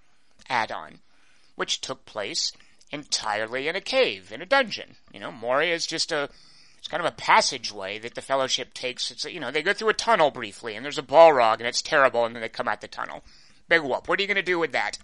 add-on, 0.50 1.00
which 1.56 1.82
took 1.82 2.06
place 2.06 2.52
entirely 2.92 3.68
in 3.68 3.76
a 3.76 3.82
cave, 3.82 4.32
in 4.32 4.42
a 4.42 4.46
dungeon. 4.46 4.96
You 5.14 5.20
know, 5.20 5.32
Moria 5.32 5.76
is 5.76 5.86
just 5.86 6.12
a 6.12 6.30
it's 6.80 6.88
kind 6.88 7.06
of 7.06 7.12
a 7.12 7.16
passageway 7.16 8.00
that 8.00 8.16
the 8.16 8.22
Fellowship 8.22 8.74
takes. 8.74 9.12
It's 9.12 9.26
you 9.26 9.40
know 9.40 9.52
they 9.52 9.62
go 9.62 9.74
through 9.74 9.90
a 9.90 9.94
tunnel 9.94 10.32
briefly, 10.32 10.76
and 10.76 10.84
there's 10.84 10.98
a 10.98 11.04
Balrog, 11.04 11.58
and 11.58 11.68
it's 11.68 11.82
terrible, 11.82 12.26
and 12.26 12.34
then 12.34 12.42
they 12.42 12.50
come 12.50 12.68
out 12.68 12.82
the 12.82 12.88
tunnel. 12.88 13.24
Big 13.68 13.82
whoop. 13.82 14.08
What 14.08 14.18
are 14.18 14.22
you 14.22 14.28
going 14.28 14.36
to 14.36 14.42
do 14.42 14.58
with 14.58 14.72
that? 14.72 14.98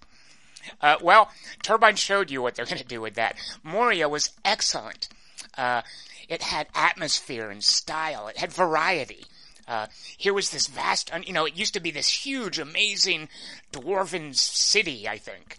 Uh, 0.82 0.96
well, 1.02 1.30
Turbine 1.62 1.96
showed 1.96 2.32
you 2.32 2.42
what 2.42 2.56
they're 2.56 2.66
going 2.66 2.78
to 2.78 2.84
do 2.84 3.02
with 3.02 3.16
that. 3.16 3.38
Moria 3.62 4.10
was 4.10 4.32
excellent. 4.44 5.10
Uh, 5.58 5.82
it 6.30 6.42
had 6.42 6.68
atmosphere 6.74 7.50
and 7.50 7.64
style. 7.64 8.28
It 8.28 8.38
had 8.38 8.52
variety. 8.52 9.26
Uh, 9.68 9.88
here 10.18 10.34
was 10.34 10.52
this 10.52 10.68
vast, 10.68 11.12
you 11.26 11.34
know, 11.34 11.46
it 11.46 11.58
used 11.58 11.74
to 11.74 11.80
be 11.80 11.92
this 11.92 12.26
huge, 12.26 12.60
amazing 12.60 13.30
dwarven 13.72 14.36
city, 14.36 15.08
I 15.08 15.18
think. 15.18 15.58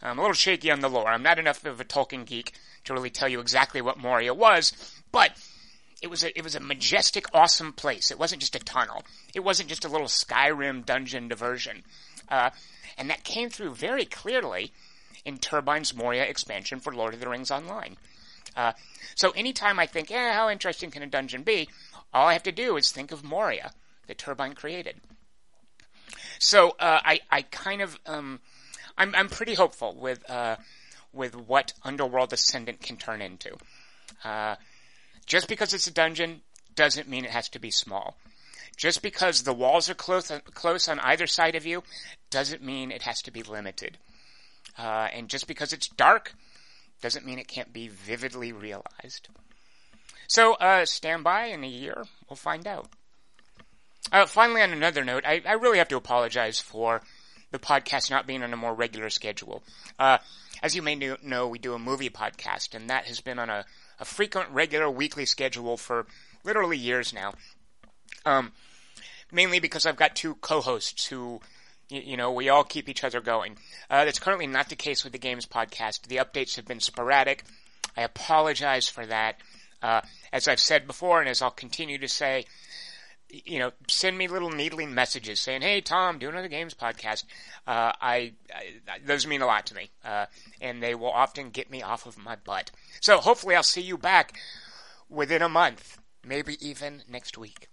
I'm 0.00 0.18
a 0.18 0.22
little 0.22 0.34
shaky 0.34 0.70
on 0.70 0.80
the 0.80 0.88
lore. 0.88 1.08
I'm 1.08 1.24
not 1.24 1.40
enough 1.40 1.64
of 1.64 1.80
a 1.80 1.84
Tolkien 1.84 2.24
geek 2.24 2.52
to 2.84 2.92
really 2.92 3.10
tell 3.10 3.28
you 3.28 3.40
exactly 3.40 3.80
what 3.80 3.98
Moria 3.98 4.32
was, 4.32 4.72
but 5.10 5.32
it 6.00 6.08
was 6.08 6.22
a, 6.22 6.36
it 6.38 6.44
was 6.44 6.54
a 6.54 6.60
majestic, 6.60 7.26
awesome 7.34 7.72
place. 7.72 8.12
It 8.12 8.18
wasn't 8.18 8.40
just 8.40 8.54
a 8.54 8.60
tunnel. 8.60 9.02
It 9.34 9.40
wasn't 9.40 9.68
just 9.68 9.84
a 9.84 9.88
little 9.88 10.06
Skyrim 10.06 10.86
dungeon 10.86 11.26
diversion. 11.26 11.82
Uh, 12.28 12.50
and 12.96 13.10
that 13.10 13.24
came 13.24 13.50
through 13.50 13.74
very 13.74 14.04
clearly 14.04 14.72
in 15.24 15.38
Turbine's 15.38 15.94
Moria 15.94 16.24
expansion 16.24 16.78
for 16.78 16.94
Lord 16.94 17.14
of 17.14 17.20
the 17.20 17.28
Rings 17.28 17.50
Online. 17.50 17.96
Uh, 18.56 18.72
so 19.14 19.30
anytime 19.30 19.78
I 19.78 19.86
think, 19.86 20.10
eh, 20.10 20.32
how 20.32 20.50
interesting 20.50 20.90
can 20.90 21.02
a 21.02 21.06
dungeon 21.06 21.42
be? 21.42 21.68
All 22.12 22.28
I 22.28 22.32
have 22.32 22.42
to 22.44 22.52
do 22.52 22.76
is 22.76 22.90
think 22.90 23.12
of 23.12 23.24
Moria 23.24 23.72
that 24.06 24.18
Turbine 24.18 24.54
created. 24.54 24.96
So 26.38 26.70
uh, 26.80 27.00
I, 27.04 27.20
I 27.30 27.42
kind 27.42 27.82
of, 27.82 27.98
um, 28.06 28.40
I'm, 28.96 29.14
I'm 29.14 29.28
pretty 29.28 29.54
hopeful 29.54 29.94
with, 29.94 30.28
uh, 30.30 30.56
with 31.12 31.34
what 31.36 31.72
Underworld 31.84 32.32
Ascendant 32.32 32.80
can 32.80 32.96
turn 32.96 33.20
into. 33.20 33.56
Uh, 34.24 34.56
just 35.26 35.48
because 35.48 35.74
it's 35.74 35.86
a 35.86 35.92
dungeon 35.92 36.40
doesn't 36.74 37.08
mean 37.08 37.24
it 37.24 37.30
has 37.30 37.48
to 37.50 37.58
be 37.58 37.70
small. 37.70 38.16
Just 38.76 39.02
because 39.02 39.42
the 39.42 39.52
walls 39.52 39.90
are 39.90 39.94
close, 39.94 40.30
close 40.54 40.88
on 40.88 41.00
either 41.00 41.26
side 41.26 41.56
of 41.56 41.66
you 41.66 41.82
doesn't 42.30 42.62
mean 42.62 42.92
it 42.92 43.02
has 43.02 43.20
to 43.22 43.30
be 43.30 43.42
limited. 43.42 43.98
Uh, 44.78 45.08
and 45.12 45.28
just 45.28 45.48
because 45.48 45.72
it's 45.72 45.88
dark 45.88 46.34
doesn't 47.00 47.26
mean 47.26 47.38
it 47.38 47.48
can't 47.48 47.72
be 47.72 47.88
vividly 47.88 48.52
realized. 48.52 49.28
So, 50.26 50.54
uh, 50.54 50.84
stand 50.84 51.24
by 51.24 51.46
in 51.46 51.64
a 51.64 51.68
year. 51.68 52.04
We'll 52.28 52.36
find 52.36 52.66
out. 52.66 52.88
Uh, 54.12 54.26
finally, 54.26 54.62
on 54.62 54.72
another 54.72 55.04
note, 55.04 55.24
I, 55.26 55.42
I, 55.46 55.52
really 55.52 55.78
have 55.78 55.88
to 55.88 55.96
apologize 55.96 56.60
for 56.60 57.02
the 57.50 57.58
podcast 57.58 58.10
not 58.10 58.26
being 58.26 58.42
on 58.42 58.52
a 58.52 58.56
more 58.56 58.74
regular 58.74 59.10
schedule. 59.10 59.62
Uh, 59.98 60.18
as 60.62 60.74
you 60.74 60.82
may 60.82 60.94
know, 60.94 61.48
we 61.48 61.58
do 61.58 61.74
a 61.74 61.78
movie 61.78 62.08
podcast, 62.08 62.74
and 62.74 62.88
that 62.88 63.06
has 63.06 63.20
been 63.20 63.38
on 63.38 63.50
a 63.50 63.64
a 63.98 64.04
frequent, 64.04 64.50
regular, 64.50 64.90
weekly 64.90 65.26
schedule 65.26 65.76
for 65.76 66.06
literally 66.44 66.76
years 66.76 67.12
now. 67.12 67.34
Um, 68.24 68.52
mainly 69.32 69.60
because 69.60 69.86
I've 69.86 69.96
got 69.96 70.14
two 70.14 70.34
co-hosts 70.36 71.06
who, 71.06 71.40
you, 71.88 72.16
know, 72.16 72.32
we 72.32 72.48
all 72.48 72.64
keep 72.64 72.88
each 72.88 73.04
other 73.04 73.20
going. 73.20 73.56
Uh, 73.88 74.04
that's 74.04 74.18
currently 74.18 74.46
not 74.46 74.68
the 74.68 74.76
case 74.76 75.04
with 75.04 75.12
the 75.12 75.18
Games 75.18 75.46
podcast. 75.46 76.02
The 76.02 76.16
updates 76.16 76.56
have 76.56 76.66
been 76.66 76.80
sporadic. 76.80 77.44
I 77.96 78.02
apologize 78.02 78.88
for 78.88 79.06
that. 79.06 79.36
Uh, 79.82 80.00
as 80.32 80.48
I've 80.48 80.60
said 80.60 80.86
before, 80.86 81.20
and 81.20 81.28
as 81.28 81.40
I'll 81.40 81.50
continue 81.50 81.98
to 81.98 82.08
say, 82.08 82.44
you 83.30 83.58
know, 83.58 83.72
send 83.88 84.16
me 84.16 84.26
little 84.26 84.50
needling 84.50 84.94
messages 84.94 85.38
saying, 85.40 85.62
"Hey, 85.62 85.80
Tom, 85.80 86.18
do 86.18 86.28
another 86.28 86.48
games 86.48 86.74
podcast." 86.74 87.24
Uh, 87.66 87.92
I, 88.00 88.32
I, 88.52 88.98
those 89.04 89.26
mean 89.26 89.42
a 89.42 89.46
lot 89.46 89.66
to 89.66 89.74
me, 89.74 89.90
uh, 90.04 90.26
and 90.60 90.82
they 90.82 90.94
will 90.94 91.10
often 91.10 91.50
get 91.50 91.70
me 91.70 91.82
off 91.82 92.06
of 92.06 92.18
my 92.18 92.36
butt. 92.36 92.70
So 93.00 93.18
hopefully, 93.18 93.54
I'll 93.54 93.62
see 93.62 93.82
you 93.82 93.98
back 93.98 94.38
within 95.08 95.42
a 95.42 95.48
month, 95.48 95.98
maybe 96.24 96.56
even 96.66 97.02
next 97.08 97.38
week. 97.38 97.68